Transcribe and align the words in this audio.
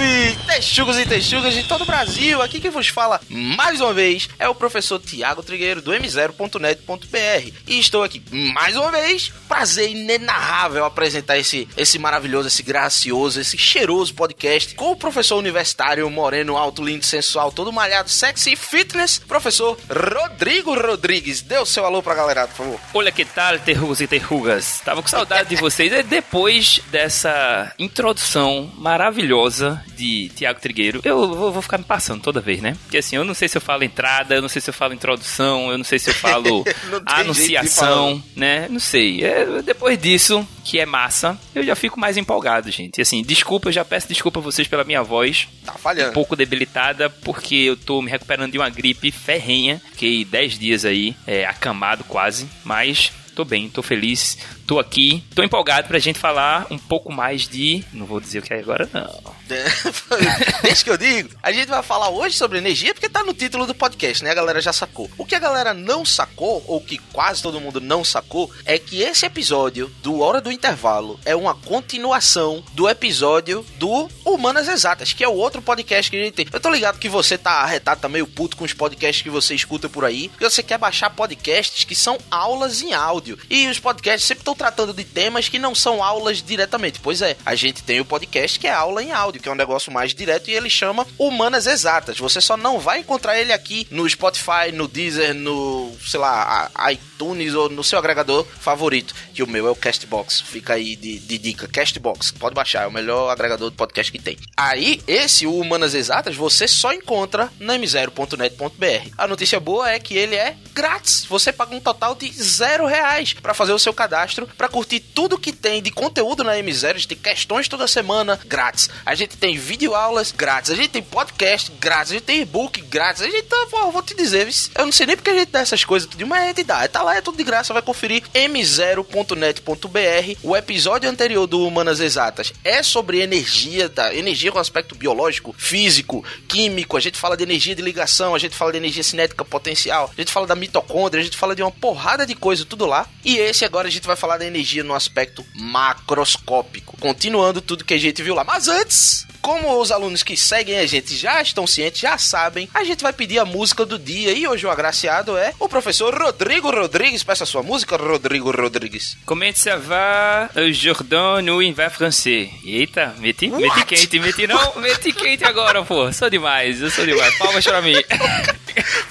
Salve! 0.00 0.36
Texugos 0.46 0.98
e 0.98 1.06
texugas 1.06 1.54
de 1.54 1.62
todo 1.64 1.82
o 1.82 1.86
Brasil. 1.86 2.42
Aqui 2.42 2.60
quem 2.60 2.70
vos 2.70 2.88
fala 2.88 3.20
mais 3.28 3.80
uma 3.80 3.92
vez 3.92 4.28
é 4.38 4.48
o 4.48 4.54
professor 4.54 4.98
Tiago 4.98 5.42
Trigueiro 5.42 5.80
do 5.80 5.92
m0.net.br. 5.92 7.52
E 7.66 7.78
estou 7.78 8.02
aqui 8.02 8.22
mais 8.30 8.76
uma 8.76 8.90
vez, 8.90 9.32
prazer 9.48 9.90
inenarrável 9.90 10.84
apresentar 10.84 11.38
esse, 11.38 11.68
esse 11.76 11.98
maravilhoso, 11.98 12.48
esse 12.48 12.62
gracioso, 12.62 13.40
esse 13.40 13.56
cheiroso 13.56 14.14
podcast 14.14 14.74
com 14.74 14.90
o 14.90 14.96
professor 14.96 15.36
universitário 15.36 16.08
moreno, 16.10 16.56
alto, 16.56 16.84
lindo, 16.84 17.04
sensual, 17.04 17.52
todo 17.52 17.72
malhado, 17.72 18.10
sexy 18.10 18.56
fitness, 18.56 19.18
professor 19.18 19.78
Rodrigo 19.88 20.74
Rodrigues. 20.74 21.42
Dê 21.42 21.58
o 21.58 21.66
seu 21.66 21.84
alô 21.84 22.02
pra 22.02 22.14
galera, 22.14 22.48
por 22.48 22.56
favor. 22.56 22.80
Olha 22.94 23.12
que 23.12 23.24
tal, 23.24 23.58
terrugas 23.58 24.00
e 24.00 24.06
terrugas. 24.06 24.80
Tava 24.84 25.02
com 25.02 25.08
saudade 25.08 25.48
de 25.48 25.56
vocês. 25.56 25.92
E 25.92 26.02
depois 26.02 26.80
dessa 26.90 27.72
introdução 27.78 28.70
maravilhosa 28.76 29.82
de 30.00 30.30
Tiago 30.30 30.60
Trigueiro, 30.60 31.00
eu 31.04 31.28
vou, 31.34 31.52
vou 31.52 31.62
ficar 31.62 31.78
me 31.78 31.84
passando 31.84 32.22
toda 32.22 32.40
vez, 32.40 32.60
né? 32.60 32.76
Porque 32.82 32.98
assim, 32.98 33.16
eu 33.16 33.24
não 33.24 33.34
sei 33.34 33.48
se 33.48 33.56
eu 33.56 33.60
falo 33.60 33.84
entrada, 33.84 34.34
eu 34.34 34.42
não 34.42 34.48
sei 34.48 34.60
se 34.60 34.70
eu 34.70 34.74
falo 34.74 34.94
introdução, 34.94 35.70
eu 35.70 35.76
não 35.78 35.84
sei 35.84 35.98
se 35.98 36.10
eu 36.10 36.14
falo 36.16 36.64
anunciação, 37.06 38.22
né? 38.34 38.66
Não 38.68 38.80
sei. 38.80 39.22
É, 39.24 39.62
depois 39.62 39.98
disso, 40.00 40.46
que 40.64 40.78
é 40.78 40.86
massa, 40.86 41.38
eu 41.54 41.62
já 41.62 41.74
fico 41.74 41.98
mais 42.00 42.16
empolgado, 42.16 42.70
gente. 42.70 42.98
E 42.98 43.02
assim, 43.02 43.22
desculpa, 43.22 43.68
eu 43.68 43.72
já 43.72 43.84
peço 43.84 44.08
desculpa 44.08 44.40
a 44.40 44.42
vocês 44.42 44.66
pela 44.68 44.84
minha 44.84 45.02
voz. 45.02 45.48
Tá 45.64 45.74
Um 45.74 45.78
falhando. 45.78 46.12
pouco 46.12 46.34
debilitada, 46.36 47.10
porque 47.10 47.54
eu 47.56 47.76
tô 47.76 48.00
me 48.02 48.10
recuperando 48.10 48.52
de 48.52 48.58
uma 48.58 48.68
gripe 48.70 49.10
ferrenha. 49.10 49.80
Fiquei 49.92 50.24
10 50.24 50.58
dias 50.58 50.84
aí, 50.84 51.14
é, 51.26 51.44
acamado 51.44 52.04
quase. 52.04 52.48
Mas 52.64 53.12
tô 53.34 53.44
bem, 53.44 53.68
tô 53.68 53.82
feliz, 53.82 54.38
tô 54.66 54.78
aqui. 54.78 55.24
Tô 55.34 55.42
empolgado 55.42 55.88
pra 55.88 55.98
gente 55.98 56.18
falar 56.18 56.66
um 56.70 56.78
pouco 56.78 57.12
mais 57.12 57.48
de. 57.48 57.84
Não 57.92 58.06
vou 58.06 58.20
dizer 58.20 58.38
o 58.38 58.42
que 58.42 58.52
é 58.52 58.58
agora, 58.58 58.88
não. 58.92 59.34
Deixa 60.62 60.84
que 60.84 60.90
eu 60.90 60.96
digo. 60.96 61.30
A 61.42 61.50
gente 61.52 61.68
vai 61.68 61.82
falar 61.82 62.08
hoje 62.10 62.36
sobre 62.36 62.58
energia 62.58 62.94
porque 62.94 63.08
tá 63.08 63.22
no 63.22 63.34
título 63.34 63.66
do 63.66 63.74
podcast, 63.74 64.22
né? 64.22 64.30
A 64.30 64.34
galera 64.34 64.60
já 64.60 64.72
sacou. 64.72 65.10
O 65.18 65.24
que 65.24 65.34
a 65.34 65.38
galera 65.38 65.74
não 65.74 66.04
sacou, 66.04 66.64
ou 66.66 66.80
que 66.80 66.98
quase 67.12 67.42
todo 67.42 67.60
mundo 67.60 67.80
não 67.80 68.04
sacou, 68.04 68.50
é 68.64 68.78
que 68.78 69.02
esse 69.02 69.26
episódio 69.26 69.90
do 70.02 70.20
Hora 70.20 70.40
do 70.40 70.52
Intervalo 70.52 71.18
é 71.24 71.34
uma 71.34 71.54
continuação 71.54 72.62
do 72.72 72.88
episódio 72.88 73.64
do 73.76 74.08
Humanas 74.24 74.68
Exatas, 74.68 75.12
que 75.12 75.24
é 75.24 75.28
o 75.28 75.34
outro 75.34 75.60
podcast 75.60 76.10
que 76.10 76.16
a 76.16 76.24
gente 76.24 76.34
tem. 76.34 76.46
Eu 76.52 76.60
tô 76.60 76.70
ligado 76.70 76.98
que 76.98 77.08
você 77.08 77.36
tá 77.36 77.62
arretado, 77.62 78.00
tá 78.00 78.08
meio 78.08 78.26
puto 78.26 78.56
com 78.56 78.64
os 78.64 78.72
podcasts 78.72 79.22
que 79.22 79.30
você 79.30 79.54
escuta 79.54 79.88
por 79.88 80.04
aí, 80.04 80.28
porque 80.28 80.48
você 80.48 80.62
quer 80.62 80.78
baixar 80.78 81.10
podcasts 81.10 81.84
que 81.84 81.94
são 81.94 82.18
aulas 82.30 82.82
em 82.82 82.92
áudio. 82.92 83.19
E 83.48 83.68
os 83.68 83.78
podcasts 83.78 84.26
sempre 84.26 84.42
estão 84.42 84.54
tratando 84.54 84.92
de 84.92 85.04
temas 85.04 85.48
que 85.48 85.58
não 85.58 85.74
são 85.74 86.02
aulas 86.02 86.42
diretamente. 86.42 87.00
Pois 87.00 87.22
é, 87.22 87.36
a 87.44 87.54
gente 87.54 87.82
tem 87.82 88.00
o 88.00 88.04
podcast 88.04 88.58
que 88.58 88.66
é 88.66 88.72
aula 88.72 89.02
em 89.02 89.12
áudio, 89.12 89.40
que 89.40 89.48
é 89.48 89.52
um 89.52 89.56
negócio 89.56 89.92
mais 89.92 90.14
direto 90.14 90.50
e 90.50 90.54
ele 90.54 90.70
chama 90.70 91.06
Humanas 91.18 91.66
Exatas. 91.66 92.18
Você 92.18 92.40
só 92.40 92.56
não 92.56 92.78
vai 92.78 93.00
encontrar 93.00 93.38
ele 93.38 93.52
aqui 93.52 93.86
no 93.90 94.08
Spotify, 94.08 94.72
no 94.72 94.88
Deezer, 94.88 95.34
no, 95.34 95.92
sei 96.06 96.20
lá, 96.20 96.70
iTunes 96.90 97.54
ou 97.54 97.68
no 97.68 97.84
seu 97.84 97.98
agregador 97.98 98.44
favorito. 98.44 99.14
Que 99.34 99.42
o 99.42 99.46
meu 99.46 99.66
é 99.66 99.70
o 99.70 99.76
Castbox. 99.76 100.40
Fica 100.40 100.74
aí 100.74 100.96
de, 100.96 101.18
de 101.18 101.38
dica. 101.38 101.68
Castbox. 101.68 102.30
Pode 102.32 102.54
baixar, 102.54 102.84
é 102.84 102.86
o 102.86 102.92
melhor 102.92 103.30
agregador 103.30 103.70
de 103.70 103.76
podcast 103.76 104.10
que 104.10 104.18
tem. 104.18 104.36
Aí, 104.56 105.00
esse 105.06 105.46
o 105.46 105.56
Humanas 105.56 105.94
Exatas, 105.94 106.36
você 106.36 106.66
só 106.66 106.92
encontra 106.92 107.50
na 107.58 107.78
m0.net.br. 107.78 109.10
A 109.16 109.26
notícia 109.26 109.60
boa 109.60 109.90
é 109.90 109.98
que 109.98 110.16
ele 110.16 110.36
é 110.36 110.56
grátis. 110.72 111.24
Você 111.26 111.52
paga 111.52 111.74
um 111.74 111.80
total 111.80 112.14
de 112.14 112.30
zero 112.32 112.86
reais 112.86 113.09
para 113.42 113.54
fazer 113.54 113.72
o 113.72 113.78
seu 113.78 113.92
cadastro, 113.92 114.46
para 114.56 114.68
curtir 114.68 115.00
tudo 115.00 115.38
que 115.38 115.52
tem 115.52 115.82
de 115.82 115.90
conteúdo 115.90 116.44
na 116.44 116.56
M0. 116.56 116.90
A 116.90 116.92
gente 116.94 117.08
tem 117.08 117.18
questões 117.18 117.68
toda 117.68 117.88
semana 117.88 118.38
grátis. 118.46 118.88
A 119.04 119.14
gente 119.14 119.36
tem 119.36 119.56
videoaulas 119.56 120.32
grátis. 120.32 120.70
A 120.70 120.74
gente 120.74 120.90
tem 120.90 121.02
podcast 121.02 121.70
grátis. 121.80 122.12
A 122.12 122.14
gente 122.14 122.24
tem 122.24 122.40
e-book 122.40 122.80
grátis. 122.82 123.22
A 123.22 123.26
gente 123.26 123.42
tá, 123.42 123.66
pô, 123.70 123.90
vou 123.90 124.02
te 124.02 124.14
dizer, 124.14 124.48
eu 124.74 124.84
não 124.84 124.92
sei 124.92 125.06
nem 125.06 125.16
porque 125.16 125.30
a 125.30 125.34
gente 125.34 125.50
dá 125.50 125.60
essas 125.60 125.84
coisas 125.84 126.08
tudo, 126.08 126.26
mas 126.26 126.42
a 126.42 126.46
gente 126.48 126.64
dá. 126.64 126.86
Tá 126.88 127.02
lá, 127.02 127.16
é 127.16 127.20
tudo 127.20 127.36
de 127.36 127.44
graça. 127.44 127.72
Vai 127.72 127.82
conferir 127.82 128.22
m0.net.br. 128.34 130.38
O 130.42 130.56
episódio 130.56 131.08
anterior 131.08 131.46
do 131.46 131.66
Humanas 131.66 132.00
Exatas 132.00 132.52
é 132.64 132.82
sobre 132.82 133.20
energia, 133.20 133.88
tá? 133.88 134.14
Energia 134.14 134.52
com 134.52 134.58
aspecto 134.58 134.94
biológico, 134.94 135.54
físico, 135.56 136.24
químico. 136.48 136.96
A 136.96 137.00
gente 137.00 137.18
fala 137.18 137.36
de 137.36 137.42
energia 137.42 137.74
de 137.74 137.82
ligação, 137.82 138.34
a 138.34 138.38
gente 138.38 138.54
fala 138.54 138.72
de 138.72 138.78
energia 138.78 139.02
cinética 139.02 139.44
potencial, 139.44 140.10
a 140.16 140.20
gente 140.20 140.32
fala 140.32 140.46
da 140.46 140.54
mitocôndria, 140.54 141.20
a 141.20 141.24
gente 141.24 141.36
fala 141.36 141.54
de 141.54 141.62
uma 141.62 141.70
porrada 141.70 142.26
de 142.26 142.34
coisa, 142.34 142.64
tudo 142.64 142.86
lá. 142.86 142.99
E 143.24 143.36
esse 143.36 143.64
agora 143.64 143.88
a 143.88 143.90
gente 143.90 144.06
vai 144.06 144.16
falar 144.16 144.38
da 144.38 144.46
energia 144.46 144.84
no 144.84 144.94
aspecto 144.94 145.44
macroscópico, 145.54 146.96
continuando 146.98 147.60
tudo 147.60 147.84
que 147.84 147.94
a 147.94 147.98
gente 147.98 148.22
viu 148.22 148.34
lá. 148.34 148.44
Mas 148.44 148.68
antes, 148.68 149.26
como 149.40 149.80
os 149.80 149.90
alunos 149.90 150.22
que 150.22 150.36
seguem 150.36 150.78
a 150.78 150.86
gente 150.86 151.16
já 151.16 151.40
estão 151.40 151.66
cientes, 151.66 152.00
já 152.00 152.16
sabem, 152.18 152.68
a 152.74 152.84
gente 152.84 153.02
vai 153.02 153.12
pedir 153.12 153.38
a 153.38 153.44
música 153.44 153.84
do 153.84 153.98
dia. 153.98 154.32
E 154.32 154.46
hoje 154.46 154.66
o 154.66 154.70
agraciado 154.70 155.36
é 155.36 155.52
o 155.58 155.68
professor 155.68 156.14
Rodrigo 156.14 156.70
Rodrigues. 156.70 157.22
Peça 157.22 157.44
a 157.44 157.46
sua 157.46 157.62
música, 157.62 157.96
Rodrigo 157.96 158.50
Rodrigues. 158.50 159.16
Comment 159.26 159.54
ça 159.54 159.76
va, 159.76 160.50
Jordan, 160.72 161.42
no 161.42 161.62
inverno 161.62 161.90
francês? 161.96 162.50
Eita, 162.64 163.14
meti, 163.18 163.48
meti 163.48 163.84
quente, 163.84 164.20
meti 164.20 164.46
não, 164.46 164.76
meti 164.80 165.12
quente 165.12 165.44
agora, 165.44 165.84
pô. 165.84 166.12
Sou 166.12 166.30
demais, 166.30 166.80
eu 166.80 166.90
sou 166.90 167.04
demais. 167.04 167.36
Palmas 167.38 167.64
pra 167.64 167.82
mim. 167.82 167.94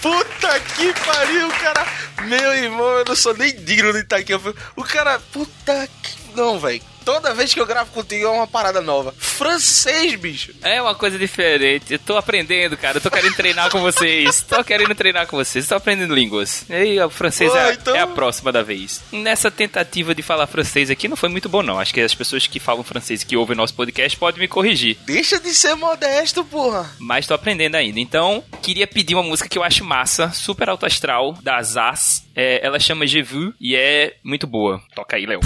Puta 0.01 0.59
que 0.59 0.93
pariu, 1.05 1.49
cara. 1.61 1.85
Meu 2.23 2.53
irmão, 2.53 2.89
eu 2.99 3.05
não 3.05 3.15
sou 3.15 3.35
nem 3.35 3.55
digno 3.55 3.93
de 3.93 3.99
estar 3.99 4.17
aqui. 4.17 4.33
O 4.75 4.83
cara, 4.83 5.19
puta 5.31 5.89
que. 6.01 6.17
Não, 6.35 6.59
velho. 6.59 6.81
Toda 7.11 7.33
vez 7.33 7.51
que 7.51 7.59
eu 7.59 7.65
gravo 7.65 7.89
contigo 7.91 8.23
é 8.25 8.29
uma 8.29 8.45
parada 8.45 8.81
nova. 8.81 9.15
Francês, 9.17 10.13
bicho. 10.13 10.53
É 10.61 10.79
uma 10.79 10.93
coisa 10.93 11.17
diferente. 11.17 11.93
Eu 11.93 11.97
tô 11.99 12.15
aprendendo, 12.15 12.77
cara. 12.77 12.97
Eu 12.97 13.01
tô 13.01 13.09
querendo 13.09 13.33
treinar 13.35 13.71
com 13.71 13.81
vocês. 13.81 14.41
Tô 14.47 14.63
querendo 14.63 14.93
treinar 14.93 15.25
com 15.25 15.35
vocês. 15.35 15.67
Tô 15.67 15.73
aprendendo 15.73 16.13
línguas. 16.13 16.65
E 16.69 16.73
aí, 16.73 16.99
o 17.01 17.09
francês 17.09 17.51
Pô, 17.51 17.57
é, 17.57 17.73
então- 17.73 17.95
é 17.95 18.01
a 18.01 18.07
próxima 18.07 18.51
da 18.51 18.61
vez. 18.61 19.01
Nessa 19.11 19.49
tentativa 19.49 20.13
de 20.13 20.21
falar 20.21 20.45
francês 20.45 20.91
aqui 20.91 21.07
não 21.07 21.17
foi 21.17 21.29
muito 21.29 21.49
bom, 21.49 21.63
não. 21.63 21.79
Acho 21.79 21.91
que 21.95 21.99
as 22.01 22.13
pessoas 22.13 22.45
que 22.45 22.59
falam 22.59 22.83
francês 22.83 23.23
e 23.23 23.25
que 23.25 23.35
ouvem 23.35 23.57
nosso 23.57 23.73
podcast 23.73 24.15
podem 24.15 24.41
me 24.41 24.47
corrigir. 24.47 24.95
Deixa 25.07 25.39
de 25.39 25.51
ser 25.55 25.73
modesto, 25.75 26.45
porra. 26.45 26.91
Mas 26.99 27.25
tô 27.25 27.33
aprendendo 27.33 27.73
ainda. 27.73 27.99
Então, 27.99 28.43
queria 28.61 28.85
pedir 28.85 29.15
uma 29.15 29.23
música 29.23 29.49
que 29.49 29.57
eu 29.57 29.63
acho 29.63 29.83
massa, 29.83 30.29
super 30.31 30.69
alto 30.69 30.85
astral, 30.85 31.33
da 31.41 31.59
Zaz. 31.63 32.23
É, 32.35 32.63
ela 32.63 32.79
chama 32.79 33.07
Je 33.07 33.23
Vu 33.23 33.51
e 33.59 33.75
é 33.75 34.13
muito 34.23 34.45
boa. 34.45 34.79
Toca 34.93 35.15
aí, 35.17 35.25
Léo. 35.25 35.39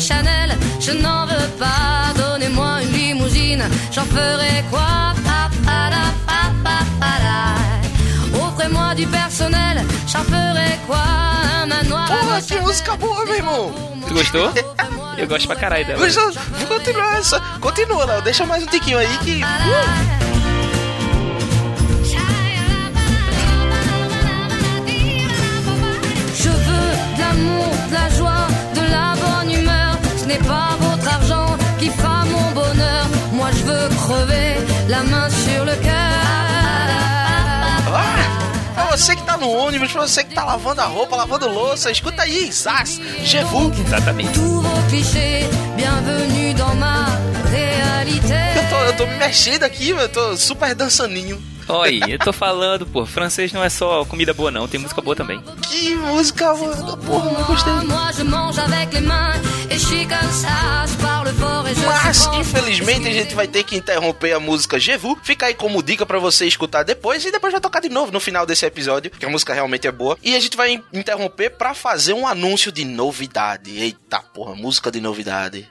Chez 0.00 0.08
Chanel, 0.08 0.50
je 0.80 0.92
n'en 0.92 1.26
veux 1.26 1.48
pas. 1.58 2.12
Donnez-moi 2.16 2.82
une 2.82 2.92
limousine, 2.92 3.64
j'en 3.92 4.04
ferai 4.04 4.64
quoi. 4.70 5.14
Offrez-moi 8.34 8.94
du 8.94 9.06
personnel, 9.06 9.84
j'en 10.06 10.24
ferai 10.24 10.78
quoi 10.86 11.04
Un 11.62 11.66
manoir 11.66 12.10
à 12.10 12.16
Porra, 12.16 12.40
que 12.40 12.60
música 12.60 12.96
boa, 12.96 13.24
meu 13.24 13.36
irmão. 13.36 13.72
Tu 14.06 14.14
gostou? 14.14 14.50
Eu 15.18 15.26
gosto 15.26 15.46
pra 15.46 15.56
caralho 15.56 15.86
dela. 15.86 16.00
Deixa, 16.00 16.20
vou 16.30 16.78
continuar 16.78 17.18
essa. 17.18 17.40
Continua, 17.60 18.04
Léo. 18.06 18.22
Deixa 18.22 18.44
mais 18.46 18.62
um 18.62 18.66
tiquinho 18.66 18.98
aí 18.98 19.18
que. 19.18 19.40
Je 26.34 26.48
veux 26.48 26.92
de 27.16 27.20
l'amour, 27.20 27.70
de 27.88 27.94
la 27.94 28.08
joie, 28.10 28.35
Ce 30.26 30.32
n'est 30.32 30.38
pas 30.38 30.76
votre 30.80 31.08
argent 31.08 31.56
qui 31.78 31.88
fera 31.88 32.24
mon 32.24 32.50
bonheur. 32.50 33.06
Moi 33.32 33.48
je 33.52 33.62
veux 33.62 33.88
crever 33.90 34.56
la 34.88 35.04
main 35.04 35.30
sur 35.30 35.64
le 35.64 35.76
cœur. 35.76 35.92
Ah! 37.94 38.74
Pra 38.74 38.96
você 38.96 39.14
que 39.14 39.22
tá 39.22 39.36
no 39.36 39.48
ônibus, 39.48 39.92
você 39.92 40.24
que 40.24 40.34
tá 40.34 40.44
lavando 40.44 40.80
a 40.80 40.86
roupa, 40.86 41.14
lavando 41.14 41.48
louça, 41.48 41.92
escuta 41.92 42.22
aí, 42.22 42.50
Zaz, 42.50 43.00
Jevu. 43.22 43.72
Exatamente. 43.86 44.32
Tous 44.32 44.62
vos 44.62 44.82
clichés, 44.88 45.46
bienvenue 45.76 46.54
dans 46.54 46.74
ma 46.74 47.06
réalité. 47.48 48.34
Eu 48.56 48.68
tô, 48.68 48.84
eu 48.84 48.96
tô 48.96 49.06
me 49.06 49.18
mexendo 49.18 49.62
aqui, 49.62 49.90
eu 49.90 50.08
tô 50.08 50.36
super 50.36 50.74
dançaninho. 50.74 51.40
Oi, 51.68 52.00
eu 52.08 52.18
tô 52.18 52.32
falando, 52.32 52.86
pô, 52.86 53.04
francês 53.04 53.52
não 53.52 53.62
é 53.62 53.68
só 53.68 54.04
comida 54.04 54.32
boa 54.32 54.50
não, 54.52 54.68
tem 54.68 54.78
música 54.78 55.00
boa 55.00 55.16
também. 55.16 55.42
Que 55.68 55.94
música, 55.96 56.54
mano. 56.54 56.96
Porra, 56.98 57.30
não 57.32 57.44
gostei. 57.44 57.72
Mas, 61.86 62.26
infelizmente, 62.34 63.08
a 63.08 63.12
gente 63.12 63.34
vai 63.34 63.48
ter 63.48 63.64
que 63.64 63.76
interromper 63.76 64.32
a 64.32 64.40
música 64.40 64.78
Jevu. 64.78 65.18
Fica 65.22 65.46
aí 65.46 65.54
como 65.54 65.82
dica 65.82 66.06
pra 66.06 66.18
você 66.18 66.46
escutar 66.46 66.82
depois 66.84 67.24
e 67.24 67.32
depois 67.32 67.52
vai 67.52 67.60
tocar 67.60 67.80
de 67.80 67.88
novo 67.88 68.12
no 68.12 68.20
final 68.20 68.46
desse 68.46 68.64
episódio, 68.64 69.10
que 69.10 69.26
a 69.26 69.28
música 69.28 69.52
realmente 69.52 69.86
é 69.88 69.92
boa. 69.92 70.16
E 70.22 70.36
a 70.36 70.40
gente 70.40 70.56
vai 70.56 70.80
interromper 70.92 71.50
pra 71.50 71.74
fazer 71.74 72.12
um 72.12 72.26
anúncio 72.26 72.70
de 72.70 72.84
novidade. 72.84 73.76
Eita 73.76 74.20
porra, 74.20 74.54
música 74.54 74.90
de 74.90 75.00
novidade. 75.00 75.68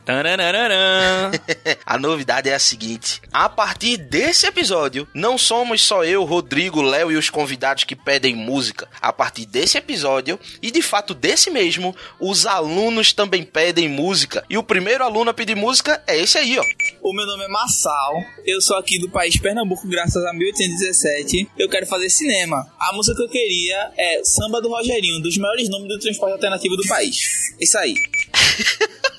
A 1.86 1.98
novidade 1.98 2.50
é 2.50 2.54
a 2.56 2.60
seguinte: 2.60 3.22
a 3.32 3.48
partir 3.48 3.98
desse 3.98 4.46
episódio, 4.46 5.08
não 5.14 5.38
somos 5.38 5.85
só 5.86 6.04
eu, 6.04 6.24
Rodrigo, 6.24 6.82
Léo 6.82 7.12
e 7.12 7.16
os 7.16 7.30
convidados 7.30 7.84
que 7.84 7.96
pedem 7.96 8.36
música. 8.36 8.88
A 9.00 9.14
partir 9.14 9.46
desse 9.46 9.78
episódio, 9.78 10.40
e 10.62 10.72
de 10.72 10.82
fato 10.82 11.14
desse 11.14 11.52
mesmo, 11.52 11.96
os 12.20 12.46
alunos 12.46 13.14
também 13.14 13.44
pedem 13.44 13.88
música. 13.88 14.44
E 14.50 14.58
o 14.58 14.64
primeiro 14.64 15.04
aluno 15.04 15.30
a 15.30 15.34
pedir 15.34 15.56
música 15.56 16.04
é 16.08 16.20
esse 16.20 16.38
aí, 16.38 16.58
ó. 16.58 16.64
O 17.02 17.14
meu 17.14 17.26
nome 17.26 17.46
é 17.46 17.48
Massal, 17.48 18.14
eu 18.46 18.60
sou 18.60 18.78
aqui 18.78 19.00
do 19.00 19.10
país 19.10 19.40
Pernambuco, 19.40 19.88
graças 19.88 20.26
a 20.26 20.34
1817. 20.34 21.50
Eu 21.58 21.70
quero 21.70 21.86
fazer 21.86 22.10
cinema. 22.10 22.68
A 22.80 22.92
música 22.94 23.16
que 23.16 23.24
eu 23.24 23.30
queria 23.30 23.92
é 23.98 24.24
Samba 24.24 24.62
do 24.62 24.70
Rogerinho, 24.70 25.18
um 25.18 25.22
dos 25.22 25.38
maiores 25.38 25.70
nomes 25.70 25.88
do 25.88 26.00
transporte 26.00 26.34
alternativo 26.34 26.76
do 26.76 26.88
país. 26.88 27.54
Isso 27.60 27.78
aí. 27.78 27.94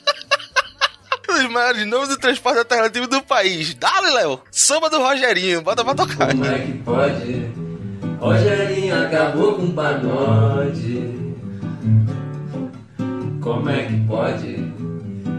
Um 1.28 1.34
dos 1.34 1.50
maiores 1.50 1.87
nomes 1.87 2.08
do 2.08 2.17
transporte 2.19 2.58
alternativo 2.58 3.06
do 3.06 3.23
país. 3.23 3.75
Dale, 3.75 4.11
Léo. 4.12 4.40
Samba 4.50 4.88
do 4.88 4.99
Rogerinho. 4.99 5.62
Bota 5.62 5.84
pra 5.84 5.94
tocar. 5.94 6.28
Como 6.28 6.44
é 6.44 6.58
que 6.58 6.73
pode? 6.78 7.46
Rogerinho 8.20 9.05
acabou 9.05 9.55
com 9.55 9.67
o 9.67 9.73
pagode. 9.73 11.14
Como 13.40 13.70
é 13.70 13.82
que 13.84 14.00
pode? 14.06 14.73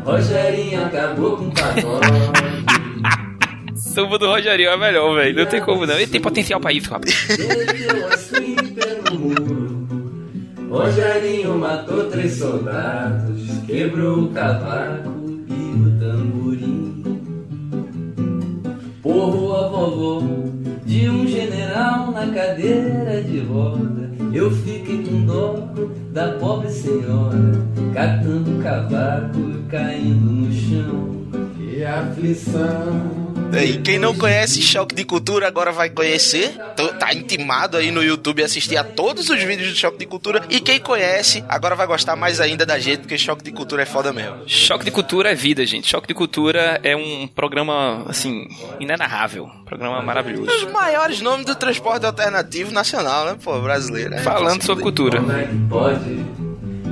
Rogerinho 0.03 0.85
acabou 0.85 1.37
com 1.37 1.47
o 1.47 1.51
pagode. 1.53 3.27
Samba 3.75 4.19
do 4.19 4.27
Rogerinho 4.27 4.69
é 4.69 4.77
melhor, 4.77 5.15
velho. 5.15 5.35
Não 5.35 5.45
tem 5.45 5.61
como 5.61 5.85
não. 5.85 5.95
Ele 5.95 6.07
tem 6.07 6.21
potencial 6.21 6.59
pra 6.59 6.71
isso, 6.71 6.89
rapaz. 6.89 7.27
Rogerinho 10.69 11.57
matou 11.57 12.09
três 12.09 12.37
soldados. 12.37 13.41
Quebrou 13.65 14.25
o 14.25 14.29
cavaco 14.31 15.03
e 15.05 15.06
o 15.06 15.06
tamborim. 16.27 17.03
Porro 19.01 19.56
a 19.56 19.68
vovó 19.69 20.21
de 20.85 21.09
um 21.09 21.27
general 21.27 22.12
na 22.12 22.27
cadeira 22.27 23.21
de 23.24 23.39
roda. 23.41 24.12
Eu 24.33 24.51
fiquei 24.51 25.03
com 25.03 25.25
dó 25.25 25.74
da 26.12 26.33
pobre 26.33 26.69
senhora, 26.69 27.53
catando 27.94 28.62
cavaco 28.62 29.39
e 29.39 29.69
caindo 29.69 30.31
no 30.31 30.51
chão. 30.51 31.18
Que 31.56 31.83
aflição. 31.83 33.26
E 33.53 33.77
quem 33.77 33.97
não 33.97 34.15
conhece 34.15 34.61
Choque 34.61 34.94
de 34.94 35.03
Cultura 35.03 35.47
agora 35.47 35.71
vai 35.71 35.89
conhecer. 35.89 36.57
Tá 36.99 37.13
intimado 37.13 37.77
aí 37.77 37.91
no 37.91 38.03
YouTube 38.03 38.41
a 38.41 38.45
assistir 38.45 38.77
a 38.77 38.83
todos 38.83 39.29
os 39.29 39.41
vídeos 39.41 39.69
do 39.69 39.75
Choque 39.75 39.97
de 39.97 40.05
Cultura. 40.05 40.44
E 40.49 40.59
quem 40.59 40.79
conhece 40.79 41.44
agora 41.47 41.75
vai 41.75 41.88
gostar 41.88 42.15
mais 42.15 42.39
ainda 42.39 42.65
da 42.65 42.77
gente, 42.77 42.99
porque 42.99 43.17
Choque 43.17 43.44
de 43.44 43.51
Cultura 43.51 43.83
é 43.83 43.85
foda 43.85 44.11
mesmo. 44.11 44.38
Choque 44.45 44.85
de 44.85 44.91
Cultura 44.91 45.31
é 45.31 45.35
vida, 45.35 45.65
gente. 45.65 45.88
Choque 45.88 46.07
de 46.07 46.13
Cultura 46.13 46.79
é 46.83 46.95
um 46.95 47.27
programa, 47.27 48.05
assim, 48.07 48.47
inenarrável. 48.79 49.45
Um 49.45 49.63
programa 49.63 50.01
maravilhoso. 50.01 50.51
Os 50.51 50.71
maiores 50.71 51.21
nomes 51.21 51.45
do 51.45 51.55
transporte 51.55 52.05
alternativo 52.05 52.71
nacional, 52.71 53.25
né, 53.25 53.38
pô, 53.44 53.59
brasileiro. 53.59 54.13
É 54.13 54.19
Falando 54.19 54.63
sobre 54.63 54.83
cultura. 54.83 55.19
Como 55.19 55.31
é 55.31 55.44
que 55.44 55.55
pode? 55.69 56.25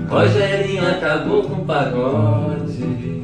Rogerinho 0.09 0.87
acabou 0.87 1.43
com 1.43 1.61
o 1.61 1.65
pagode. 1.65 3.14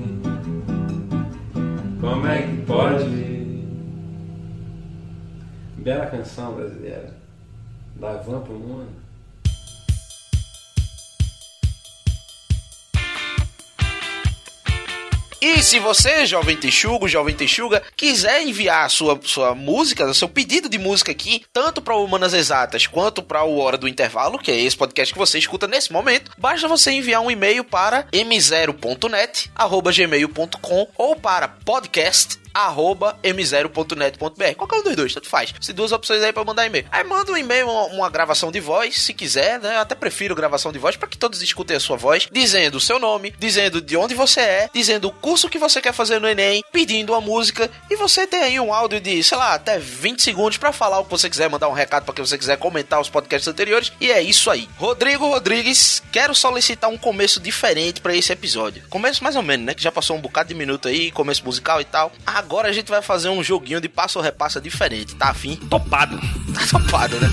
Como 2.02 2.26
é 2.26 2.42
que 2.42 2.58
pode? 2.64 3.06
Bela 5.78 6.08
canção 6.08 6.56
brasileira. 6.56 7.14
Da 7.98 8.14
van 8.14 8.42
pro 8.42 8.56
mundo. 8.56 9.01
E 15.42 15.64
se 15.64 15.80
você, 15.80 16.24
jovem 16.24 16.56
texugo, 16.56 17.08
jovem 17.08 17.36
texuga, 17.36 17.82
quiser 17.98 18.44
enviar 18.44 18.88
sua, 18.92 19.20
sua 19.24 19.56
música, 19.56 20.14
seu 20.14 20.30
pedido 20.30 20.70
de 20.70 20.78
música 20.78 21.12
aqui, 21.12 21.44
tanto 21.52 21.82
para 21.82 21.96
o 21.96 22.06
Humanas 22.06 22.36
Exatas 22.36 22.86
quanto 22.86 23.24
para 23.24 23.44
o 23.44 23.58
Hora 23.58 23.76
do 23.76 23.88
Intervalo, 23.88 24.38
que 24.38 24.52
é 24.52 24.60
esse 24.60 24.78
podcast 24.78 25.12
que 25.12 25.20
você 25.20 25.40
escuta 25.40 25.68
nesse 25.68 25.92
momento, 25.92 26.32
basta 26.38 26.68
você 26.68 26.92
enviar 26.92 27.22
um 27.22 27.32
e-mail 27.32 27.64
para 27.64 28.04
m0.net, 28.12 29.50
arroba 29.56 29.92
gmail.com 29.92 30.88
ou 30.96 31.16
para 31.16 31.48
podcast 31.48 32.41
arroba 32.54 33.18
m0.net.br. 33.24 34.56
Qualquer 34.58 34.80
um 34.80 34.84
dos 34.84 34.96
dois, 34.96 35.14
tanto 35.14 35.30
faz. 35.30 35.54
Se 35.60 35.74
duas 35.74 35.92
opções 35.92 36.22
aí 36.22 36.34
pra 36.34 36.44
mandar 36.44 36.66
e-mail. 36.66 36.86
Aí 36.92 37.04
manda 37.04 37.32
um 37.32 37.38
e-mail, 37.38 37.70
uma, 37.70 37.86
uma 37.86 38.10
gravação 38.10 38.52
de 38.52 38.60
voz, 38.60 38.98
se 38.98 39.14
quiser, 39.14 39.60
né? 39.60 39.76
Eu 39.76 39.82
até 39.82 39.96
prefiro 39.96 40.36
gravação 40.36 40.72
de 40.72 40.80
voz 40.80 40.96
para 40.96 41.08
que 41.08 41.18
todos 41.18 41.42
escutem 41.42 41.78
a 41.78 41.80
sua 41.80 41.98
voz, 41.98 42.28
dizendo 42.32 42.76
o 42.76 42.82
seu 42.82 43.00
nome, 43.00 43.34
dizendo 43.38 43.82
de 43.82 43.96
onde 43.98 44.14
você 44.14 44.40
é, 44.40 44.70
dizendo 44.74 45.08
o 45.08 45.12
curso 45.12 45.50
que 45.50 45.58
você 45.58 45.82
quer 45.82 45.94
fazer 45.94 46.20
no 46.20 46.28
Enem, 46.28 46.64
pedindo 46.72 47.14
uma 47.14 47.22
música 47.22 47.70
e 47.90 47.96
você 47.96 48.28
tem 48.28 48.42
aí 48.42 48.60
um 48.60 48.74
áudio 48.74 49.00
de, 49.00 49.24
sei 49.24 49.38
lá, 49.38 49.54
até 49.54 49.80
20 49.80 50.22
segundos 50.22 50.58
para 50.58 50.72
falar 50.72 51.00
o 51.00 51.06
que 51.06 51.12
você 51.12 51.30
quiser, 51.30 51.50
mandar 51.50 51.70
um 51.70 51.74
recado 51.74 52.06
para 52.06 52.14
quem 52.14 52.26
você 52.26 52.38
quiser, 52.38 52.58
comentar 52.58 53.00
os 53.00 53.10
podcasts 53.10 53.48
anteriores 53.48 53.92
e 54.00 54.12
é 54.12 54.22
isso 54.22 54.50
aí. 54.50 54.68
Rodrigo 54.78 55.28
Rodrigues, 55.28 56.02
quero 56.12 56.34
solicitar 56.34 56.90
um 56.90 56.98
começo 56.98 57.40
diferente 57.40 58.02
para 58.02 58.16
esse 58.16 58.32
episódio. 58.32 58.84
Começo 58.90 59.24
mais 59.24 59.36
ou 59.36 59.44
menos, 59.44 59.66
né? 59.66 59.74
Que 59.74 59.84
já 59.84 59.92
passou 59.92 60.16
um 60.16 60.22
bocado 60.22 60.50
de 60.50 60.56
minuto 60.56 60.88
aí, 60.88 61.12
começo 61.12 61.44
musical 61.44 61.82
e 61.82 61.86
tal. 61.86 62.12
Agora 62.42 62.70
a 62.70 62.72
gente 62.72 62.90
vai 62.90 63.04
fazer 63.04 63.30
um 63.30 63.44
joguinho 63.44 63.80
de 63.80 63.88
passo 63.88 64.18
ou 64.18 64.26
repassa 64.26 64.60
diferente, 64.60 65.16
tá 65.16 65.30
afim? 65.30 65.56
Topado. 65.70 66.20
Tá 66.52 66.80
topado, 66.80 67.16
né? 67.20 67.30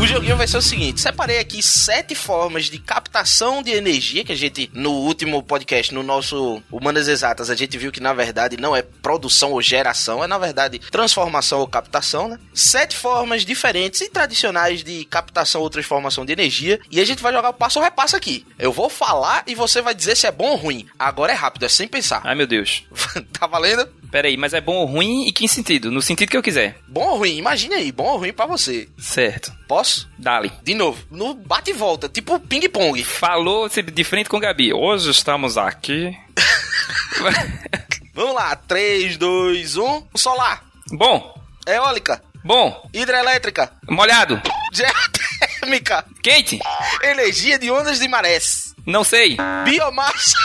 O 0.00 0.06
joguinho 0.06 0.36
vai 0.36 0.46
ser 0.46 0.58
o 0.58 0.62
seguinte: 0.62 1.00
separei 1.00 1.40
aqui 1.40 1.60
sete 1.60 2.14
formas 2.14 2.66
de 2.66 2.78
captação 2.78 3.64
de 3.64 3.72
energia 3.72 4.24
que 4.24 4.30
a 4.30 4.36
gente, 4.36 4.70
no 4.72 4.92
último 4.92 5.42
podcast, 5.42 5.92
no 5.92 6.04
nosso 6.04 6.62
Humanas 6.70 7.08
Exatas, 7.08 7.50
a 7.50 7.56
gente 7.56 7.76
viu 7.76 7.90
que 7.90 8.00
na 8.00 8.14
verdade 8.14 8.56
não 8.56 8.76
é 8.76 8.82
produção 8.82 9.50
ou 9.50 9.60
geração, 9.60 10.22
é 10.22 10.28
na 10.28 10.38
verdade 10.38 10.78
transformação 10.78 11.58
ou 11.58 11.66
captação, 11.66 12.28
né? 12.28 12.38
Sete 12.54 12.96
formas 12.96 13.44
diferentes 13.44 14.00
e 14.00 14.08
tradicionais 14.08 14.84
de 14.84 15.04
captação 15.06 15.62
ou 15.62 15.68
transformação 15.68 16.24
de 16.24 16.32
energia. 16.32 16.78
E 16.92 17.00
a 17.00 17.04
gente 17.04 17.20
vai 17.20 17.32
jogar 17.32 17.48
o 17.48 17.54
passo 17.54 17.80
ou 17.80 17.84
repassa 17.84 18.16
aqui. 18.16 18.46
Eu 18.56 18.72
vou 18.72 18.88
falar 18.88 19.42
e 19.48 19.54
você 19.56 19.82
vai 19.82 19.96
dizer 19.96 20.16
se 20.16 20.28
é 20.28 20.30
bom 20.30 20.50
ou 20.50 20.56
ruim. 20.56 20.86
Agora 20.96 21.32
é 21.32 21.34
rápido, 21.34 21.64
é 21.64 21.68
sem 21.68 21.88
pensar. 21.88 22.22
Ai, 22.24 22.36
meu 22.36 22.46
Deus. 22.46 22.84
tá 23.36 23.48
valendo? 23.48 23.97
Pera 24.10 24.28
aí, 24.28 24.36
mas 24.36 24.54
é 24.54 24.60
bom 24.60 24.76
ou 24.76 24.86
ruim 24.86 25.26
e 25.26 25.32
que 25.32 25.46
sentido? 25.46 25.90
No 25.90 26.00
sentido 26.00 26.30
que 26.30 26.36
eu 26.36 26.42
quiser. 26.42 26.78
Bom 26.88 27.06
ou 27.08 27.18
ruim? 27.18 27.36
Imagine 27.36 27.74
aí, 27.74 27.92
bom 27.92 28.04
ou 28.04 28.18
ruim 28.18 28.32
pra 28.32 28.46
você. 28.46 28.88
Certo. 28.98 29.52
Posso? 29.66 30.08
Dali. 30.16 30.50
De 30.62 30.74
novo, 30.74 31.04
no 31.10 31.34
bate 31.34 31.70
e 31.70 31.74
volta, 31.74 32.08
tipo 32.08 32.40
ping-pong. 32.40 33.04
Falou 33.04 33.68
de 33.68 34.04
frente 34.04 34.30
com 34.30 34.38
o 34.38 34.40
Gabi. 34.40 34.72
Hoje 34.72 35.10
estamos 35.10 35.58
aqui. 35.58 36.16
Vamos 38.14 38.34
lá, 38.34 38.56
3, 38.56 39.16
2, 39.16 39.76
1. 39.76 40.06
Solar, 40.16 40.64
bom, 40.90 41.34
eólica, 41.66 42.20
bom, 42.42 42.88
hidrelétrica, 42.92 43.70
molhado, 43.88 44.42
geotérmica, 44.72 46.04
quente, 46.20 46.58
energia 47.02 47.58
de 47.60 47.70
ondas 47.70 48.00
de 48.00 48.08
marés, 48.08 48.74
não 48.84 49.04
sei. 49.04 49.36
biomassa, 49.64 50.36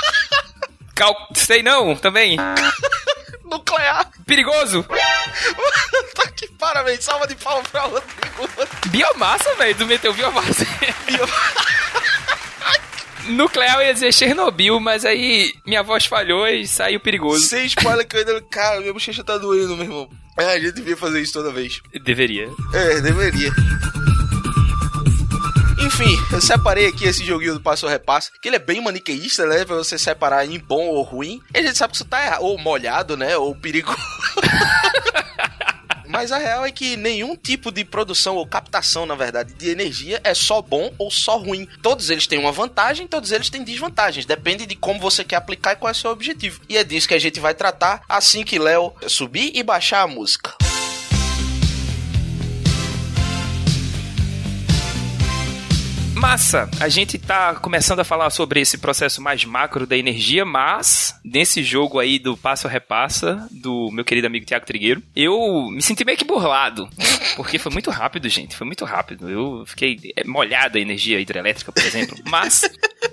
Cal... 0.94 1.16
Sei 1.34 1.64
não, 1.64 1.96
também. 1.96 2.38
nuclear. 3.44 4.10
Perigoso. 4.26 4.84
tá 6.16 6.24
aqui, 6.24 6.48
parabéns, 6.60 7.04
salva 7.04 7.28
de 7.28 7.36
palmas 7.36 7.68
pra 7.68 7.82
Rodrigo. 7.82 8.50
Biomassa, 8.88 9.54
velho. 9.56 9.76
Tu 9.76 9.86
meteu 9.86 10.14
biomassa. 10.14 10.66
Bio- 11.06 11.28
Nuclear 13.26 13.78
eu 13.80 13.86
ia 13.88 13.94
dizer 13.94 14.14
Chernobyl, 14.14 14.80
mas 14.82 15.06
aí 15.06 15.54
minha 15.66 15.82
voz 15.82 16.06
falhou 16.06 16.46
e 16.46 16.68
saiu 16.68 17.00
perigoso. 17.00 17.46
Sem 17.46 17.66
spoiler 17.68 18.06
que 18.06 18.18
eu 18.18 18.20
ainda... 18.20 18.42
Cara, 18.52 18.82
minha 18.82 18.92
bochecha 18.92 19.24
tá 19.24 19.38
doendo, 19.38 19.78
meu 19.78 19.86
irmão. 19.86 20.10
É, 20.38 20.46
a 20.46 20.60
gente 20.60 20.74
devia 20.74 20.98
fazer 20.98 21.22
isso 21.22 21.32
toda 21.32 21.50
vez. 21.52 21.80
Deveria. 22.04 22.50
É, 22.74 23.00
deveria. 23.00 23.50
Enfim, 25.84 26.18
eu 26.32 26.40
separei 26.40 26.88
aqui 26.88 27.04
esse 27.04 27.26
joguinho 27.26 27.56
do 27.56 27.60
passo 27.60 27.86
ou 27.86 27.92
repassa, 27.92 28.32
que 28.42 28.48
ele 28.48 28.56
é 28.56 28.60
bem 28.60 28.82
maniqueísta, 28.82 29.46
né? 29.46 29.66
Pra 29.66 29.76
você 29.76 30.00
separar 30.00 30.46
em 30.46 30.58
bom 30.58 30.88
ou 30.88 31.02
ruim. 31.02 31.42
E 31.54 31.58
a 31.58 31.62
gente 31.62 31.78
sabe 31.78 31.92
que 31.92 31.98
isso 31.98 32.06
tá 32.06 32.26
errado, 32.26 32.44
ou 32.44 32.58
molhado, 32.58 33.18
né? 33.18 33.36
Ou 33.36 33.54
perigoso. 33.54 33.98
Mas 36.08 36.32
a 36.32 36.38
real 36.38 36.66
é 36.66 36.72
que 36.72 36.96
nenhum 36.96 37.36
tipo 37.36 37.70
de 37.70 37.84
produção 37.84 38.38
ou 38.38 38.48
captação, 38.48 39.06
na 39.06 39.16
verdade, 39.16 39.54
de 39.56 39.70
energia 39.70 40.22
é 40.24 40.34
só 40.34 40.62
bom 40.62 40.94
ou 40.98 41.12
só 41.12 41.38
ruim. 41.38 41.68
Todos 41.82 42.10
eles 42.10 42.28
têm 42.28 42.40
uma 42.40 42.52
vantagem, 42.52 43.06
todos 43.06 43.34
eles 43.34 43.50
têm 43.50 43.64
desvantagens. 43.64 44.26
Depende 44.26 44.66
de 44.66 44.76
como 44.76 45.02
você 45.02 45.22
quer 45.24 45.36
aplicar 45.36 45.74
e 45.74 45.76
qual 45.76 45.90
é 45.90 45.92
o 45.92 45.96
seu 45.96 46.12
objetivo. 46.12 46.62
E 46.70 46.78
é 46.78 46.84
disso 46.84 47.10
que 47.10 47.14
a 47.14 47.20
gente 47.20 47.42
vai 47.42 47.54
tratar 47.54 48.02
assim 48.08 48.44
que 48.44 48.58
Léo 48.58 48.94
subir 49.08 49.52
e 49.54 49.62
baixar 49.64 50.02
a 50.02 50.08
música. 50.08 50.56
Massa, 56.24 56.70
a 56.80 56.88
gente 56.88 57.18
tá 57.18 57.54
começando 57.54 58.00
a 58.00 58.04
falar 58.06 58.30
sobre 58.30 58.62
esse 58.62 58.78
processo 58.78 59.22
mais 59.22 59.44
macro 59.44 59.86
da 59.86 59.98
energia, 59.98 60.46
mas 60.46 61.20
nesse 61.22 61.62
jogo 61.62 62.00
aí 62.00 62.18
do 62.18 62.38
passo 62.38 62.66
a 62.66 62.70
repassa 62.70 63.46
do 63.52 63.92
meu 63.92 64.06
querido 64.06 64.28
amigo 64.28 64.46
Tiago 64.46 64.66
Trigueiro, 64.66 65.04
eu 65.14 65.68
me 65.70 65.82
senti 65.82 66.06
meio 66.06 66.18
que 66.18 66.24
burlado, 66.24 66.88
porque 67.36 67.60
foi 67.60 67.74
muito 67.74 67.92
rápido, 67.92 68.30
gente, 68.30 68.56
foi 68.56 68.66
muito 68.66 68.86
rápido. 68.86 69.30
Eu 69.30 69.66
fiquei 69.66 70.00
é, 70.16 70.24
molhada 70.24 70.78
a 70.78 70.82
energia 70.82 71.20
hidrelétrica, 71.20 71.74
por 71.74 71.84
exemplo. 71.84 72.18
Mas 72.26 72.62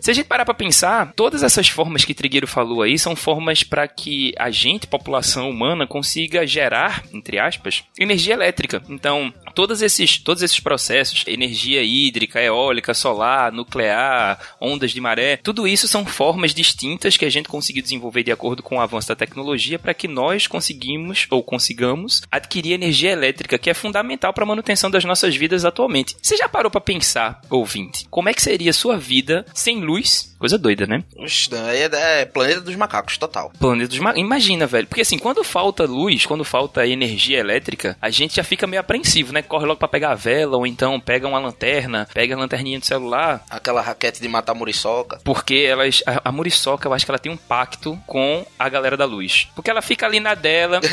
se 0.00 0.10
a 0.10 0.14
gente 0.14 0.26
parar 0.26 0.44
pra 0.44 0.54
pensar, 0.54 1.12
todas 1.16 1.42
essas 1.42 1.68
formas 1.68 2.04
que 2.04 2.14
Trigueiro 2.14 2.46
falou 2.46 2.80
aí 2.80 2.96
são 2.96 3.16
formas 3.16 3.64
para 3.64 3.88
que 3.88 4.32
a 4.38 4.52
gente, 4.52 4.86
população 4.86 5.50
humana, 5.50 5.84
consiga 5.84 6.46
gerar, 6.46 7.02
entre 7.12 7.40
aspas, 7.40 7.82
energia 7.98 8.34
elétrica. 8.34 8.80
Então, 8.88 9.34
todos 9.54 9.82
esses, 9.82 10.18
todos 10.18 10.42
esses 10.42 10.60
processos, 10.60 11.24
energia 11.26 11.82
hídrica, 11.82 12.40
eólica, 12.40 12.94
solar, 12.94 13.52
nuclear, 13.52 14.38
ondas 14.60 14.92
de 14.92 15.00
maré, 15.00 15.36
tudo 15.36 15.66
isso 15.66 15.88
são 15.88 16.04
formas 16.04 16.54
distintas 16.54 17.16
que 17.16 17.24
a 17.24 17.30
gente 17.30 17.48
conseguiu 17.48 17.82
desenvolver 17.82 18.22
de 18.22 18.32
acordo 18.32 18.62
com 18.62 18.76
o 18.76 18.80
avanço 18.80 19.08
da 19.08 19.16
tecnologia 19.16 19.78
para 19.78 19.94
que 19.94 20.08
nós 20.08 20.46
conseguimos 20.46 21.26
ou 21.30 21.42
consigamos 21.42 22.22
adquirir 22.30 22.72
energia 22.72 23.10
elétrica, 23.10 23.58
que 23.58 23.70
é 23.70 23.74
fundamental 23.74 24.32
para 24.32 24.44
a 24.44 24.46
manutenção 24.46 24.90
das 24.90 25.04
nossas 25.04 25.36
vidas 25.36 25.64
atualmente. 25.64 26.16
Você 26.20 26.36
já 26.36 26.48
parou 26.48 26.70
para 26.70 26.80
pensar, 26.80 27.40
ouvinte, 27.50 28.06
como 28.10 28.28
é 28.28 28.34
que 28.34 28.42
seria 28.42 28.70
a 28.70 28.74
sua 28.74 28.96
vida 28.96 29.44
sem 29.54 29.80
luz? 29.80 30.29
Coisa 30.40 30.56
doida, 30.56 30.86
né? 30.86 31.04
Oxe, 31.18 31.50
é, 31.54 32.22
é 32.22 32.24
planeta 32.24 32.62
dos 32.62 32.74
macacos, 32.74 33.18
total. 33.18 33.52
Planeta 33.58 33.88
dos 33.88 33.98
macacos. 33.98 34.22
Imagina, 34.22 34.66
velho. 34.66 34.86
Porque 34.86 35.02
assim, 35.02 35.18
quando 35.18 35.44
falta 35.44 35.84
luz, 35.84 36.24
quando 36.24 36.44
falta 36.44 36.86
energia 36.86 37.38
elétrica, 37.38 37.94
a 38.00 38.08
gente 38.08 38.36
já 38.36 38.42
fica 38.42 38.66
meio 38.66 38.80
apreensivo, 38.80 39.34
né? 39.34 39.42
Corre 39.42 39.66
logo 39.66 39.78
para 39.78 39.86
pegar 39.86 40.12
a 40.12 40.14
vela, 40.14 40.56
ou 40.56 40.66
então 40.66 40.98
pega 40.98 41.28
uma 41.28 41.38
lanterna, 41.38 42.08
pega 42.14 42.34
a 42.34 42.38
lanterninha 42.38 42.78
do 42.78 42.86
celular. 42.86 43.44
Aquela 43.50 43.82
raquete 43.82 44.22
de 44.22 44.28
matar 44.28 44.54
muriçoca. 44.54 45.20
Porque 45.22 45.66
elas. 45.68 46.02
A, 46.06 46.30
a 46.30 46.32
muriçoca, 46.32 46.88
eu 46.88 46.94
acho 46.94 47.04
que 47.04 47.10
ela 47.10 47.18
tem 47.18 47.30
um 47.30 47.36
pacto 47.36 47.98
com 48.06 48.46
a 48.58 48.68
galera 48.70 48.96
da 48.96 49.04
luz. 49.04 49.46
Porque 49.54 49.70
ela 49.70 49.82
fica 49.82 50.06
ali 50.06 50.20
na 50.20 50.34
dela. 50.34 50.80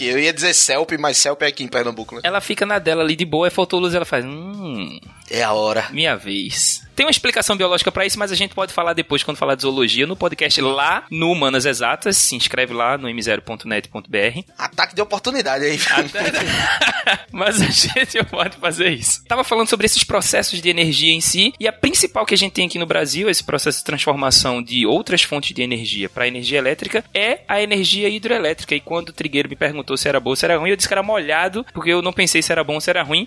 Eu 0.00 0.18
ia 0.18 0.32
dizer 0.32 0.54
Celp, 0.54 0.92
mas 0.98 1.18
Celp 1.18 1.42
é 1.42 1.46
aqui 1.46 1.64
em 1.64 1.68
Pernambuco, 1.68 2.14
né? 2.14 2.20
ela 2.22 2.40
fica 2.40 2.64
na 2.64 2.78
dela 2.78 3.02
ali 3.02 3.16
de 3.16 3.24
boa, 3.24 3.48
e 3.48 3.50
faltou 3.50 3.80
luz, 3.80 3.94
ela 3.94 4.04
faz. 4.04 4.24
Hum. 4.24 4.98
É 5.30 5.42
a 5.42 5.52
hora. 5.52 5.88
Minha 5.90 6.16
vez. 6.16 6.86
Tem 6.96 7.04
uma 7.04 7.10
explicação 7.10 7.56
biológica 7.56 7.92
para 7.92 8.06
isso, 8.06 8.18
mas 8.18 8.32
a 8.32 8.34
gente 8.34 8.54
pode 8.54 8.72
falar 8.72 8.94
depois 8.94 9.22
quando 9.22 9.36
falar 9.36 9.54
de 9.54 9.62
zoologia 9.62 10.06
no 10.06 10.16
podcast 10.16 10.58
lá 10.62 11.04
no 11.10 11.30
Humanas 11.30 11.66
Exatas. 11.66 12.16
Se 12.16 12.34
inscreve 12.34 12.72
lá 12.72 12.96
no 12.96 13.06
m0.net.br. 13.06 14.50
Ataque 14.56 14.94
de 14.94 15.02
oportunidade 15.02 15.66
aí. 15.66 15.78
mas 17.30 17.60
a 17.60 17.66
gente 17.66 18.24
pode 18.24 18.56
fazer 18.56 18.92
isso. 18.92 19.22
Tava 19.26 19.44
falando 19.44 19.68
sobre 19.68 19.84
esses 19.84 20.02
processos 20.04 20.62
de 20.62 20.70
energia 20.70 21.12
em 21.12 21.20
si, 21.20 21.52
e 21.60 21.68
a 21.68 21.72
principal 21.72 22.24
que 22.24 22.32
a 22.32 22.38
gente 22.38 22.54
tem 22.54 22.66
aqui 22.66 22.78
no 22.78 22.86
Brasil, 22.86 23.28
esse 23.28 23.44
processo 23.44 23.78
de 23.78 23.84
transformação 23.84 24.62
de 24.62 24.86
outras 24.86 25.22
fontes 25.22 25.54
de 25.54 25.60
energia 25.60 26.08
para 26.08 26.26
energia 26.26 26.56
elétrica, 26.56 27.04
é 27.12 27.40
a 27.46 27.60
energia 27.60 28.08
hidroelétrica. 28.08 28.74
E 28.74 28.80
quando 28.80 29.10
o 29.10 29.12
Trigueiro 29.12 29.50
me 29.50 29.56
perguntou 29.56 29.98
se 29.98 30.08
era 30.08 30.18
boa 30.18 30.32
ou 30.32 30.36
se 30.36 30.46
era 30.46 30.56
ruim, 30.56 30.70
eu 30.70 30.76
disse 30.76 30.88
que 30.88 30.94
era 30.94 31.02
molhado, 31.02 31.66
porque 31.74 31.90
eu 31.90 32.00
não 32.00 32.12
pensei 32.12 32.40
se 32.40 32.50
era 32.50 32.64
bom 32.64 32.74
ou 32.74 32.80
se 32.80 32.88
era 32.88 33.02
ruim. 33.02 33.26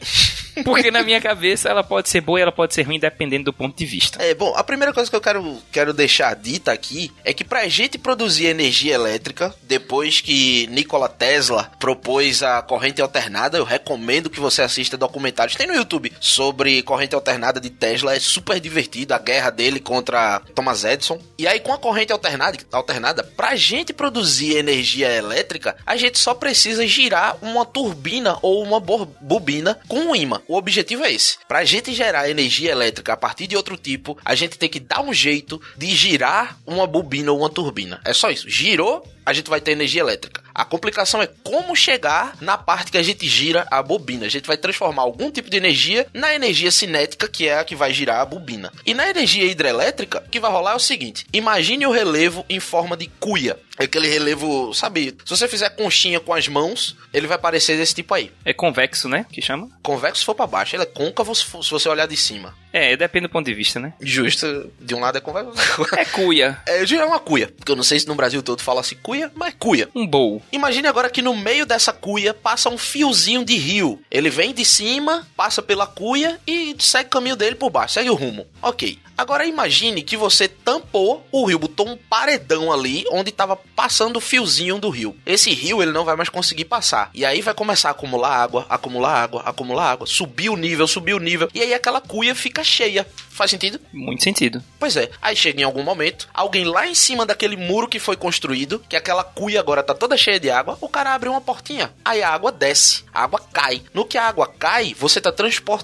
Porque 0.64 0.90
na 0.90 1.04
minha 1.04 1.22
cabeça 1.22 1.70
ela 1.70 1.84
pode 1.90 2.08
ser 2.08 2.22
boa 2.22 2.40
e 2.40 2.44
ela 2.44 2.52
pode 2.52 2.74
ser 2.74 2.84
ruim, 2.84 3.00
dependendo 3.00 3.46
do 3.46 3.54
ponto 3.54 3.76
de 3.76 3.86
vista. 3.86 4.24
É, 4.24 4.36
bom, 4.36 4.54
a 4.56 4.64
primeira 4.64 4.94
coisa 4.94 5.10
que 5.10 5.16
eu 5.16 5.22
quero, 5.22 5.58
quero 5.72 5.92
deixar 5.92 6.36
dita 6.36 6.72
aqui 6.72 7.12
é 7.26 7.34
que 7.34 7.44
pra 7.44 7.68
gente 7.68 7.98
produzir 7.98 8.46
energia 8.46 8.94
elétrica, 8.94 9.54
depois 9.64 10.22
que 10.22 10.68
Nikola 10.68 11.10
Tesla 11.10 11.72
propôs 11.80 12.44
a 12.44 12.62
corrente 12.62 13.02
alternada, 13.02 13.58
eu 13.58 13.64
recomendo 13.64 14.30
que 14.30 14.40
você 14.40 14.62
assista 14.62 14.96
documentários. 14.96 15.56
Tem 15.56 15.66
no 15.66 15.74
YouTube 15.74 16.14
sobre 16.20 16.84
corrente 16.84 17.16
alternada 17.16 17.60
de 17.60 17.70
Tesla, 17.70 18.16
é 18.16 18.20
super 18.20 18.60
divertido, 18.60 19.14
a 19.14 19.20
guerra 19.20 19.50
dele 19.50 19.80
contra 19.80 20.42
Thomas 20.54 20.84
Edison. 20.84 21.20
E 21.38 21.48
aí, 21.48 21.60
com 21.60 21.74
a 21.74 21.78
corrente 21.78 22.14
alternada, 22.14 22.58
alternada 22.72 23.24
pra 23.24 23.56
gente 23.56 23.94
produzir 23.94 24.58
energia 24.58 25.12
elétrica, 25.12 25.76
a 25.86 25.96
gente 25.96 26.20
só 26.20 26.34
precisa 26.34 26.86
girar 26.86 27.38
uma 27.42 27.66
turbina 27.66 28.38
ou 28.42 28.62
uma 28.62 28.80
bobina 28.80 29.80
com 29.88 30.00
um 30.00 30.16
imã. 30.16 30.42
O 30.48 30.56
objetivo 30.56 31.04
é 31.04 31.12
esse. 31.12 31.38
Pra 31.48 31.64
gente 31.64 31.79
gerar 31.88 32.30
energia 32.30 32.72
elétrica 32.72 33.14
a 33.14 33.18
partir 33.18 33.48
de 33.48 33.56
outro 33.56 33.78
tipo, 33.78 34.18
a 34.24 34.36
gente 34.36 34.58
tem 34.58 34.70
que 34.70 34.80
dar 34.80 35.02
um 35.02 35.14
jeito 35.14 35.62
de 35.78 35.88
girar 35.96 36.58
uma 36.66 36.86
bobina 36.86 37.32
ou 37.32 37.40
uma 37.40 37.50
turbina. 37.50 38.02
É 38.06 38.14
só 38.14 38.30
isso. 38.30 38.50
Girou, 38.50 39.06
a 39.26 39.34
gente 39.34 39.50
vai 39.50 39.62
ter 39.62 39.72
energia 39.72 40.02
elétrica. 40.02 40.42
A 40.54 40.66
complicação 40.66 41.22
é 41.22 41.28
como 41.44 41.76
chegar 41.76 42.36
na 42.42 42.58
parte 42.58 42.92
que 42.92 42.98
a 42.98 43.04
gente 43.04 43.28
gira 43.28 43.66
a 43.72 43.82
bobina. 43.82 44.26
A 44.26 44.30
gente 44.30 44.48
vai 44.48 44.58
transformar 44.58 45.04
algum 45.04 45.32
tipo 45.32 45.50
de 45.50 45.58
energia 45.58 46.06
na 46.14 46.34
energia 46.34 46.72
cinética, 46.72 47.28
que 47.28 47.48
é 47.48 47.60
a 47.60 47.64
que 47.64 47.76
vai 47.76 47.94
girar 47.94 48.20
a 48.20 48.26
bobina. 48.26 48.72
E 48.86 48.94
na 48.94 49.10
energia 49.10 49.46
hidrelétrica, 49.46 50.24
o 50.26 50.30
que 50.30 50.40
vai 50.40 50.52
rolar 50.52 50.74
é 50.74 50.76
o 50.76 50.80
seguinte: 50.80 51.26
imagine 51.32 51.86
o 51.86 51.92
relevo 51.92 52.46
em 52.50 52.60
forma 52.60 52.98
de 52.98 53.08
cuia. 53.20 53.58
Aquele 53.78 54.10
relevo, 54.10 54.74
sabe? 54.74 55.16
Se 55.24 55.38
você 55.38 55.48
fizer 55.48 55.70
conchinha 55.70 56.20
com 56.20 56.34
as 56.34 56.50
mãos, 56.50 56.98
ele 57.14 57.28
vai 57.28 57.38
parecer 57.38 57.78
desse 57.78 57.96
tipo 57.96 58.14
aí. 58.14 58.30
É 58.44 58.52
convexo, 58.52 59.08
né? 59.08 59.26
Que 59.32 59.42
chama? 59.42 59.70
Convexo 59.82 60.20
se 60.20 60.26
for 60.26 60.36
pra 60.36 60.46
baixo. 60.46 60.76
Ele 60.76 60.84
é 60.84 60.86
côncavo 60.86 61.34
se 61.34 61.46
você 61.72 61.88
olhar 61.88 62.06
de 62.06 62.18
cima. 62.18 62.54
É, 62.72 62.96
depende 62.96 63.28
do 63.28 63.32
ponto 63.32 63.46
de 63.46 63.54
vista, 63.54 63.80
né? 63.80 63.94
Justo. 64.00 64.72
De 64.80 64.94
um 64.94 65.00
lado 65.00 65.18
é 65.18 65.22
convexo. 65.22 65.52
É 65.98 66.06
cuia. 66.06 66.62
É, 66.68 66.84
é 66.84 67.06
uma 67.06 67.20
cuia. 67.20 67.48
Porque 67.48 67.72
eu 67.72 67.76
não 67.76 67.84
sei 67.84 68.00
se 68.00 68.08
no 68.08 68.16
Brasil 68.16 68.42
todo 68.44 68.62
fala 68.62 68.82
assim 68.82 68.96
cuia, 69.02 69.32
mas 69.36 69.54
cuia. 69.58 69.90
Um 69.96 70.06
bowl. 70.06 70.42
Imagine 70.52 70.88
agora 70.88 71.10
que 71.10 71.22
no 71.22 71.36
meio 71.36 71.66
dessa 71.66 71.92
cuia 71.92 72.34
passa 72.34 72.70
um 72.70 72.78
fiozinho 72.78 73.44
de 73.44 73.56
rio. 73.56 74.00
Ele 74.10 74.30
vem 74.30 74.54
de 74.54 74.64
cima, 74.64 75.28
passa 75.36 75.62
pela 75.62 75.88
cuia 75.88 76.40
e 76.46 76.76
segue 76.80 77.08
o 77.08 77.12
caminho 77.12 77.36
dele 77.36 77.56
por 77.56 77.70
baixo, 77.70 77.96
segue 77.96 78.10
o 78.10 78.16
rumo. 78.16 78.46
Ok. 78.62 79.00
Agora 79.18 79.46
imagine 79.46 80.02
que 80.02 80.16
você 80.16 80.48
tampou 80.48 81.28
o 81.30 81.44
rio, 81.44 81.60
botou 81.60 81.90
um 81.90 81.98
paredão 81.98 82.72
ali 82.72 83.04
onde 83.12 83.32
estava 83.32 83.58
passando 83.76 84.16
o 84.16 84.22
fiozinho 84.22 84.80
do 84.80 84.90
rio. 84.90 85.14
Esse 85.26 85.54
rio 85.54 85.82
ele 85.82 85.92
não 85.92 86.06
vai 86.06 86.16
mais 86.16 86.30
conseguir 86.30 86.66
passar. 86.66 87.10
E 87.14 87.26
aí 87.26 87.42
vai 87.42 87.54
começar 87.54 87.90
a 87.90 87.92
acumular 87.92 88.34
água, 88.34 88.66
acumular 88.70 89.14
água, 89.14 89.42
acumular 89.46 89.92
água, 89.92 90.08
subir 90.08 90.50
o 90.50 90.56
nível, 90.56 90.88
subir 90.88 91.14
o 91.14 91.20
nível. 91.20 91.50
E 91.54 91.62
aí 91.62 91.74
aquela 91.74 92.00
cuia 92.00 92.34
fica 92.34 92.59
cheia. 92.64 93.06
Faz 93.40 93.52
sentido? 93.52 93.80
Muito 93.94 94.22
sentido. 94.22 94.62
Pois 94.78 94.98
é. 94.98 95.10
Aí 95.22 95.34
chega 95.34 95.62
em 95.62 95.64
algum 95.64 95.82
momento, 95.82 96.28
alguém 96.34 96.66
lá 96.66 96.86
em 96.86 96.94
cima 96.94 97.26
daquele 97.26 97.56
muro 97.56 97.88
que 97.88 97.98
foi 97.98 98.18
construído, 98.18 98.84
que 98.90 98.98
aquela 98.98 99.24
cuia 99.24 99.62
agora 99.62 99.82
tá 99.82 99.94
toda 99.94 100.18
cheia 100.18 100.38
de 100.38 100.52
água, 100.52 100.78
o 100.82 100.90
cara 100.90 101.14
abre 101.14 101.30
uma 101.30 101.40
portinha. 101.40 101.90
Aí 102.04 102.22
a 102.22 102.32
água 102.32 102.52
desce, 102.52 103.06
a 103.14 103.24
água 103.24 103.40
cai. 103.54 103.82
No 103.94 104.04
que 104.04 104.18
a 104.18 104.26
água 104.26 104.46
cai, 104.46 104.94
você 104.94 105.22
tá 105.22 105.34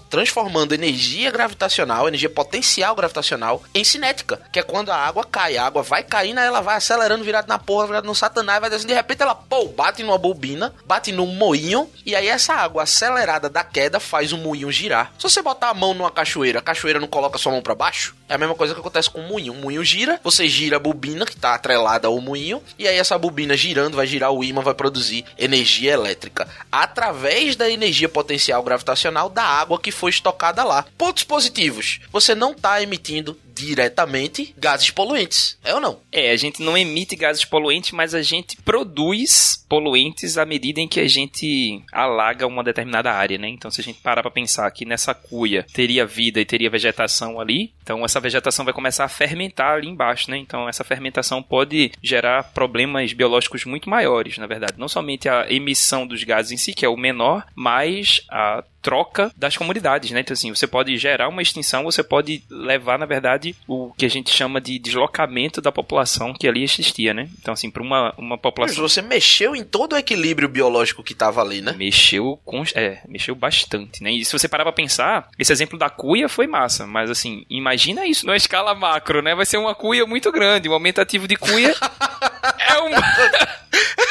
transformando 0.10 0.76
energia 0.76 1.32
gravitacional, 1.32 2.10
energia 2.10 2.30
potencial 2.30 2.94
gravitacional, 2.94 3.64
em 3.74 3.86
cinética, 3.86 4.42
que 4.52 4.60
é 4.60 4.62
quando 4.62 4.90
a 4.90 4.98
água 4.98 5.24
cai. 5.24 5.56
A 5.56 5.66
água 5.66 5.82
vai 5.82 6.04
caindo, 6.04 6.40
aí 6.40 6.48
ela 6.48 6.60
vai 6.60 6.76
acelerando, 6.76 7.24
virado 7.24 7.48
na 7.48 7.58
porra, 7.58 7.88
virado 7.88 8.06
no 8.06 8.14
satanás, 8.14 8.60
vai 8.60 8.70
descendo. 8.70 8.90
De 8.90 8.96
repente 8.96 9.22
ela, 9.22 9.34
pô, 9.34 9.70
bate 9.70 10.04
numa 10.04 10.18
bobina, 10.18 10.76
bate 10.86 11.14
num 11.14 11.28
moinho, 11.28 11.90
e 12.06 12.18
aí 12.18 12.28
essa 12.28 12.54
água 12.54 12.84
acelerada 12.84 13.50
da 13.50 13.64
queda 13.64 13.98
faz 13.98 14.34
o 14.34 14.38
moinho 14.38 14.70
girar. 14.74 15.14
Se 15.18 15.24
você 15.24 15.42
botar 15.42 15.70
a 15.70 15.74
mão 15.74 15.94
numa 15.94 16.12
cachoeira, 16.12 16.60
a 16.60 16.62
cachoeira 16.62 17.00
não 17.00 17.08
coloca 17.08 17.45
sua 17.46 17.52
mão 17.52 17.62
para 17.62 17.76
baixo, 17.76 18.16
é 18.28 18.36
a 18.36 18.38
mesma 18.38 18.56
coisa 18.56 18.74
que 18.74 18.80
acontece 18.80 19.10
com 19.10 19.22
o 19.22 19.28
moinho. 19.28 19.54
O 19.54 19.56
moinho 19.56 19.84
gira, 19.84 20.20
você 20.24 20.48
gira 20.48 20.78
a 20.78 20.80
bobina 20.80 21.26
que 21.26 21.34
está 21.34 21.54
atrelada 21.54 22.08
ao 22.08 22.20
moinho, 22.20 22.62
e 22.78 22.88
aí 22.88 22.98
essa 22.98 23.18
bobina 23.18 23.56
girando 23.56 23.96
vai 23.96 24.08
girar 24.08 24.32
o 24.32 24.44
ímã, 24.44 24.62
vai 24.62 24.74
produzir 24.74 25.26
energia 25.38 25.94
elétrica 25.94 26.48
através 26.72 27.56
da 27.56 27.70
energia 27.70 28.10
potencial 28.10 28.64
gravitacional 28.64 29.30
da 29.30 29.44
água 29.44 29.80
que 29.80 29.92
foi 29.92 30.10
estocada 30.10 30.64
lá. 30.64 30.86
Pontos 30.98 31.24
positivos: 31.24 32.00
você 32.12 32.34
não 32.34 32.52
está 32.52 32.82
emitindo 32.82 33.38
diretamente 33.56 34.54
gases 34.58 34.92
poluentes. 34.92 35.58
É 35.64 35.74
ou 35.74 35.80
não? 35.80 36.00
É, 36.12 36.32
a 36.32 36.36
gente 36.36 36.62
não 36.62 36.78
emite 36.78 37.16
gases 37.16 37.46
poluentes, 37.46 37.92
mas 37.92 38.14
a 38.14 38.22
gente 38.22 38.58
produz 38.58 39.64
poluentes 39.70 40.38
à 40.38 40.46
medida 40.46 40.82
em 40.82 40.88
que 40.88 41.00
a 41.00 41.08
gente 41.08 41.82
alaga 41.92 42.46
uma 42.46 42.64
determinada 42.64 43.12
área, 43.12 43.38
né? 43.38 43.48
Então, 43.48 43.72
se 43.72 43.80
a 43.80 43.84
gente 43.84 44.02
parar 44.02 44.22
para 44.22 44.30
pensar 44.30 44.70
que 44.72 44.86
nessa 44.86 45.14
cuia 45.14 45.66
teria 45.74 46.06
vida 46.06 46.42
e 46.42 46.46
teria 46.46 46.70
vegetação 46.70 47.40
ali, 47.40 47.74
então 47.82 48.04
essa 48.16 48.22
vegetação 48.22 48.64
vai 48.64 48.74
começar 48.74 49.04
a 49.04 49.10
fermentar 49.10 49.74
ali 49.74 49.90
embaixo, 49.90 50.32
né? 50.32 50.38
Então, 50.38 50.70
essa 50.70 50.86
fermentação 50.86 51.44
pode 51.44 51.92
gerar 52.02 52.44
problemas 52.44 53.12
biológicos 53.12 53.66
muito 53.66 53.90
maiores, 53.90 54.38
na 54.38 54.48
verdade. 54.48 54.76
Não 54.78 54.88
somente 54.88 55.28
a 55.28 55.52
emissão 55.52 56.08
dos 56.08 56.24
gases 56.24 56.54
em 56.54 56.58
si, 56.58 56.74
que 56.74 56.86
é 56.86 56.90
o 56.90 56.96
menor, 56.96 57.46
mas 57.54 58.22
a 58.30 58.64
troca 58.86 59.32
das 59.36 59.58
comunidades, 59.58 60.12
né? 60.12 60.20
Então, 60.20 60.36
assim, 60.36 60.54
você 60.54 60.68
pode 60.68 60.96
gerar 60.96 61.28
uma 61.28 61.42
extinção, 61.42 61.86
você 61.86 62.04
pode 62.04 62.44
levar, 62.48 63.00
na 63.00 63.08
verdade, 63.08 63.56
o 63.68 63.92
que 63.98 64.06
a 64.06 64.10
gente 64.10 64.30
chama 64.30 64.62
de 64.62 64.78
deslocamento 64.78 65.60
da 65.60 65.72
população 65.72 66.36
que 66.36 66.48
ali 66.48 66.62
existia, 66.62 67.12
né? 67.12 67.28
Então, 67.40 67.52
assim, 67.52 67.72
para 67.72 67.82
uma, 67.82 68.14
uma 68.16 68.38
população. 68.38 68.84
Mas 68.84 68.92
você 68.92 69.02
mexeu 69.02 69.56
em 69.56 69.64
todo 69.64 69.94
o 69.94 69.98
equilíbrio 69.98 70.48
biológico 70.48 71.02
que 71.02 71.14
estava 71.14 71.42
ali, 71.42 71.64
né? 71.64 71.74
Mexeu 71.76 72.40
com. 72.46 72.62
É, 72.76 73.00
mexeu 73.08 73.34
bastante, 73.34 74.04
né? 74.04 74.12
E 74.12 74.24
se 74.24 74.32
você 74.32 74.48
parar 74.48 74.64
pra 74.64 74.72
pensar, 74.72 75.30
esse 75.40 75.52
exemplo 75.52 75.80
da 75.80 75.90
cuia 75.90 76.30
foi 76.30 76.46
massa, 76.46 76.86
mas 76.86 77.10
assim, 77.10 77.44
imagina 77.50 78.06
isso 78.06 78.24
numa 78.28 78.38
escala 78.38 78.76
macro, 78.76 79.24
né? 79.24 79.34
Vai 79.34 79.48
ser 79.48 79.58
uma 79.58 79.74
cuia 79.74 80.06
muito 80.06 80.32
grande, 80.32 80.70
um 80.70 80.74
aumentativo 80.74 81.28
de 81.28 81.36
cuia 81.36 81.74
é 82.70 82.80
um. 82.82 82.92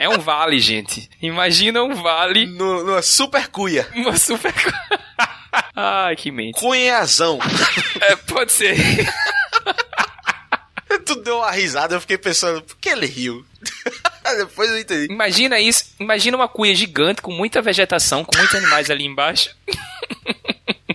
É 0.00 0.08
um 0.08 0.18
vale, 0.18 0.58
gente. 0.58 1.10
Imagina 1.20 1.82
um 1.82 1.94
vale. 1.94 2.46
No, 2.46 2.82
numa 2.82 3.02
super 3.02 3.48
cuia. 3.48 3.86
Uma 3.94 4.16
super 4.16 4.54
Ai, 5.76 6.16
que 6.16 6.30
mente. 6.30 6.58
Cunhazão. 6.58 7.38
É, 8.00 8.16
pode 8.16 8.50
ser. 8.50 8.74
tu 11.04 11.16
deu 11.16 11.36
uma 11.36 11.50
risada, 11.50 11.94
eu 11.94 12.00
fiquei 12.00 12.16
pensando, 12.16 12.62
por 12.62 12.78
que 12.78 12.88
ele 12.88 13.04
riu? 13.04 13.44
Depois 14.38 14.70
eu 14.70 14.78
entendi. 14.78 15.12
Imagina 15.12 15.60
isso. 15.60 15.94
Imagina 16.00 16.34
uma 16.38 16.48
cunha 16.48 16.74
gigante 16.74 17.20
com 17.20 17.30
muita 17.30 17.60
vegetação, 17.60 18.24
com 18.24 18.34
muitos 18.38 18.54
animais 18.54 18.90
ali 18.90 19.04
embaixo. 19.04 19.54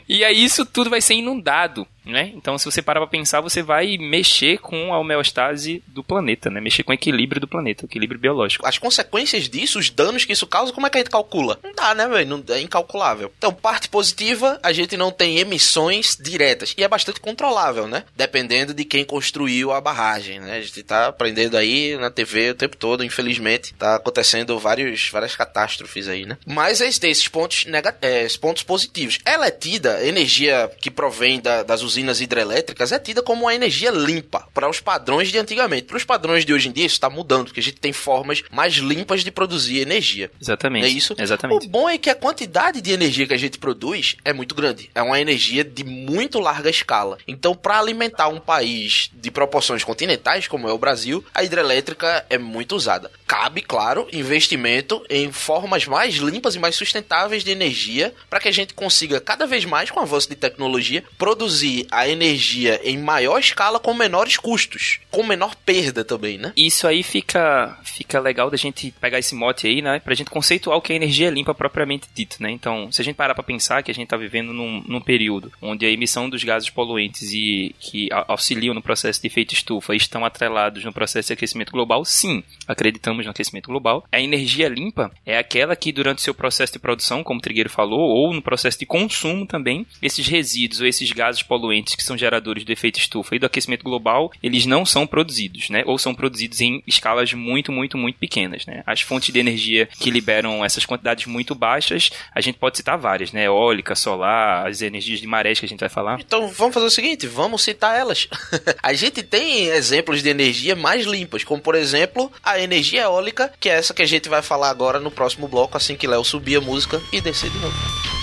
E 0.10 0.26
aí 0.26 0.44
isso 0.44 0.66
tudo 0.66 0.90
vai 0.90 1.00
ser 1.00 1.14
inundado, 1.14 1.88
né? 2.06 2.32
Então, 2.36 2.58
se 2.58 2.66
você 2.66 2.82
parar 2.82 3.00
pra 3.02 3.08
pensar, 3.10 3.42
você 3.42 3.62
vai 3.62 3.98
mexer 3.98 4.58
com 4.60 4.94
a 4.94 5.00
homeostase 5.00 5.84
do 5.88 6.04
planeta, 6.04 6.50
né? 6.50 6.62
Mexer 6.62 6.84
com 6.84 6.92
o 6.92 6.96
equilíbrio 6.96 7.42
do 7.42 7.48
planeta, 7.48 7.84
o 7.86 7.88
equilíbrio 7.88 8.20
biológico. 8.20 8.66
As 8.68 8.78
consequências 8.78 9.50
disso, 9.50 9.80
os 9.80 9.90
danos 9.90 10.26
que 10.26 10.34
isso 10.34 10.48
causa, 10.48 10.72
como 10.74 10.86
é 10.88 10.90
que 10.90 10.98
a 10.98 11.02
gente 11.02 11.10
calcula? 11.10 11.60
Não 11.64 11.74
dá, 11.74 11.94
né, 11.96 12.08
velho? 12.08 12.44
É 12.50 12.60
incalculável. 12.62 13.32
Então, 13.38 13.54
parte 13.54 13.90
positiva, 13.90 14.60
a 14.62 14.72
gente 14.72 14.96
não 14.98 15.12
tem 15.12 15.40
emissões 15.40 16.18
diretas. 16.20 16.74
E 16.78 16.84
é 16.84 16.88
bastante 16.88 17.20
controlável, 17.20 17.88
né? 17.88 18.04
Dependendo 18.16 18.74
de 18.74 18.86
quem 18.86 19.04
construiu 19.04 19.72
a 19.72 19.82
barragem, 19.82 20.40
né? 20.40 20.58
A 20.58 20.62
gente 20.62 20.84
tá 20.84 21.08
aprendendo 21.08 21.58
aí 21.58 21.98
na 21.98 22.10
TV 22.12 22.52
o 22.52 22.56
tempo 22.56 22.78
todo, 22.78 23.04
infelizmente. 23.04 23.74
Tá 23.74 23.96
acontecendo 23.96 24.58
vários, 24.60 25.10
várias 25.10 25.36
catástrofes 25.36 26.08
aí, 26.08 26.26
né? 26.26 26.38
Mas 26.46 26.82
esses 26.82 27.28
pontos, 27.28 27.66
nega 27.66 27.96
é, 28.02 28.24
esses 28.24 28.38
pontos 28.38 28.64
positivos. 28.64 29.20
Ela 29.26 29.48
é 29.48 29.52
tida, 29.52 30.06
energia 30.06 30.70
que 30.80 30.92
provém 30.92 31.40
da- 31.40 31.64
das 31.64 31.82
usinas 31.82 31.95
hidrelétricas, 31.98 32.92
é 32.92 33.00
tida 33.00 33.22
como 33.22 33.44
uma 33.44 33.56
energia 33.56 33.92
limpa 33.92 34.48
para 34.54 34.70
os 34.70 34.80
padrões 34.80 35.30
de 35.32 35.38
antigamente. 35.38 35.84
Para 35.84 35.98
os 35.98 36.04
padrões 36.04 36.46
de 36.46 36.54
hoje 36.54 36.70
em 36.70 36.72
dia, 36.72 36.86
isso 36.86 36.96
está 36.96 37.10
mudando, 37.10 37.46
porque 37.46 37.60
a 37.60 37.64
gente 37.64 37.80
tem 37.80 37.94
formas 37.94 38.44
mais 38.52 38.76
limpas 38.76 39.24
de 39.24 39.32
produzir 39.32 39.80
energia. 39.80 40.32
Exatamente. 40.42 40.86
É 40.86 40.90
isso? 40.90 41.16
Exatamente. 41.18 41.68
O 41.68 41.70
bom 41.70 41.90
é 41.90 41.98
que 41.98 42.10
a 42.10 42.16
quantidade 42.16 42.82
de 42.82 42.92
energia 42.92 43.28
que 43.28 43.34
a 43.34 43.38
gente 43.38 43.58
produz 43.58 44.16
é 44.24 44.34
muito 44.34 44.56
grande. 44.56 44.90
É 44.94 45.02
uma 45.02 45.20
energia 45.20 45.64
de 45.64 45.84
muito 45.84 46.40
larga 46.40 46.70
escala. 46.70 47.18
Então, 47.28 47.56
para 47.56 47.80
alimentar 47.80 48.28
um 48.28 48.40
país 48.40 49.10
de 49.14 49.32
proporções 49.32 49.84
continentais, 49.84 50.48
como 50.48 50.68
é 50.68 50.74
o 50.74 50.78
Brasil, 50.78 51.24
a 51.34 51.44
hidrelétrica 51.44 52.26
é 52.30 52.38
muito 52.38 52.76
usada. 52.76 53.12
Cabe, 53.28 53.62
claro, 53.62 54.08
investimento 54.12 55.04
em 55.10 55.32
formas 55.32 55.86
mais 55.86 56.16
limpas 56.16 56.56
e 56.56 56.60
mais 56.60 56.76
sustentáveis 56.76 57.44
de 57.44 57.52
energia 57.52 58.14
para 58.30 58.40
que 58.40 58.48
a 58.48 58.52
gente 58.52 58.74
consiga 58.74 59.20
cada 59.20 59.46
vez 59.46 59.66
mais, 59.66 59.90
com 59.90 60.00
o 60.00 60.04
avanço 60.04 60.30
de 60.30 60.36
tecnologia, 60.36 61.04
produzir 61.18 61.85
a 61.92 62.08
energia 62.08 62.80
em 62.84 62.98
maior 62.98 63.40
escala 63.40 63.80
com 63.80 63.94
menores 63.94 64.38
custos, 64.38 65.00
com 65.12 65.24
menor 65.24 65.56
perda 65.56 66.04
também, 66.04 66.38
né? 66.38 66.54
Isso 66.56 66.88
aí 66.88 67.04
fica, 67.04 67.78
fica 67.84 68.20
legal 68.20 68.50
da 68.50 68.58
gente 68.58 68.94
pegar 69.00 69.20
esse 69.20 69.36
mote 69.36 69.68
aí, 69.68 69.82
né? 69.82 70.00
Pra 70.00 70.16
gente 70.16 70.30
conceituar 70.30 70.78
o 70.78 70.82
que 70.82 70.94
é 70.94 70.96
energia 70.96 71.30
limpa 71.30 71.54
propriamente 71.54 72.08
dito, 72.14 72.38
né? 72.42 72.52
Então, 72.52 72.92
se 72.92 73.02
a 73.02 73.06
gente 73.06 73.16
parar 73.16 73.34
pra 73.34 73.44
pensar 73.44 73.84
que 73.84 73.92
a 73.92 73.94
gente 73.94 74.08
tá 74.08 74.18
vivendo 74.18 74.54
num, 74.54 74.84
num 74.88 75.02
período 75.02 75.52
onde 75.62 75.86
a 75.86 75.90
emissão 75.90 76.30
dos 76.30 76.44
gases 76.44 76.70
poluentes 76.70 77.32
e 77.34 77.76
que 77.80 78.10
auxiliam 78.28 78.74
no 78.74 78.82
processo 78.82 79.22
de 79.22 79.28
efeito 79.28 79.54
estufa 79.54 79.96
estão 79.96 80.26
atrelados 80.26 80.84
no 80.84 80.94
processo 80.94 81.28
de 81.28 81.34
aquecimento 81.34 81.72
global, 81.72 82.04
sim, 82.06 82.44
acreditamos 82.68 83.26
no 83.26 83.32
aquecimento 83.32 83.68
global. 83.68 84.06
A 84.12 84.20
energia 84.20 84.68
limpa 84.68 85.12
é 85.26 85.38
aquela 85.38 85.76
que 85.76 85.92
durante 85.92 86.22
seu 86.22 86.34
processo 86.34 86.74
de 86.74 86.80
produção, 86.80 87.24
como 87.24 87.40
o 87.40 87.42
Trigueiro 87.42 87.70
falou, 87.70 88.00
ou 88.00 88.34
no 88.34 88.42
processo 88.42 88.80
de 88.80 88.86
consumo 88.86 89.46
também, 89.46 89.86
esses 90.02 90.28
resíduos 90.28 90.82
ou 90.82 90.88
esses 90.88 91.12
gases 91.12 91.44
poluentes 91.44 91.75
que 91.84 92.04
são 92.04 92.18
geradores 92.18 92.64
do 92.64 92.72
efeito 92.72 93.00
estufa 93.00 93.36
e 93.36 93.40
do 93.40 93.46
aquecimento 93.46 93.84
global, 93.84 94.32
eles 94.42 94.66
não 94.66 94.86
são 94.86 95.06
produzidos, 95.06 95.70
né? 95.70 95.84
Ou 95.86 95.98
são 95.98 96.14
produzidos 96.14 96.62
em 96.62 96.82
escalas 96.86 97.34
muito, 97.34 97.72
muito, 97.72 97.98
muito 97.98 98.18
pequenas, 98.18 98.66
né? 98.66 98.84
As 98.86 99.02
fontes 99.02 99.34
de 99.34 99.40
energia 99.40 99.88
que 100.00 100.12
liberam 100.12 100.64
essas 100.64 100.86
quantidades 100.86 101.26
muito 101.26 101.56
baixas, 101.56 102.10
a 102.34 102.42
gente 102.42 102.58
pode 102.58 102.78
citar 102.78 102.98
várias, 102.98 103.32
né? 103.32 103.46
Eólica, 103.46 103.96
solar, 103.96 104.68
as 104.68 104.82
energias 104.82 105.20
de 105.20 105.28
marés 105.28 105.60
que 105.60 105.66
a 105.66 105.70
gente 105.70 105.80
vai 105.80 105.90
falar. 105.90 106.20
Então 106.20 106.48
vamos 106.50 106.74
fazer 106.74 106.86
o 106.86 106.92
seguinte, 106.92 107.28
vamos 107.28 107.64
citar 107.64 107.98
elas. 107.98 108.28
a 108.82 108.94
gente 108.94 109.24
tem 109.24 109.68
exemplos 109.68 110.22
de 110.22 110.30
energia 110.30 110.76
mais 110.76 111.06
limpas, 111.06 111.44
como 111.44 111.62
por 111.62 111.76
exemplo 111.76 112.32
a 112.44 112.60
energia 112.60 113.04
eólica, 113.04 113.52
que 113.60 113.70
é 113.70 113.74
essa 113.74 113.94
que 113.94 114.02
a 114.02 114.08
gente 114.08 114.30
vai 114.30 114.42
falar 114.42 114.70
agora 114.70 115.00
no 115.00 115.12
próximo 115.12 115.48
bloco, 115.48 115.78
assim 115.78 115.96
que 115.96 116.08
Léo 116.08 116.24
subir 116.24 116.58
a 116.58 116.62
música 116.62 117.02
e 117.12 117.22
descer 117.22 117.50
de 117.50 117.58
novo. 117.60 118.15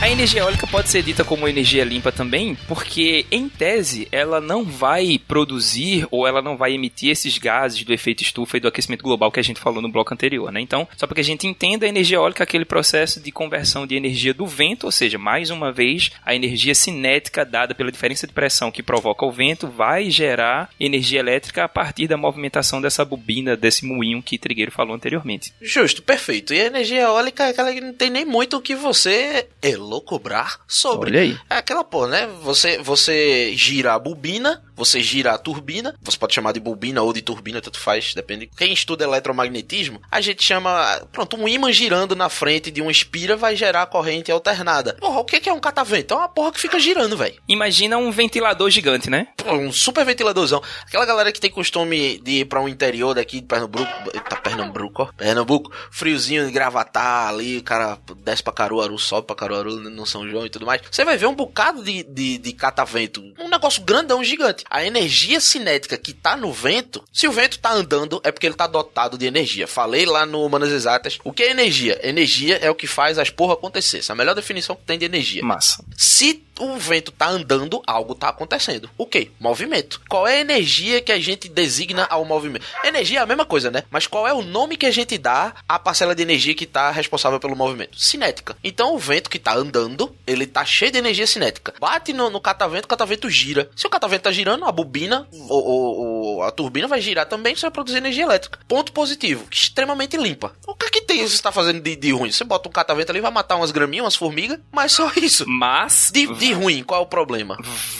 A 0.00 0.08
energia 0.08 0.42
eólica 0.42 0.64
pode 0.64 0.88
ser 0.88 1.02
dita 1.02 1.24
como 1.24 1.48
energia 1.48 1.84
limpa 1.84 2.12
também, 2.12 2.56
porque 2.68 3.26
em 3.32 3.48
tese 3.48 4.06
ela 4.12 4.40
não 4.40 4.64
vai 4.64 5.20
produzir 5.26 6.06
ou 6.12 6.24
ela 6.24 6.40
não 6.40 6.56
vai 6.56 6.72
emitir 6.72 7.10
esses 7.10 7.36
gases 7.36 7.82
do 7.82 7.92
efeito 7.92 8.22
estufa 8.22 8.56
e 8.56 8.60
do 8.60 8.68
aquecimento 8.68 9.02
global 9.02 9.32
que 9.32 9.40
a 9.40 9.42
gente 9.42 9.58
falou 9.58 9.82
no 9.82 9.90
bloco 9.90 10.14
anterior, 10.14 10.52
né? 10.52 10.60
Então, 10.60 10.86
só 10.96 11.04
para 11.04 11.16
que 11.16 11.20
a 11.20 11.24
gente 11.24 11.48
entenda 11.48 11.84
a 11.84 11.88
energia 11.88 12.16
eólica 12.16 12.42
é 12.42 12.44
aquele 12.44 12.64
processo 12.64 13.20
de 13.20 13.32
conversão 13.32 13.88
de 13.88 13.96
energia 13.96 14.32
do 14.32 14.46
vento, 14.46 14.84
ou 14.84 14.92
seja, 14.92 15.18
mais 15.18 15.50
uma 15.50 15.72
vez, 15.72 16.12
a 16.24 16.32
energia 16.32 16.76
cinética 16.76 17.44
dada 17.44 17.74
pela 17.74 17.90
diferença 17.90 18.24
de 18.24 18.32
pressão 18.32 18.70
que 18.70 18.84
provoca 18.84 19.26
o 19.26 19.32
vento 19.32 19.66
vai 19.66 20.10
gerar 20.10 20.70
energia 20.78 21.18
elétrica 21.18 21.64
a 21.64 21.68
partir 21.68 22.06
da 22.06 22.16
movimentação 22.16 22.80
dessa 22.80 23.04
bobina, 23.04 23.56
desse 23.56 23.84
moinho 23.84 24.22
que 24.22 24.38
Trigueiro 24.38 24.70
falou 24.70 24.94
anteriormente. 24.94 25.52
Justo, 25.60 26.04
perfeito. 26.04 26.54
E 26.54 26.60
a 26.60 26.66
energia 26.66 27.02
eólica 27.02 27.46
é 27.46 27.50
aquela 27.50 27.72
que 27.72 27.80
não 27.80 27.92
tem 27.92 28.10
nem 28.10 28.24
muito 28.24 28.56
o 28.56 28.62
que 28.62 28.76
você 28.76 29.48
elocubrar 29.88 30.60
sobre. 30.66 31.10
É 31.50 31.56
aquela 31.56 31.82
porra, 31.82 32.08
né? 32.08 32.28
Você, 32.42 32.78
você 32.78 33.52
gira 33.56 33.94
a 33.94 33.98
bobina, 33.98 34.62
você 34.78 35.02
gira 35.02 35.32
a 35.32 35.38
turbina, 35.38 35.94
você 36.00 36.16
pode 36.16 36.34
chamar 36.34 36.52
de 36.52 36.60
bobina 36.60 37.02
ou 37.02 37.12
de 37.12 37.20
turbina, 37.20 37.60
tanto 37.60 37.80
faz, 37.80 38.14
depende. 38.14 38.48
Quem 38.56 38.72
estuda 38.72 39.04
eletromagnetismo, 39.04 40.00
a 40.10 40.20
gente 40.20 40.42
chama, 40.42 41.02
pronto, 41.12 41.36
um 41.36 41.48
ímã 41.48 41.72
girando 41.72 42.14
na 42.14 42.28
frente 42.28 42.70
de 42.70 42.80
uma 42.80 42.90
espira 42.90 43.36
vai 43.36 43.56
gerar 43.56 43.86
corrente 43.86 44.30
alternada. 44.30 44.94
Porra, 44.94 45.18
o 45.20 45.24
que 45.24 45.40
que 45.40 45.48
é 45.48 45.52
um 45.52 45.60
catavento? 45.60 46.14
É 46.14 46.16
uma 46.16 46.28
porra 46.28 46.52
que 46.52 46.60
fica 46.60 46.78
girando, 46.78 47.16
velho. 47.16 47.34
Imagina 47.48 47.98
um 47.98 48.10
ventilador 48.10 48.70
gigante, 48.70 49.10
né? 49.10 49.28
Pô, 49.36 49.52
um 49.52 49.72
super 49.72 50.04
ventiladorzão. 50.04 50.62
Aquela 50.86 51.04
galera 51.04 51.32
que 51.32 51.40
tem 51.40 51.50
costume 51.50 52.18
de 52.20 52.40
ir 52.40 52.44
pra 52.44 52.60
um 52.60 52.68
interior 52.68 53.14
daqui 53.14 53.40
de 53.40 53.46
Pernambuco. 53.46 53.90
Eita, 54.14 54.36
Pernambuco, 54.36 55.02
ó. 55.02 55.06
Pernambuco, 55.16 55.72
friozinho 55.90 56.46
de 56.46 56.52
gravatar 56.52 57.28
ali, 57.28 57.58
o 57.58 57.62
cara 57.62 57.98
desce 58.22 58.42
pra 58.42 58.52
Caruaru, 58.52 58.98
sobe 58.98 59.26
pra 59.26 59.34
Caruaru 59.36 59.76
no 59.76 60.06
São 60.06 60.28
João 60.28 60.46
e 60.46 60.50
tudo 60.50 60.66
mais. 60.66 60.80
Você 60.90 61.04
vai 61.04 61.16
ver 61.16 61.26
um 61.26 61.34
bocado 61.34 61.82
de, 61.82 62.02
de, 62.02 62.38
de 62.38 62.52
catavento. 62.52 63.22
Um 63.38 63.48
negócio 63.48 63.82
grandão, 63.82 64.22
gigante. 64.22 64.64
A 64.70 64.84
energia 64.84 65.40
cinética 65.40 65.96
que 65.96 66.12
tá 66.12 66.36
no 66.36 66.52
vento, 66.52 67.02
se 67.12 67.26
o 67.26 67.32
vento 67.32 67.58
tá 67.58 67.72
andando, 67.72 68.20
é 68.24 68.30
porque 68.30 68.46
ele 68.46 68.54
tá 68.54 68.66
dotado 68.66 69.16
de 69.16 69.26
energia. 69.26 69.66
Falei 69.66 70.04
lá 70.04 70.26
no 70.26 70.44
Humanas 70.44 70.70
Exatas. 70.70 71.18
O 71.24 71.32
que 71.32 71.42
é 71.42 71.50
energia? 71.50 71.98
Energia 72.02 72.56
é 72.56 72.70
o 72.70 72.74
que 72.74 72.86
faz 72.86 73.18
as 73.18 73.30
porra 73.30 73.54
acontecer. 73.54 73.98
Essa 73.98 74.12
é 74.12 74.14
a 74.14 74.16
melhor 74.16 74.34
definição 74.34 74.76
que 74.76 74.82
tem 74.82 74.98
de 74.98 75.04
energia. 75.04 75.42
Massa. 75.42 75.84
Se 75.96 76.42
o 76.58 76.76
vento 76.76 77.12
tá 77.12 77.28
andando, 77.28 77.80
algo 77.86 78.14
tá 78.14 78.28
acontecendo. 78.28 78.90
O 78.98 79.06
quê? 79.06 79.30
Movimento. 79.38 80.00
Qual 80.08 80.26
é 80.26 80.36
a 80.36 80.40
energia 80.40 81.00
que 81.00 81.12
a 81.12 81.18
gente 81.18 81.48
designa 81.48 82.06
ao 82.10 82.24
movimento? 82.24 82.66
Energia 82.84 83.20
é 83.20 83.22
a 83.22 83.26
mesma 83.26 83.44
coisa, 83.44 83.70
né? 83.70 83.84
Mas 83.90 84.06
qual 84.06 84.26
é 84.26 84.32
o 84.32 84.42
nome 84.42 84.76
que 84.76 84.86
a 84.86 84.90
gente 84.90 85.16
dá 85.16 85.54
à 85.68 85.78
parcela 85.78 86.14
de 86.14 86.22
energia 86.22 86.54
que 86.54 86.66
tá 86.66 86.90
responsável 86.90 87.38
pelo 87.38 87.56
movimento? 87.56 87.98
Cinética. 88.00 88.56
Então 88.62 88.94
o 88.94 88.98
vento 88.98 89.30
que 89.30 89.38
tá 89.38 89.54
andando, 89.54 90.14
ele 90.26 90.46
tá 90.46 90.64
cheio 90.64 90.90
de 90.90 90.98
energia 90.98 91.26
cinética. 91.26 91.74
Bate 91.78 92.12
no, 92.12 92.28
no 92.28 92.40
catavento, 92.40 92.86
o 92.86 92.88
catavento 92.88 93.30
gira. 93.30 93.70
Se 93.76 93.86
o 93.86 93.90
catavento 93.90 94.24
tá 94.24 94.32
girando, 94.32 94.57
a 94.66 94.72
bobina 94.72 95.28
ou, 95.48 96.42
a 96.42 96.50
turbina 96.50 96.88
vai 96.88 97.00
girar 97.00 97.26
também, 97.26 97.54
você 97.54 97.62
vai 97.62 97.70
produzir 97.70 97.98
energia 97.98 98.24
elétrica. 98.24 98.58
Ponto 98.66 98.92
positivo, 98.92 99.46
extremamente 99.50 100.16
limpa. 100.16 100.52
O 100.66 100.74
que 100.74 100.86
é 100.86 100.90
que 100.90 101.02
tem 101.02 101.26
você 101.26 101.42
tá 101.42 101.52
fazendo 101.52 101.80
de, 101.80 101.96
de 101.96 102.12
ruim? 102.12 102.30
Você 102.30 102.44
bota 102.44 102.68
um 102.68 102.72
catavento 102.72 103.12
ali, 103.12 103.20
vai 103.20 103.30
matar 103.30 103.56
umas 103.56 103.70
graminhas, 103.70 104.04
umas 104.04 104.16
formigas, 104.16 104.58
mas 104.72 104.92
só 104.92 105.10
isso. 105.16 105.44
Mas 105.48 106.10
De, 106.12 106.26
de 106.26 106.52
ruim, 106.52 106.82
qual 106.82 107.00
é 107.00 107.04
o 107.04 107.06
problema? 107.06 107.56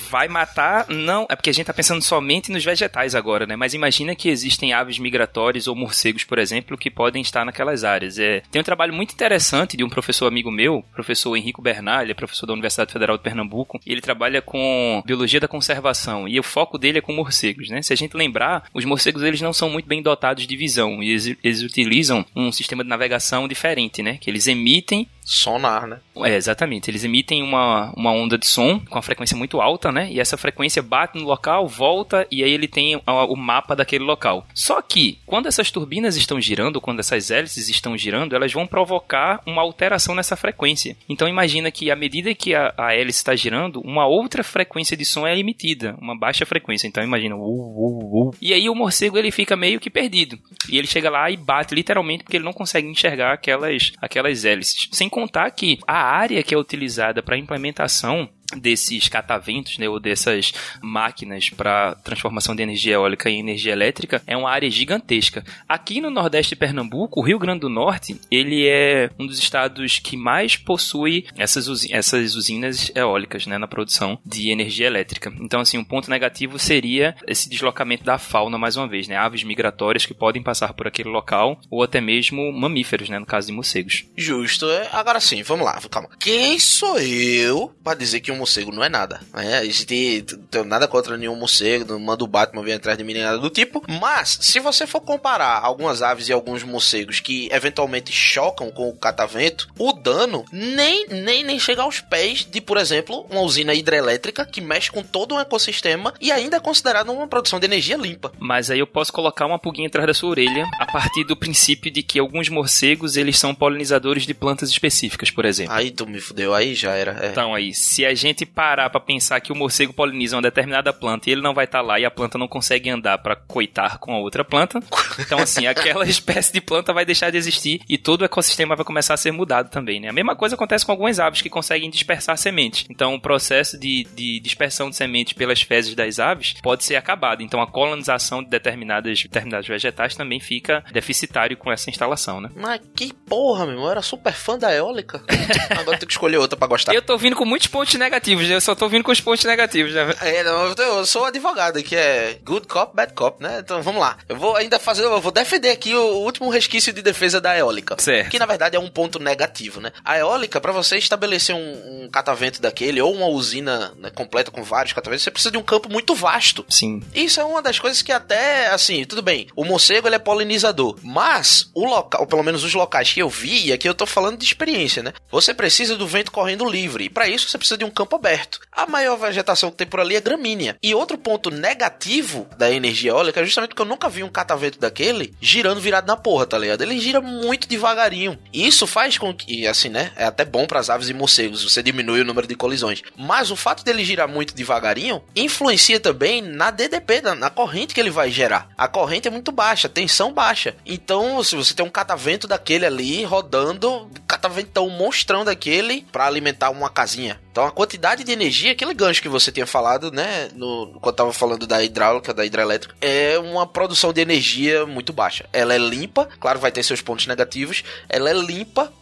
Vai 0.08 0.28
matar, 0.28 0.86
não, 0.88 1.26
é 1.28 1.36
porque 1.36 1.50
a 1.50 1.52
gente 1.52 1.66
tá 1.66 1.74
pensando 1.74 2.02
somente 2.02 2.50
nos 2.50 2.64
vegetais 2.64 3.14
agora, 3.14 3.46
né? 3.46 3.56
Mas 3.56 3.74
imagina 3.74 4.14
que 4.14 4.28
existem 4.28 4.72
aves 4.72 4.98
migratórias 4.98 5.68
ou 5.68 5.76
morcegos, 5.76 6.24
por 6.24 6.38
exemplo, 6.38 6.76
que 6.76 6.90
podem 6.90 7.22
estar 7.22 7.44
naquelas 7.44 7.84
áreas. 7.84 8.18
É, 8.18 8.42
tem 8.50 8.60
um 8.60 8.64
trabalho 8.64 8.92
muito 8.92 9.12
interessante 9.12 9.76
de 9.76 9.84
um 9.84 9.88
professor 9.88 10.26
amigo 10.26 10.50
meu, 10.50 10.84
professor 10.94 11.36
Henrico 11.36 11.62
Bernal, 11.62 12.02
ele 12.02 12.12
é 12.12 12.14
professor 12.14 12.46
da 12.46 12.52
Universidade 12.52 12.92
Federal 12.92 13.16
de 13.16 13.22
Pernambuco, 13.22 13.80
e 13.84 13.92
ele 13.92 14.00
trabalha 14.00 14.40
com 14.40 15.02
biologia 15.04 15.40
da 15.40 15.48
conservação, 15.48 16.26
e 16.26 16.38
o 16.38 16.42
foco 16.42 16.78
dele 16.78 16.98
é 16.98 17.02
com 17.02 17.12
morcegos, 17.12 17.68
né? 17.68 17.82
Se 17.82 17.92
a 17.92 17.96
gente 17.96 18.16
lembrar, 18.16 18.64
os 18.72 18.84
morcegos 18.84 19.22
eles 19.22 19.40
não 19.40 19.52
são 19.52 19.68
muito 19.70 19.86
bem 19.86 20.02
dotados 20.02 20.46
de 20.46 20.56
visão, 20.56 21.02
e 21.02 21.10
eles, 21.10 21.36
eles 21.42 21.62
utilizam 21.62 22.24
um 22.34 22.50
sistema 22.50 22.82
de 22.82 22.90
navegação 22.90 23.46
diferente, 23.46 24.02
né? 24.02 24.18
Que 24.20 24.30
eles 24.30 24.46
emitem 24.46 25.06
Sonar, 25.30 25.86
né? 25.86 25.98
é, 26.24 26.34
exatamente. 26.34 26.90
Eles 26.90 27.04
emitem 27.04 27.42
uma, 27.42 27.92
uma 27.94 28.10
onda 28.10 28.38
de 28.38 28.46
som 28.46 28.80
com 28.80 28.94
uma 28.96 29.02
frequência 29.02 29.36
muito 29.36 29.60
alta, 29.60 29.92
né? 29.92 30.08
E 30.10 30.18
essa 30.18 30.38
frequência 30.38 30.82
bate 30.82 31.18
no 31.18 31.24
local, 31.26 31.68
volta 31.68 32.26
e 32.30 32.42
aí 32.42 32.50
ele 32.50 32.66
tem 32.66 33.00
a- 33.06 33.24
o 33.26 33.36
mapa 33.36 33.76
daquele 33.76 34.04
local. 34.04 34.46
Só 34.54 34.80
que, 34.80 35.18
quando 35.26 35.46
essas 35.46 35.70
turbinas 35.70 36.16
estão 36.16 36.40
girando, 36.40 36.80
quando 36.80 37.00
essas 37.00 37.30
hélices 37.30 37.68
estão 37.68 37.96
girando, 37.96 38.34
elas 38.34 38.52
vão 38.52 38.66
provocar 38.66 39.42
uma 39.46 39.60
alteração 39.60 40.14
nessa 40.14 40.34
frequência. 40.34 40.96
Então 41.08 41.28
imagina 41.28 41.70
que 41.70 41.90
à 41.90 41.96
medida 41.96 42.34
que 42.34 42.54
a, 42.54 42.72
a 42.76 42.94
hélice 42.94 43.18
está 43.18 43.36
girando, 43.36 43.80
uma 43.84 44.06
outra 44.06 44.42
frequência 44.42 44.96
de 44.96 45.04
som 45.04 45.26
é 45.26 45.38
emitida, 45.38 45.94
uma 46.00 46.18
baixa 46.18 46.46
frequência. 46.46 46.86
Então 46.88 47.04
imagina, 47.04 47.36
uh, 47.36 47.40
uh, 47.40 48.28
uh. 48.28 48.34
E 48.40 48.54
aí 48.54 48.68
o 48.70 48.74
morcego 48.74 49.18
ele 49.18 49.30
fica 49.30 49.54
meio 49.56 49.78
que 49.78 49.90
perdido. 49.90 50.38
E 50.70 50.78
ele 50.78 50.86
chega 50.86 51.10
lá 51.10 51.30
e 51.30 51.36
bate 51.36 51.74
literalmente 51.74 52.24
porque 52.24 52.38
ele 52.38 52.44
não 52.44 52.52
consegue 52.52 52.88
enxergar 52.88 53.34
aquelas, 53.34 53.92
aquelas 54.00 54.44
hélices. 54.44 54.88
Sem 54.90 55.08
contar 55.18 55.50
que 55.50 55.80
a 55.84 56.00
área 56.00 56.44
que 56.44 56.54
é 56.54 56.58
utilizada 56.58 57.20
para 57.20 57.36
implementação 57.36 58.28
desses 58.56 59.08
cataventos, 59.08 59.78
né, 59.78 59.88
ou 59.88 60.00
dessas 60.00 60.52
máquinas 60.80 61.50
para 61.50 61.94
transformação 61.96 62.56
de 62.56 62.62
energia 62.62 62.94
eólica 62.94 63.28
em 63.28 63.40
energia 63.40 63.72
elétrica 63.72 64.22
é 64.26 64.36
uma 64.36 64.50
área 64.50 64.70
gigantesca. 64.70 65.44
Aqui 65.68 66.00
no 66.00 66.10
Nordeste 66.10 66.54
de 66.54 66.58
Pernambuco, 66.58 67.20
o 67.20 67.22
Rio 67.22 67.38
Grande 67.38 67.60
do 67.60 67.68
Norte, 67.68 68.18
ele 68.30 68.66
é 68.66 69.10
um 69.18 69.26
dos 69.26 69.38
estados 69.38 69.98
que 69.98 70.16
mais 70.16 70.56
possui 70.56 71.26
essas, 71.36 71.68
usi 71.68 71.92
essas 71.92 72.34
usinas 72.34 72.90
eólicas, 72.94 73.46
né, 73.46 73.58
na 73.58 73.68
produção 73.68 74.18
de 74.24 74.50
energia 74.50 74.86
elétrica. 74.86 75.32
Então, 75.40 75.60
assim, 75.60 75.76
um 75.76 75.84
ponto 75.84 76.10
negativo 76.10 76.58
seria 76.58 77.14
esse 77.26 77.48
deslocamento 77.48 78.04
da 78.04 78.18
fauna 78.18 78.56
mais 78.56 78.76
uma 78.76 78.88
vez, 78.88 79.06
né, 79.08 79.16
aves 79.16 79.44
migratórias 79.44 80.06
que 80.06 80.14
podem 80.14 80.42
passar 80.42 80.72
por 80.72 80.86
aquele 80.86 81.10
local 81.10 81.60
ou 81.70 81.82
até 81.82 82.00
mesmo 82.00 82.50
mamíferos, 82.52 83.08
né, 83.08 83.18
no 83.18 83.26
caso 83.26 83.48
de 83.48 83.52
morcegos. 83.52 84.06
Justo. 84.16 84.70
É, 84.70 84.88
agora 84.92 85.20
sim, 85.20 85.42
vamos 85.42 85.66
lá, 85.66 85.78
calma. 85.90 86.08
Quem 86.18 86.58
sou 86.58 86.98
eu 86.98 87.74
para 87.84 87.98
dizer 87.98 88.20
que 88.20 88.32
um 88.32 88.37
morcego 88.38 88.72
não 88.72 88.82
é 88.82 88.88
nada. 88.88 89.20
Né? 89.34 89.58
A 89.58 89.64
gente 89.64 89.84
tem 89.86 90.24
nada 90.64 90.88
contra 90.88 91.16
nenhum 91.16 91.36
morcego, 91.36 91.92
não 91.92 92.00
manda 92.00 92.24
o 92.24 92.28
Batman 92.28 92.62
vir 92.62 92.72
atrás 92.72 92.96
de 92.96 93.04
mim 93.04 93.14
nem 93.14 93.22
nada 93.22 93.38
do 93.38 93.50
tipo. 93.50 93.82
Mas, 94.00 94.38
se 94.40 94.60
você 94.60 94.86
for 94.86 95.00
comparar 95.00 95.60
algumas 95.62 96.02
aves 96.02 96.28
e 96.28 96.32
alguns 96.32 96.62
morcegos 96.62 97.20
que 97.20 97.48
eventualmente 97.52 98.12
chocam 98.12 98.70
com 98.70 98.88
o 98.88 98.96
catavento, 98.96 99.68
o 99.78 99.92
dano 99.98 100.44
nem, 100.52 101.06
nem, 101.08 101.44
nem 101.44 101.58
chega 101.58 101.82
aos 101.82 102.00
pés 102.00 102.44
de, 102.44 102.60
por 102.60 102.76
exemplo, 102.76 103.26
uma 103.30 103.40
usina 103.40 103.74
hidrelétrica 103.74 104.46
que 104.46 104.60
mexe 104.60 104.90
com 104.90 105.02
todo 105.02 105.34
um 105.34 105.40
ecossistema 105.40 106.14
e 106.20 106.32
ainda 106.32 106.56
é 106.56 106.60
considerada 106.60 107.10
uma 107.10 107.26
produção 107.26 107.58
de 107.58 107.66
energia 107.66 107.96
limpa. 107.96 108.32
Mas 108.38 108.70
aí 108.70 108.78
eu 108.78 108.86
posso 108.86 109.12
colocar 109.12 109.46
uma 109.46 109.58
pulguinha 109.58 109.88
atrás 109.88 110.06
da 110.06 110.14
sua 110.14 110.30
orelha 110.30 110.66
a 110.78 110.86
partir 110.86 111.24
do 111.24 111.36
princípio 111.36 111.90
de 111.90 112.02
que 112.02 112.18
alguns 112.18 112.48
morcegos 112.48 113.16
eles 113.16 113.38
são 113.38 113.54
polinizadores 113.54 114.24
de 114.24 114.34
plantas 114.34 114.70
específicas, 114.70 115.30
por 115.30 115.44
exemplo. 115.44 115.74
Aí 115.74 115.90
tu 115.90 116.06
me 116.06 116.20
fudeu, 116.20 116.54
aí 116.54 116.74
já 116.74 116.94
era. 116.94 117.26
É. 117.26 117.30
Então 117.30 117.54
aí, 117.54 117.74
se 117.74 118.04
a 118.04 118.14
gente 118.14 118.46
parar 118.46 118.90
para 118.90 119.00
pensar 119.00 119.40
que 119.40 119.52
o 119.52 119.56
morcego 119.56 119.92
poliniza 119.92 120.36
uma 120.36 120.42
determinada 120.42 120.92
planta 120.92 121.28
e 121.28 121.32
ele 121.32 121.42
não 121.42 121.54
vai 121.54 121.64
estar 121.64 121.78
tá 121.78 121.84
lá 121.84 121.98
e 121.98 122.04
a 122.04 122.10
planta 122.10 122.38
não 122.38 122.48
consegue 122.48 122.90
andar 122.90 123.18
para 123.18 123.36
coitar 123.36 123.98
com 123.98 124.12
a 124.12 124.18
outra 124.18 124.44
planta, 124.44 124.80
então 125.18 125.38
assim, 125.38 125.66
aquela 125.66 126.04
espécie 126.08 126.52
de 126.52 126.60
planta 126.60 126.92
vai 126.92 127.04
deixar 127.04 127.30
de 127.30 127.36
existir 127.36 127.80
e 127.88 127.96
todo 127.96 128.22
o 128.22 128.24
ecossistema 128.24 128.76
vai 128.76 128.84
começar 128.84 129.14
a 129.14 129.16
ser 129.16 129.32
mudado 129.32 129.70
também, 129.70 129.87
né? 130.00 130.08
A 130.08 130.12
mesma 130.12 130.36
coisa 130.36 130.54
acontece 130.54 130.84
com 130.84 130.92
algumas 130.92 131.18
aves 131.18 131.42
que 131.42 131.48
conseguem 131.48 131.90
dispersar 131.90 132.36
sementes. 132.36 132.86
Então 132.90 133.14
o 133.14 133.20
processo 133.20 133.78
de, 133.78 134.06
de 134.14 134.40
dispersão 134.40 134.90
de 134.90 134.96
sementes 134.96 135.32
pelas 135.32 135.62
fezes 135.62 135.94
das 135.94 136.18
aves 136.18 136.54
pode 136.62 136.84
ser 136.84 136.96
acabado. 136.96 137.42
Então 137.42 137.60
a 137.60 137.66
colonização 137.66 138.42
de 138.42 138.50
determinadas, 138.50 139.22
determinados 139.22 139.66
vegetais 139.66 140.14
também 140.14 140.40
fica 140.40 140.84
deficitário 140.92 141.56
com 141.56 141.72
essa 141.72 141.90
instalação, 141.90 142.40
né? 142.40 142.50
Mas 142.54 142.80
que 142.94 143.12
porra, 143.12 143.64
meu 143.64 143.74
irmão, 143.74 143.86
eu 143.86 143.92
era 143.92 144.02
super 144.02 144.32
fã 144.32 144.58
da 144.58 144.74
eólica. 144.74 145.22
Agora 145.70 145.96
tenho 145.98 146.06
que 146.06 146.12
escolher 146.12 146.38
outra 146.38 146.58
para 146.58 146.68
gostar. 146.68 146.94
Eu 146.94 147.02
tô 147.02 147.16
vindo 147.16 147.36
com 147.36 147.44
muitos 147.44 147.68
pontos 147.68 147.94
negativos 147.94 148.18
negativos, 148.18 148.50
eu 148.50 148.60
só 148.60 148.74
tô 148.74 148.88
vindo 148.88 149.04
com 149.04 149.12
os 149.12 149.20
pontos 149.20 149.44
negativos. 149.44 149.92
Já. 149.92 150.02
É, 150.20 150.42
não, 150.42 150.74
eu 150.74 151.06
sou 151.06 151.24
advogado, 151.24 151.82
que 151.82 151.94
é 151.96 152.38
good 152.44 152.66
cop, 152.66 152.94
bad 152.94 153.12
cop, 153.12 153.42
né? 153.42 153.60
Então 153.60 153.82
vamos 153.82 154.00
lá. 154.00 154.18
Eu 154.28 154.36
vou 154.36 154.56
ainda 154.56 154.78
fazer, 154.78 155.04
eu 155.04 155.20
vou 155.20 155.32
defender 155.32 155.70
aqui 155.70 155.94
o 155.94 156.18
último 156.18 156.50
resquício 156.50 156.92
de 156.92 157.02
defesa 157.02 157.40
da 157.40 157.56
eólica. 157.56 157.96
Certo. 157.98 158.30
Que 158.30 158.38
na 158.38 158.46
verdade 158.46 158.76
é 158.76 158.80
um 158.80 158.88
ponto 158.88 159.18
negativo, 159.18 159.77
né? 159.80 159.92
A 160.04 160.18
eólica, 160.18 160.60
para 160.60 160.72
você 160.72 160.96
estabelecer 160.96 161.54
um, 161.54 162.04
um, 162.04 162.08
catavento 162.10 162.60
daquele, 162.60 163.00
ou 163.00 163.14
uma 163.14 163.26
usina 163.26 163.92
né, 163.98 164.10
completa 164.10 164.50
com 164.50 164.62
vários 164.62 164.92
cataventos, 164.92 165.24
você 165.24 165.30
precisa 165.30 165.50
de 165.52 165.58
um 165.58 165.62
campo 165.62 165.90
muito 165.90 166.14
vasto. 166.14 166.64
Sim. 166.68 167.02
Isso 167.14 167.40
é 167.40 167.44
uma 167.44 167.62
das 167.62 167.78
coisas 167.78 168.02
que 168.02 168.12
até, 168.12 168.68
assim, 168.68 169.04
tudo 169.04 169.22
bem, 169.22 169.48
o 169.54 169.64
morcego 169.64 170.08
ele 170.08 170.16
é 170.16 170.18
polinizador, 170.18 170.98
mas 171.02 171.70
o 171.74 171.86
local, 171.86 172.22
ou 172.22 172.26
pelo 172.26 172.42
menos 172.42 172.64
os 172.64 172.74
locais 172.74 173.12
que 173.12 173.20
eu 173.20 173.28
vi, 173.28 173.66
e 173.66 173.72
aqui 173.72 173.88
eu 173.88 173.94
tô 173.94 174.06
falando 174.06 174.38
de 174.38 174.44
experiência, 174.44 175.02
né? 175.02 175.12
Você 175.30 175.54
precisa 175.54 175.96
do 175.96 176.06
vento 176.06 176.32
correndo 176.32 176.68
livre, 176.68 177.04
e 177.04 177.10
para 177.10 177.28
isso 177.28 177.48
você 177.48 177.58
precisa 177.58 177.78
de 177.78 177.84
um 177.84 177.90
campo 177.90 178.16
aberto. 178.16 178.60
A 178.72 178.86
maior 178.86 179.16
vegetação 179.16 179.70
que 179.70 179.76
tem 179.76 179.86
por 179.86 180.00
ali 180.00 180.16
é 180.16 180.20
gramínea. 180.20 180.76
E 180.82 180.94
outro 180.94 181.18
ponto 181.18 181.50
negativo 181.50 182.46
da 182.56 182.70
energia 182.70 183.10
eólica 183.10 183.40
é 183.40 183.44
justamente 183.44 183.70
porque 183.70 183.82
eu 183.82 183.86
nunca 183.86 184.08
vi 184.08 184.22
um 184.22 184.28
catavento 184.28 184.78
daquele 184.78 185.34
girando 185.40 185.80
virado 185.80 186.06
na 186.06 186.16
porra, 186.16 186.46
tá 186.46 186.58
ligado? 186.58 186.82
Ele 186.82 186.98
gira 186.98 187.20
muito 187.20 187.68
devagarinho. 187.68 188.38
E 188.52 188.66
isso 188.66 188.86
faz 188.86 189.18
com 189.18 189.34
que, 189.34 189.66
assim, 189.68 189.88
né? 189.88 190.12
É 190.16 190.24
até 190.24 190.44
bom 190.44 190.66
para 190.66 190.80
as 190.80 190.90
aves 190.90 191.08
e 191.08 191.14
morcegos, 191.14 191.62
você 191.62 191.82
diminui 191.82 192.20
o 192.20 192.24
número 192.24 192.46
de 192.46 192.54
colisões. 192.54 193.02
Mas 193.16 193.50
o 193.50 193.56
fato 193.56 193.84
dele 193.84 194.04
girar 194.04 194.28
muito 194.28 194.54
devagarinho 194.54 195.22
influencia 195.34 196.00
também 196.00 196.42
na 196.42 196.70
DDP, 196.70 197.20
na, 197.20 197.34
na 197.34 197.50
corrente 197.50 197.94
que 197.94 198.00
ele 198.00 198.10
vai 198.10 198.30
gerar. 198.30 198.68
A 198.76 198.88
corrente 198.88 199.28
é 199.28 199.30
muito 199.30 199.52
baixa, 199.52 199.88
tensão 199.88 200.32
baixa. 200.32 200.76
Então, 200.84 201.42
se 201.42 201.56
você 201.56 201.74
tem 201.74 201.84
um 201.84 201.90
catavento 201.90 202.46
daquele 202.46 202.86
ali 202.86 203.24
rodando, 203.24 204.10
cataventão 204.26 204.88
monstrão 204.88 205.44
daquele 205.44 206.06
para 206.12 206.26
alimentar 206.26 206.70
uma 206.70 206.90
casinha. 206.90 207.40
Então 207.58 207.66
a 207.66 207.72
quantidade 207.72 208.22
de 208.22 208.30
energia, 208.30 208.70
aquele 208.70 208.94
gancho 208.94 209.20
que 209.20 209.28
você 209.28 209.50
tinha 209.50 209.66
falado, 209.66 210.12
né, 210.12 210.48
no, 210.54 210.96
quando 211.00 211.16
tava 211.16 211.32
falando 211.32 211.66
da 211.66 211.82
hidráulica, 211.82 212.32
da 212.32 212.46
hidrelétrica, 212.46 212.94
é 213.00 213.36
uma 213.36 213.66
produção 213.66 214.12
de 214.12 214.20
energia 214.20 214.86
muito 214.86 215.12
baixa. 215.12 215.44
Ela 215.52 215.74
é 215.74 215.78
limpa, 215.78 216.28
claro, 216.38 216.60
vai 216.60 216.70
ter 216.70 216.84
seus 216.84 217.02
pontos 217.02 217.26
negativos, 217.26 217.82
ela 218.08 218.30
é 218.30 218.32
limpa, 218.32 218.92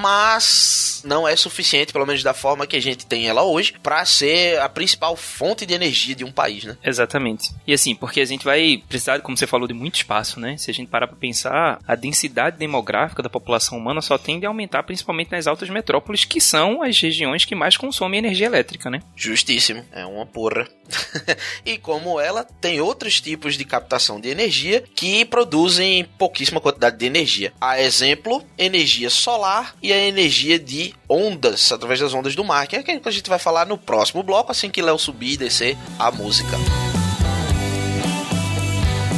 mas 0.00 1.02
não 1.04 1.28
é 1.28 1.36
suficiente, 1.36 1.92
pelo 1.92 2.06
menos 2.06 2.22
da 2.22 2.32
forma 2.32 2.66
que 2.66 2.74
a 2.74 2.80
gente 2.80 3.04
tem 3.04 3.28
ela 3.28 3.42
hoje, 3.42 3.74
para 3.82 4.02
ser 4.06 4.58
a 4.60 4.68
principal 4.70 5.14
fonte 5.14 5.66
de 5.66 5.74
energia 5.74 6.14
de 6.14 6.24
um 6.24 6.32
país, 6.32 6.64
né? 6.64 6.78
Exatamente. 6.82 7.50
E 7.66 7.74
assim, 7.74 7.94
porque 7.94 8.22
a 8.22 8.24
gente 8.24 8.46
vai 8.46 8.82
precisar, 8.88 9.20
como 9.20 9.36
você 9.36 9.46
falou, 9.46 9.68
de 9.68 9.74
muito 9.74 9.96
espaço, 9.96 10.40
né? 10.40 10.56
Se 10.56 10.70
a 10.70 10.74
gente 10.74 10.88
parar 10.88 11.06
para 11.06 11.18
pensar, 11.18 11.80
a 11.86 11.94
densidade 11.94 12.56
demográfica 12.56 13.22
da 13.22 13.28
população 13.28 13.76
humana 13.76 14.00
só 14.00 14.16
tende 14.16 14.46
a 14.46 14.48
aumentar 14.48 14.84
principalmente 14.84 15.32
nas 15.32 15.46
altas 15.46 15.68
metrópoles, 15.68 16.24
que 16.24 16.40
são 16.40 16.82
as 16.82 16.98
regiões 16.98 17.44
que 17.44 17.54
mais 17.54 17.76
consomem 17.76 18.05
consome 18.06 18.18
energia 18.18 18.46
elétrica, 18.46 18.88
né? 18.88 19.00
Justíssimo, 19.14 19.84
é 19.92 20.06
uma 20.06 20.24
porra. 20.24 20.66
e 21.66 21.76
como 21.76 22.20
ela, 22.20 22.44
tem 22.60 22.80
outros 22.80 23.20
tipos 23.20 23.56
de 23.56 23.64
captação 23.64 24.20
de 24.20 24.28
energia 24.28 24.82
que 24.94 25.24
produzem 25.24 26.04
pouquíssima 26.16 26.60
quantidade 26.60 26.96
de 26.96 27.06
energia. 27.06 27.52
A 27.60 27.80
exemplo, 27.80 28.42
energia 28.56 29.10
solar 29.10 29.74
e 29.82 29.92
a 29.92 29.98
energia 29.98 30.58
de 30.58 30.94
ondas, 31.08 31.72
através 31.72 32.00
das 32.00 32.14
ondas 32.14 32.34
do 32.34 32.44
mar, 32.44 32.66
que 32.66 32.76
é 32.76 32.80
aquilo 32.80 33.00
que 33.00 33.08
a 33.08 33.12
gente 33.12 33.28
vai 33.28 33.38
falar 33.38 33.66
no 33.66 33.76
próximo 33.76 34.22
bloco, 34.22 34.52
assim 34.52 34.70
que 34.70 34.82
Léo 34.82 34.98
subir 34.98 35.32
e 35.32 35.36
descer 35.36 35.76
a 35.98 36.10
música. 36.10 36.56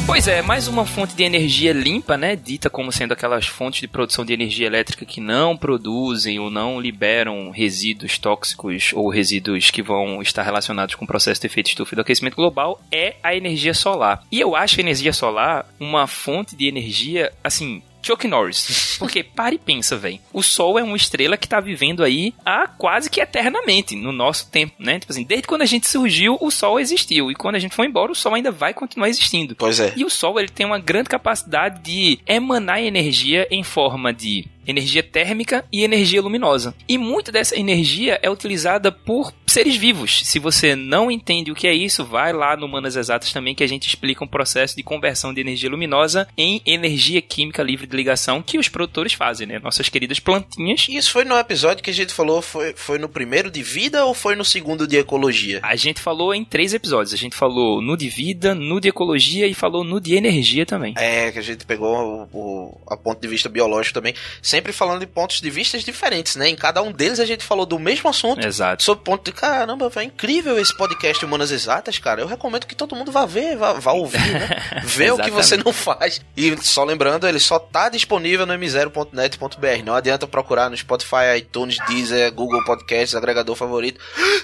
Pois 0.08 0.26
é, 0.26 0.40
mais 0.40 0.68
uma 0.68 0.86
fonte 0.86 1.14
de 1.14 1.22
energia 1.22 1.70
limpa, 1.70 2.16
né? 2.16 2.34
Dita 2.34 2.70
como 2.70 2.90
sendo 2.90 3.12
aquelas 3.12 3.46
fontes 3.46 3.82
de 3.82 3.86
produção 3.86 4.24
de 4.24 4.32
energia 4.32 4.66
elétrica 4.66 5.04
que 5.04 5.20
não 5.20 5.54
produzem 5.54 6.38
ou 6.38 6.48
não 6.48 6.80
liberam 6.80 7.50
resíduos 7.50 8.16
tóxicos 8.16 8.90
ou 8.94 9.10
resíduos 9.10 9.70
que 9.70 9.82
vão 9.82 10.22
estar 10.22 10.42
relacionados 10.42 10.94
com 10.94 11.04
o 11.04 11.06
processo 11.06 11.42
de 11.42 11.46
efeito 11.46 11.68
estufa 11.68 11.94
do 11.94 12.00
aquecimento 12.00 12.36
global, 12.36 12.80
é 12.90 13.16
a 13.22 13.36
energia 13.36 13.74
solar. 13.74 14.22
E 14.32 14.40
eu 14.40 14.56
acho 14.56 14.80
a 14.80 14.82
energia 14.82 15.12
solar 15.12 15.66
uma 15.78 16.06
fonte 16.06 16.56
de 16.56 16.66
energia, 16.66 17.30
assim, 17.44 17.82
Chuck 18.02 18.26
Norris. 18.26 18.96
Porque 18.98 19.22
para 19.22 19.54
e 19.54 19.58
pensa, 19.58 19.96
velho. 19.96 20.18
O 20.32 20.42
Sol 20.42 20.78
é 20.78 20.82
uma 20.82 20.96
estrela 20.96 21.36
que 21.36 21.48
tá 21.48 21.60
vivendo 21.60 22.02
aí 22.02 22.34
há 22.44 22.66
quase 22.66 23.10
que 23.10 23.20
eternamente 23.20 23.94
no 23.94 24.12
nosso 24.12 24.50
tempo, 24.50 24.74
né? 24.78 24.98
Tipo 24.98 25.12
assim, 25.12 25.24
desde 25.24 25.46
quando 25.46 25.62
a 25.62 25.66
gente 25.66 25.88
surgiu, 25.88 26.38
o 26.40 26.50
Sol 26.50 26.80
existiu. 26.80 27.30
E 27.30 27.34
quando 27.34 27.56
a 27.56 27.58
gente 27.58 27.74
for 27.74 27.84
embora, 27.84 28.12
o 28.12 28.14
Sol 28.14 28.34
ainda 28.34 28.50
vai 28.50 28.74
continuar 28.74 29.08
existindo. 29.08 29.54
Pois 29.56 29.80
é. 29.80 29.92
E 29.96 30.04
o 30.04 30.10
Sol, 30.10 30.38
ele 30.38 30.48
tem 30.48 30.66
uma 30.66 30.78
grande 30.78 31.08
capacidade 31.08 31.80
de 31.82 32.18
emanar 32.26 32.82
energia 32.82 33.46
em 33.50 33.62
forma 33.62 34.12
de 34.12 34.46
energia 34.68 35.02
térmica 35.02 35.64
e 35.72 35.82
energia 35.82 36.22
luminosa. 36.22 36.74
E 36.88 36.98
muita 36.98 37.32
dessa 37.32 37.58
energia 37.58 38.18
é 38.22 38.30
utilizada 38.30 38.92
por 38.92 39.32
seres 39.46 39.76
vivos. 39.76 40.20
Se 40.24 40.38
você 40.38 40.76
não 40.76 41.10
entende 41.10 41.50
o 41.50 41.54
que 41.54 41.66
é 41.66 41.74
isso, 41.74 42.04
vai 42.04 42.32
lá 42.32 42.56
no 42.56 42.68
Manas 42.68 42.96
Exatas 42.96 43.32
também 43.32 43.54
que 43.54 43.64
a 43.64 43.66
gente 43.66 43.88
explica 43.88 44.22
um 44.22 44.28
processo 44.28 44.76
de 44.76 44.82
conversão 44.82 45.32
de 45.32 45.40
energia 45.40 45.70
luminosa 45.70 46.28
em 46.36 46.60
energia 46.66 47.20
química 47.22 47.62
livre 47.62 47.86
de 47.86 47.96
ligação 47.96 48.42
que 48.42 48.58
os 48.58 48.68
produtores 48.68 49.14
fazem, 49.14 49.46
né? 49.46 49.58
Nossas 49.58 49.88
queridas 49.88 50.20
plantinhas. 50.20 50.86
Isso 50.88 51.10
foi 51.10 51.24
no 51.24 51.36
episódio 51.36 51.82
que 51.82 51.90
a 51.90 51.94
gente 51.94 52.12
falou, 52.12 52.42
foi, 52.42 52.74
foi 52.76 52.98
no 52.98 53.08
primeiro 53.08 53.50
de 53.50 53.62
vida 53.62 54.04
ou 54.04 54.14
foi 54.14 54.36
no 54.36 54.44
segundo 54.44 54.86
de 54.86 54.96
ecologia? 54.96 55.60
A 55.62 55.76
gente 55.76 56.00
falou 56.00 56.34
em 56.34 56.44
três 56.44 56.74
episódios. 56.74 57.14
A 57.14 57.16
gente 57.16 57.34
falou 57.34 57.80
no 57.80 57.96
de 57.96 58.08
vida, 58.08 58.54
no 58.54 58.80
de 58.80 58.88
ecologia 58.88 59.46
e 59.46 59.54
falou 59.54 59.82
no 59.82 60.00
de 60.00 60.14
energia 60.14 60.66
também. 60.66 60.94
É, 60.96 61.32
que 61.32 61.38
a 61.38 61.42
gente 61.42 61.64
pegou 61.64 62.28
o, 62.32 62.38
o 62.38 62.80
a 62.86 62.96
ponto 62.96 63.20
de 63.20 63.28
vista 63.28 63.48
biológico 63.48 63.94
também. 63.94 64.14
Sem 64.42 64.57
sempre 64.58 64.72
falando 64.72 65.00
de 65.00 65.06
pontos 65.06 65.40
de 65.40 65.50
vista 65.50 65.78
diferentes, 65.78 66.34
né? 66.34 66.48
Em 66.48 66.56
cada 66.56 66.82
um 66.82 66.90
deles 66.90 67.20
a 67.20 67.24
gente 67.24 67.44
falou 67.44 67.64
do 67.64 67.78
mesmo 67.78 68.10
assunto. 68.10 68.44
Exato. 68.44 68.82
Sob 68.82 69.02
ponto 69.02 69.24
de 69.24 69.32
caramba, 69.32 69.90
é 69.94 70.02
incrível 70.02 70.58
esse 70.58 70.76
podcast 70.76 71.24
Humanas 71.24 71.52
Exatas, 71.52 71.98
cara. 71.98 72.20
Eu 72.20 72.26
recomendo 72.26 72.66
que 72.66 72.74
todo 72.74 72.96
mundo 72.96 73.12
vá 73.12 73.24
ver, 73.24 73.56
vá, 73.56 73.74
vá 73.74 73.92
ouvir, 73.92 74.18
né? 74.18 74.48
Ver 74.82 75.12
o 75.12 75.18
que 75.18 75.30
você 75.30 75.56
não 75.56 75.72
faz. 75.72 76.20
E 76.36 76.56
só 76.62 76.82
lembrando, 76.82 77.28
ele 77.28 77.38
só 77.38 77.58
tá 77.58 77.88
disponível 77.88 78.46
no 78.46 78.52
m0.net.br. 78.54 79.84
Não 79.84 79.94
adianta 79.94 80.26
procurar 80.26 80.68
no 80.68 80.76
Spotify, 80.76 81.38
iTunes, 81.38 81.78
Deezer, 81.86 82.32
Google 82.32 82.64
Podcasts, 82.64 83.14
agregador 83.14 83.54
favorito. 83.54 84.00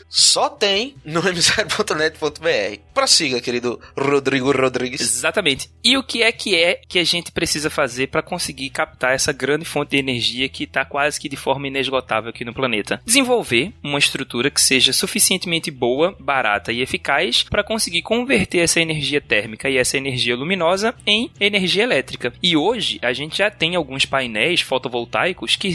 Só 0.08 0.48
tem 0.48 0.96
no 1.04 1.22
m0.net.br. 1.24 2.80
Prossiga, 2.92 3.40
querido 3.40 3.80
Rodrigo 3.98 4.52
Rodrigues. 4.52 5.00
Exatamente. 5.00 5.70
E 5.82 5.96
o 5.96 6.04
que 6.04 6.22
é 6.22 6.30
que 6.30 6.54
é 6.54 6.80
que 6.88 6.98
a 6.98 7.04
gente 7.04 7.32
precisa 7.32 7.68
fazer 7.68 8.08
para 8.08 8.22
conseguir 8.22 8.70
captar 8.70 9.12
essa 9.14 9.32
grande 9.32 9.64
fonte 9.64 9.90
de 9.90 9.96
energia 10.04 10.48
que 10.48 10.64
está 10.64 10.84
quase 10.84 11.18
que 11.18 11.28
de 11.28 11.36
forma 11.36 11.66
inesgotável 11.66 12.30
aqui 12.30 12.44
no 12.44 12.54
planeta. 12.54 13.00
Desenvolver 13.04 13.72
uma 13.82 13.98
estrutura 13.98 14.50
que 14.50 14.60
seja 14.60 14.92
suficientemente 14.92 15.70
boa, 15.70 16.14
barata 16.20 16.72
e 16.72 16.80
eficaz 16.80 17.42
para 17.42 17.64
conseguir 17.64 18.02
converter 18.02 18.58
essa 18.58 18.80
energia 18.80 19.20
térmica 19.20 19.68
e 19.68 19.78
essa 19.78 19.96
energia 19.96 20.36
luminosa 20.36 20.94
em 21.06 21.30
energia 21.40 21.82
elétrica. 21.82 22.32
E 22.42 22.56
hoje 22.56 22.98
a 23.02 23.12
gente 23.12 23.38
já 23.38 23.50
tem 23.50 23.74
alguns 23.74 24.04
painéis 24.04 24.60
fotovoltaicos 24.60 25.56
que 25.56 25.74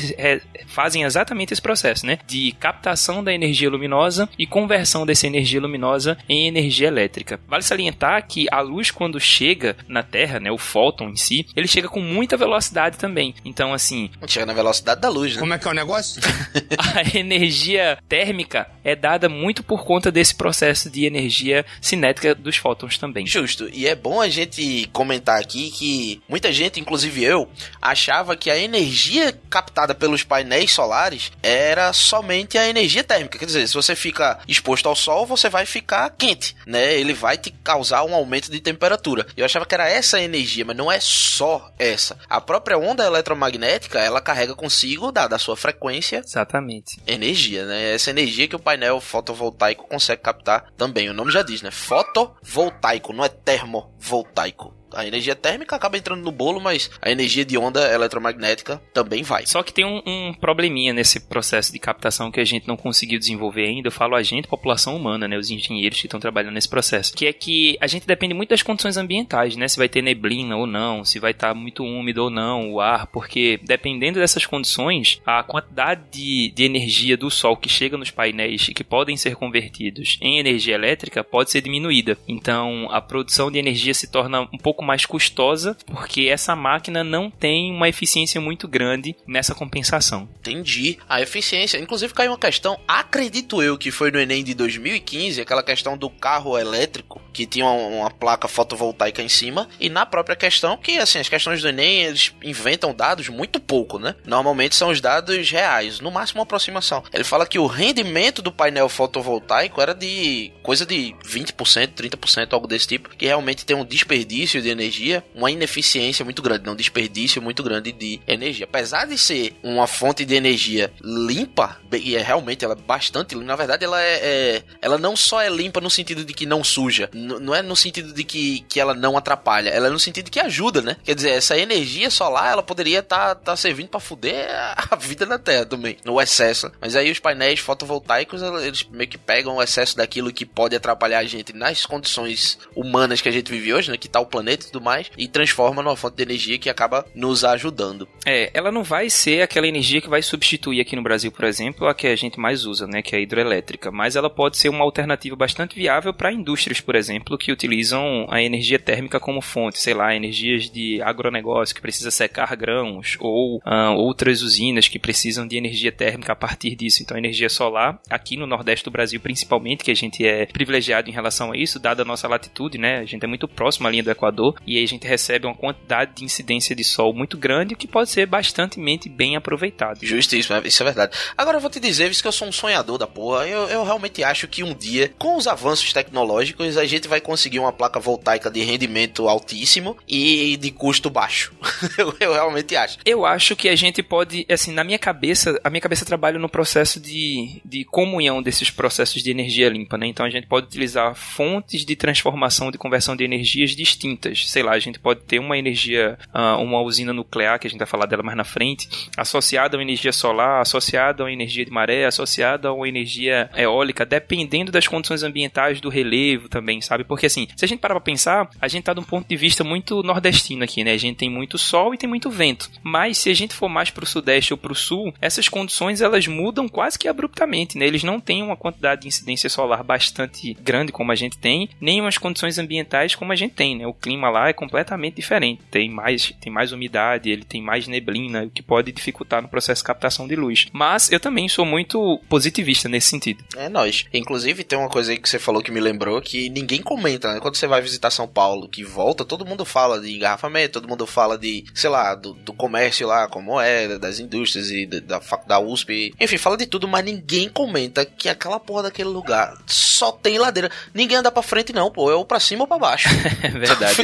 fazem 0.68 1.04
exatamente 1.04 1.54
esse 1.54 1.62
processo, 1.62 2.06
né? 2.06 2.20
De 2.28 2.52
captação 2.54 3.24
da 3.24 3.34
energia 3.34 3.70
luminosa 3.70 4.30
e 4.38 4.46
conversão 4.46 5.06
dessa 5.06 5.28
energia 5.28 5.60
luminosa 5.62 6.18
em 6.28 6.48
energia 6.48 6.88
elétrica. 6.88 7.40
Vale 7.48 7.64
salientar 7.64 8.28
que 8.28 8.48
a 8.52 8.62
luz 8.62 8.92
quando 8.92 9.20
chega 9.20 9.76
na 9.88 10.04
Terra, 10.04 10.40
né, 10.40 10.52
o 10.52 10.58
fóton 10.58 11.10
em 11.10 11.16
si, 11.16 11.46
ele 11.56 11.68
chega 11.68 11.88
com 11.88 12.00
muita 12.00 12.38
velocidade 12.38 12.98
também. 12.98 13.34
Então, 13.44 13.74
assim, 13.74 14.10
Chega 14.28 14.46
na 14.46 14.54
velocidade 14.54 15.02
da 15.02 15.10
luz, 15.10 15.36
né? 15.36 15.40
Como 15.40 15.54
é 15.54 15.60
que 15.60 15.68
é 15.68 15.72
o 15.72 15.74
negócio? 15.74 16.22
a 16.78 17.18
energia 17.18 17.98
térmica 18.08 18.68
é 18.84 18.96
dada 18.96 19.30
muito 19.30 19.64
por 19.64 19.86
conta 19.86 20.12
desse 20.12 20.36
processo 20.36 20.90
de 20.90 21.06
energia 21.06 21.66
cinética 21.82 22.36
dos 22.36 22.58
fótons 22.58 22.98
também. 22.98 23.26
Justo. 23.26 23.70
E 23.72 23.88
é 23.88 23.96
bom 23.96 24.22
a 24.22 24.30
gente 24.30 24.90
comentar 24.92 25.40
aqui 25.40 25.72
que 25.72 26.22
muita 26.28 26.52
gente, 26.52 26.80
inclusive 26.80 27.24
eu, 27.24 27.50
achava 27.82 28.36
que 28.36 28.50
a 28.50 28.58
energia 28.58 29.38
captada 29.50 29.94
pelos 29.96 30.24
painéis 30.24 30.72
solares 30.72 31.32
era 31.42 31.94
somente 31.94 32.58
a 32.58 32.68
energia 32.68 33.04
térmica. 33.04 33.38
Quer 33.38 33.46
dizer, 33.46 33.68
se 33.68 33.74
você 33.74 33.96
fica 33.96 34.40
exposto 34.48 34.88
ao 34.88 34.96
sol, 34.96 35.26
você 35.26 35.50
vai 35.50 35.66
ficar 35.66 36.10
quente, 36.12 36.56
né? 36.66 36.94
Ele 36.96 37.14
vai 37.14 37.38
te 37.38 37.52
causar 37.52 38.04
um 38.04 38.14
aumento 38.14 38.52
de 38.52 38.60
temperatura. 38.60 39.26
Eu 39.36 39.46
achava 39.46 39.66
que 39.66 39.76
era 39.76 39.90
essa 39.90 40.18
a 40.18 40.22
energia, 40.22 40.66
mas 40.66 40.76
não 40.76 40.92
é 40.92 41.00
só 41.00 41.72
essa. 41.78 42.18
A 42.30 42.42
própria 42.42 42.78
onda 42.78 43.06
eletromagnética, 43.06 43.99
ela 44.04 44.22
carrega 44.22 44.56
consigo, 44.56 45.12
dada 45.12 45.36
a 45.36 45.40
sua 45.40 45.56
frequência, 45.56 46.22
Exatamente. 46.26 47.02
energia, 47.06 47.66
né? 47.66 47.94
Essa 47.94 48.10
energia 48.10 48.48
que 48.48 48.56
o 48.56 48.60
painel 48.60 49.00
fotovoltaico 49.00 49.88
consegue 49.88 50.22
captar 50.22 50.72
também. 50.78 51.10
O 51.10 51.14
nome 51.14 51.32
já 51.32 51.42
diz, 51.42 51.62
né? 51.62 51.72
Fotovoltaico, 51.72 53.14
não 53.14 53.24
é 53.24 53.30
termovoltaico. 53.30 54.79
A 54.94 55.06
energia 55.06 55.36
térmica 55.36 55.76
acaba 55.76 55.98
entrando 55.98 56.24
no 56.24 56.32
bolo, 56.32 56.60
mas 56.60 56.90
a 57.02 57.10
energia 57.10 57.46
de 57.46 57.58
onda 57.58 57.92
eletromagnética 57.94 58.82
também 58.94 59.24
vai. 59.24 59.46
Só 59.46 59.64
que 59.64 59.74
tem 59.74 59.86
um, 59.86 60.02
um 60.06 60.34
probleminha 60.34 60.94
nesse 60.94 61.20
processo 61.20 61.72
de 61.72 61.80
captação 61.80 62.32
que 62.32 62.40
a 62.40 62.46
gente 62.46 62.68
não 62.68 62.78
conseguiu 62.78 63.20
desenvolver 63.20 63.66
ainda. 63.66 63.88
Eu 63.88 63.92
falo 63.92 64.16
a 64.16 64.24
gente, 64.24 64.48
população 64.48 64.96
humana, 64.96 65.28
né? 65.28 65.38
Os 65.38 65.50
engenheiros 65.50 66.00
que 66.00 66.08
estão 66.08 66.20
trabalhando 66.20 66.54
nesse 66.54 66.70
processo. 66.70 67.14
Que 67.14 67.28
é 67.28 67.34
que 67.34 67.78
a 67.80 67.88
gente 67.88 68.08
depende 68.08 68.34
muito 68.34 68.50
das 68.50 68.62
condições 68.62 68.98
ambientais, 68.98 69.56
né? 69.56 69.68
Se 69.68 69.78
vai 69.78 69.90
ter 69.90 70.02
neblina 70.02 70.56
ou 70.56 70.66
não, 70.66 71.04
se 71.06 71.20
vai 71.20 71.32
estar 71.32 71.54
muito 71.54 71.84
úmido 71.84 72.24
ou 72.24 72.30
não 72.30 72.74
o 72.74 72.82
ar, 72.82 73.08
porque 73.08 73.60
dependendo 73.64 74.20
dessas 74.20 74.46
condições, 74.46 75.22
a 75.26 75.44
quantidade 75.44 76.02
de, 76.12 76.52
de 76.52 76.64
energia 76.64 77.18
do 77.18 77.30
sol 77.30 77.56
que 77.56 77.70
chega 77.70 77.98
nos 77.98 78.12
painéis 78.12 78.68
e 78.68 78.74
que 78.74 78.84
podem 78.84 79.18
ser 79.18 79.36
convertidos 79.36 80.18
em 80.22 80.40
energia 80.40 80.76
elétrica 80.76 81.24
pode 81.24 81.52
ser 81.52 81.62
diminuída. 81.62 82.18
Então 82.28 82.88
a 82.92 83.02
produção 83.02 83.52
de 83.52 83.60
energia 83.60 83.94
se 83.94 84.10
torna 84.12 84.42
um 84.42 84.58
pouco 84.58 84.79
mais 84.82 85.06
custosa, 85.06 85.76
porque 85.86 86.28
essa 86.28 86.56
máquina 86.56 87.04
não 87.04 87.30
tem 87.30 87.72
uma 87.72 87.90
eficiência 87.90 88.40
muito 88.40 88.68
grande 88.68 89.16
nessa 89.28 89.56
compensação. 89.56 90.28
Entendi. 90.40 90.98
A 91.08 91.22
eficiência. 91.22 91.78
Inclusive 91.78 92.14
caiu 92.14 92.32
uma 92.32 92.38
questão, 92.38 92.80
acredito 92.88 93.62
eu, 93.62 93.78
que 93.78 93.92
foi 93.92 94.12
no 94.12 94.20
Enem 94.20 94.44
de 94.44 94.54
2015, 94.54 95.42
aquela 95.42 95.64
questão 95.64 95.98
do 95.98 96.10
carro 96.10 96.58
elétrico, 96.58 97.22
que 97.34 97.46
tinha 97.46 97.66
uma, 97.66 97.74
uma 97.74 98.12
placa 98.12 98.48
fotovoltaica 98.48 99.22
em 99.22 99.30
cima, 99.30 99.68
e 99.80 99.90
na 99.90 100.06
própria 100.06 100.36
questão 100.36 100.78
que, 100.78 100.98
assim, 100.98 101.20
as 101.20 101.30
questões 101.30 101.62
do 101.62 101.70
Enem, 101.70 102.04
eles 102.04 102.34
inventam 102.44 102.94
dados 102.94 103.30
muito 103.30 103.60
pouco, 103.60 104.00
né? 104.00 104.16
Normalmente 104.26 104.76
são 104.76 104.90
os 104.90 105.02
dados 105.02 105.50
reais, 105.50 106.00
no 106.00 106.12
máximo 106.12 106.40
uma 106.40 106.44
aproximação. 106.44 107.04
Ele 107.14 107.24
fala 107.24 107.46
que 107.46 107.60
o 107.60 107.68
rendimento 107.68 108.42
do 108.42 108.52
painel 108.52 108.90
fotovoltaico 108.90 109.82
era 109.82 109.94
de 109.94 110.52
coisa 110.64 110.86
de 110.86 111.16
20%, 111.24 111.94
30%, 111.94 112.54
algo 112.54 112.68
desse 112.68 112.88
tipo, 112.88 113.10
que 113.10 113.26
realmente 113.26 113.66
tem 113.66 113.76
um 113.76 113.86
desperdício 113.86 114.62
de 114.62 114.69
energia, 114.70 115.24
uma 115.34 115.52
ineficiência 115.52 116.24
muito 116.24 116.42
grande, 116.42 116.66
né? 116.66 116.72
um 116.72 116.76
desperdício 116.76 117.42
muito 117.42 117.64
grande 117.64 117.92
de 117.92 118.20
energia. 118.28 118.66
Apesar 118.66 119.06
de 119.06 119.18
ser 119.18 119.56
uma 119.64 119.88
fonte 119.88 120.26
de 120.26 120.36
energia 120.36 120.92
limpa, 121.02 121.80
e 121.92 122.16
é 122.16 122.22
realmente 122.22 122.64
ela 122.64 122.74
é 122.74 122.78
bastante 122.78 123.34
limpa, 123.36 123.48
na 123.48 123.56
verdade 123.56 123.84
ela 123.84 124.02
é, 124.02 124.20
é- 124.22 124.64
ela 124.82 124.98
não 124.98 125.16
só 125.16 125.42
é 125.42 125.50
limpa 125.50 125.82
no 125.82 125.90
sentido 125.90 126.24
de 126.24 126.34
que 126.34 126.46
não 126.46 126.64
suja, 126.64 127.10
não 127.14 127.54
é 127.54 127.62
no 127.62 127.76
sentido 127.76 128.14
de 128.14 128.24
que, 128.24 128.62
que 128.62 128.80
ela 128.80 128.94
não 128.94 129.18
atrapalha, 129.18 129.70
ela 129.70 129.88
é 129.88 129.90
no 129.90 130.00
sentido 130.00 130.26
de 130.26 130.32
que 130.32 130.40
ajuda, 130.40 130.82
né? 130.82 130.98
Quer 131.04 131.16
dizer, 131.16 131.32
essa 131.32 131.58
energia 131.58 132.10
solar, 132.10 132.52
ela 132.52 132.64
poderia 132.64 133.00
estar 133.00 133.36
tá, 133.36 133.56
servindo 133.56 133.90
para 133.90 134.00
fuder 134.00 134.48
a 134.90 134.96
vida 134.96 135.26
na 135.26 135.38
Terra 135.38 135.66
também, 135.66 135.98
no 136.04 136.22
excesso. 136.22 136.72
Mas 136.80 136.96
aí 136.96 137.12
os 137.12 137.20
painéis 137.20 137.60
fotovoltaicos, 137.60 138.42
eles 138.42 138.86
meio 138.92 139.10
que 139.10 139.18
pegam 139.18 139.56
o 139.56 139.64
excesso 139.64 139.98
daquilo 139.98 140.32
que 140.32 140.46
pode 140.46 140.76
atrapalhar 140.76 141.20
a 141.20 141.26
gente 141.26 141.54
nas 141.54 141.86
condições 141.86 142.60
humanas 142.76 143.22
que 143.22 143.30
a 143.30 143.32
gente 143.32 143.52
vive 143.52 143.74
hoje, 143.74 143.92
né? 143.92 143.98
Que 143.98 144.08
tá 144.08 144.20
o 144.20 144.26
planeta 144.26 144.59
e 144.66 144.72
tudo 144.72 144.84
mais, 144.84 145.12
e 145.18 145.28
transforma 145.28 145.82
numa 145.82 145.96
fonte 145.96 146.18
de 146.18 146.24
energia 146.24 146.58
que 146.58 146.70
acaba 146.70 147.06
nos 147.16 147.44
ajudando. 147.44 148.08
É, 148.26 148.50
ela 148.54 148.72
não 148.72 148.84
vai 148.84 149.10
ser 149.10 149.42
aquela 149.42 149.68
energia 149.68 150.02
que 150.02 150.10
vai 150.10 150.22
substituir 150.22 150.82
aqui 150.82 150.96
no 150.96 151.04
Brasil, 151.04 151.32
por 151.32 151.46
exemplo, 151.46 151.88
a 151.88 151.94
que 151.94 152.08
a 152.08 152.16
gente 152.16 152.40
mais 152.40 152.66
usa, 152.66 152.88
né, 152.88 153.02
que 153.02 153.16
é 153.16 153.20
a 153.20 153.22
hidrelétrica, 153.22 153.92
mas 153.92 154.16
ela 154.16 154.30
pode 154.30 154.58
ser 154.58 154.70
uma 154.70 154.84
alternativa 154.84 155.36
bastante 155.36 155.76
viável 155.76 156.14
para 156.14 156.32
indústrias, 156.32 156.82
por 156.82 156.96
exemplo, 156.96 157.38
que 157.38 157.52
utilizam 157.52 158.28
a 158.30 158.42
energia 158.42 158.80
térmica 158.80 159.20
como 159.20 159.42
fonte, 159.42 159.80
sei 159.80 159.94
lá, 159.94 160.16
energias 160.16 160.70
de 160.70 161.02
agronegócio 161.02 161.76
que 161.76 161.82
precisa 161.82 162.12
secar 162.12 162.56
grãos 162.56 163.18
ou 163.20 163.62
ah, 163.66 163.92
outras 163.92 164.42
usinas 164.42 164.88
que 164.88 165.00
precisam 165.00 165.48
de 165.48 165.58
energia 165.58 165.92
térmica 165.92 166.34
a 166.34 166.36
partir 166.36 166.76
disso. 166.76 167.02
Então, 167.02 167.18
energia 167.18 167.50
solar 167.50 168.00
aqui 168.10 168.38
no 168.38 168.48
Nordeste 168.48 168.86
do 168.86 168.92
Brasil, 168.92 169.20
principalmente, 169.20 169.84
que 169.84 169.92
a 169.92 169.96
gente 169.96 170.26
é 170.26 170.46
privilegiado 170.46 171.10
em 171.10 171.14
relação 171.14 171.52
a 171.52 171.58
isso, 171.58 171.80
dada 171.80 172.02
a 172.02 172.06
nossa 172.06 172.28
latitude, 172.28 172.78
né, 172.78 173.00
a 173.00 173.06
gente 173.06 173.24
é 173.24 173.28
muito 173.28 173.48
próximo 173.48 173.88
à 173.88 173.92
linha 173.92 174.04
do 174.04 174.12
Equador 174.12 174.49
e 174.66 174.78
aí 174.78 174.84
a 174.84 174.88
gente 174.88 175.08
recebe 175.08 175.46
uma 175.46 175.56
quantidade 175.56 176.16
de 176.16 176.24
incidência 176.24 176.76
de 176.76 176.84
sol 176.84 177.14
muito 177.14 177.38
grande 177.38 177.76
que 177.76 177.88
pode 177.88 178.10
ser 178.10 178.26
bastantemente 178.26 179.10
bem 179.10 179.36
aproveitado. 179.36 180.06
Justíssimo, 180.06 180.58
é- 180.58 180.68
isso 180.68 180.82
é 180.84 180.86
verdade. 180.86 181.18
Agora 181.38 181.58
eu 181.58 181.62
vou 181.62 181.70
te 181.70 181.80
dizer, 181.80 182.08
visto 182.08 182.22
que 182.22 182.28
eu 182.28 182.32
sou 182.32 182.48
um 182.48 182.52
sonhador 182.52 182.98
da 182.98 183.08
porra, 183.08 183.48
eu, 183.48 183.68
eu 183.68 183.84
realmente 183.84 184.24
acho 184.24 184.48
que 184.48 184.64
um 184.64 184.74
dia, 184.74 185.14
com 185.18 185.38
os 185.38 185.48
avanços 185.48 185.92
tecnológicos, 185.94 186.78
a 186.78 186.86
gente 186.86 187.08
vai 187.08 187.22
conseguir 187.22 187.60
uma 187.60 187.72
placa 187.74 188.00
voltaica 188.00 188.50
de 188.50 188.62
rendimento 188.62 189.28
altíssimo 189.28 189.98
e 190.08 190.58
de 190.58 190.72
custo 190.72 191.10
baixo. 191.10 191.54
eu, 191.98 192.16
eu 192.20 192.34
realmente 192.34 192.76
acho. 192.76 192.98
Eu 193.06 193.26
acho 193.26 193.56
que 193.56 193.70
a 193.70 193.76
gente 193.76 194.02
pode, 194.04 194.46
assim, 194.50 194.72
na 194.72 194.84
minha 194.84 195.00
cabeça, 195.00 195.60
a 195.64 195.70
minha 195.70 195.82
cabeça 195.82 196.06
trabalha 196.06 196.40
no 196.40 196.50
processo 196.50 197.00
de, 197.00 197.62
de 197.64 197.84
comunhão 197.86 198.42
desses 198.42 198.70
processos 198.70 199.22
de 199.24 199.32
energia 199.32 199.70
limpa, 199.70 199.98
né? 199.98 200.08
Então 200.08 200.26
a 200.26 200.30
gente 200.30 200.48
pode 200.48 200.68
utilizar 200.68 201.16
fontes 201.16 201.86
de 201.86 201.96
transformação, 201.96 202.72
de 202.72 202.78
conversão 202.78 203.16
de 203.16 203.24
energias 203.24 203.76
distintas. 203.76 204.39
Sei 204.48 204.64
lá, 204.64 204.72
a 204.72 204.80
gente 204.80 205.00
pode 205.00 205.22
ter 205.22 205.40
uma 205.40 205.58
energia, 205.58 206.18
ah, 206.34 206.58
uma 206.58 206.82
usina 206.82 207.14
nuclear, 207.14 207.60
que 207.60 207.68
a 207.68 207.70
gente 207.70 207.80
vai 207.80 207.88
falar 207.88 208.06
dela 208.06 208.24
mais 208.24 208.38
na 208.38 208.44
frente, 208.44 208.88
associada 209.18 209.76
a 209.76 209.78
uma 209.78 209.84
energia 209.84 210.12
solar, 210.12 210.62
associada 210.62 211.24
a 211.24 211.26
uma 211.26 211.32
energia 211.32 211.66
de 211.66 211.72
maré, 211.72 212.06
associada 212.06 212.70
a 212.70 212.74
uma 212.74 212.88
energia 212.88 213.50
eólica, 213.56 214.06
dependendo 214.06 214.72
das 214.72 214.88
condições 214.88 215.24
ambientais 215.24 215.82
do 215.82 215.90
relevo 215.90 216.50
também, 216.50 216.82
sabe? 216.82 217.04
Porque 217.04 217.26
assim, 217.26 217.48
se 217.56 217.66
a 217.66 217.68
gente 217.68 217.80
parar 217.80 217.96
pra 217.96 218.02
pensar, 218.02 218.50
a 218.60 218.68
gente 218.68 218.84
tá 218.84 218.94
de 218.94 219.00
um 219.00 219.04
ponto 219.04 219.28
de 219.28 219.36
vista 219.36 219.64
muito 219.64 220.04
nordestino 220.04 220.64
aqui, 220.64 220.84
né? 220.84 220.94
A 220.94 220.98
gente 220.98 221.18
tem 221.18 221.30
muito 221.30 221.58
sol 221.58 221.94
e 221.94 221.98
tem 221.98 222.10
muito 222.10 222.30
vento. 222.30 222.70
Mas 222.84 223.18
se 223.18 223.30
a 223.30 223.34
gente 223.34 223.54
for 223.54 223.70
mais 223.70 223.90
pro 223.90 224.06
sudeste 224.06 224.54
ou 224.54 224.58
pro 224.58 224.76
sul, 224.76 225.14
essas 225.22 225.48
condições 225.50 226.02
elas 226.02 226.28
mudam 226.28 226.68
quase 226.68 226.98
que 226.98 227.08
abruptamente, 227.08 227.78
né? 227.78 227.86
Eles 227.86 228.04
não 228.04 228.20
têm 228.20 228.44
uma 228.44 228.56
quantidade 228.56 229.02
de 229.02 229.08
incidência 229.08 229.50
solar 229.50 229.84
bastante 229.84 230.54
grande 230.62 230.92
como 230.92 231.12
a 231.12 231.16
gente 231.16 231.38
tem, 231.38 231.70
nem 231.80 232.02
umas 232.02 232.18
condições 232.18 232.58
ambientais 232.58 233.16
como 233.16 233.32
a 233.32 233.36
gente 233.36 233.54
tem, 233.54 233.76
né? 233.76 233.88
O 233.88 233.94
clima 233.94 234.29
lá 234.30 234.50
é 234.50 234.54
completamente 234.54 235.16
diferente. 235.16 235.62
Tem 235.70 235.90
mais, 235.90 236.34
tem 236.40 236.52
mais 236.52 236.72
umidade, 236.72 237.30
ele 237.30 237.44
tem 237.44 237.62
mais 237.62 237.88
neblina, 237.88 238.44
o 238.44 238.50
que 238.50 238.62
pode 238.62 238.92
dificultar 238.92 239.42
no 239.42 239.48
processo 239.48 239.82
de 239.82 239.88
captação 239.88 240.28
de 240.28 240.36
luz. 240.36 240.68
Mas 240.72 241.12
eu 241.12 241.20
também 241.20 241.48
sou 241.48 241.66
muito 241.66 242.20
positivista 242.30 242.88
nesse 242.90 243.10
sentido. 243.10 243.44
É 243.56 243.70
nóis. 243.70 244.06
Inclusive, 244.14 244.64
tem 244.64 244.78
uma 244.78 244.90
coisa 244.90 245.12
aí 245.12 245.18
que 245.18 245.30
você 245.30 245.40
falou 245.40 245.62
que 245.62 245.72
me 245.72 245.80
lembrou 245.80 246.22
que 246.22 246.50
ninguém 246.50 246.82
comenta, 246.82 247.34
né? 247.34 247.40
Quando 247.40 247.56
você 247.56 247.68
vai 247.68 247.82
visitar 247.82 248.10
São 248.10 248.28
Paulo, 248.28 248.68
que 248.68 248.84
volta, 248.84 249.26
todo 249.26 249.46
mundo 249.46 249.66
fala 249.66 250.00
de 250.00 250.16
engarrafamento, 250.16 250.74
todo 250.74 250.88
mundo 250.88 251.06
fala 251.06 251.38
de, 251.38 251.66
sei 251.74 251.90
lá, 251.90 252.16
do, 252.16 252.34
do 252.34 252.54
comércio 252.54 253.08
lá, 253.08 253.28
como 253.28 253.60
é, 253.60 253.98
das 253.98 254.20
indústrias 254.20 254.70
e 254.72 254.86
da, 254.86 255.22
da 255.48 255.60
USP. 255.60 256.14
Enfim, 256.20 256.38
fala 256.38 256.58
de 256.58 256.66
tudo, 256.66 256.88
mas 256.88 257.04
ninguém 257.06 257.50
comenta 257.50 258.06
que 258.06 258.30
aquela 258.30 258.60
porra 258.60 258.84
daquele 258.84 259.10
lugar 259.10 259.58
só 259.66 260.12
tem 260.12 260.38
ladeira. 260.38 260.70
Ninguém 260.94 261.18
anda 261.18 261.32
pra 261.32 261.42
frente, 261.42 261.74
não, 261.74 261.92
pô. 261.92 262.10
É 262.12 262.16
ou 262.16 262.26
pra 262.26 262.40
cima 262.40 262.64
ou 262.64 262.68
pra 262.68 262.78
baixo. 262.78 263.10
É 263.42 263.50
verdade. 263.50 263.96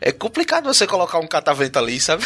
É 0.00 0.12
complicado 0.12 0.64
você 0.64 0.86
colocar 0.86 1.18
um 1.18 1.26
catavento 1.26 1.78
ali, 1.78 2.00
sabe? 2.00 2.24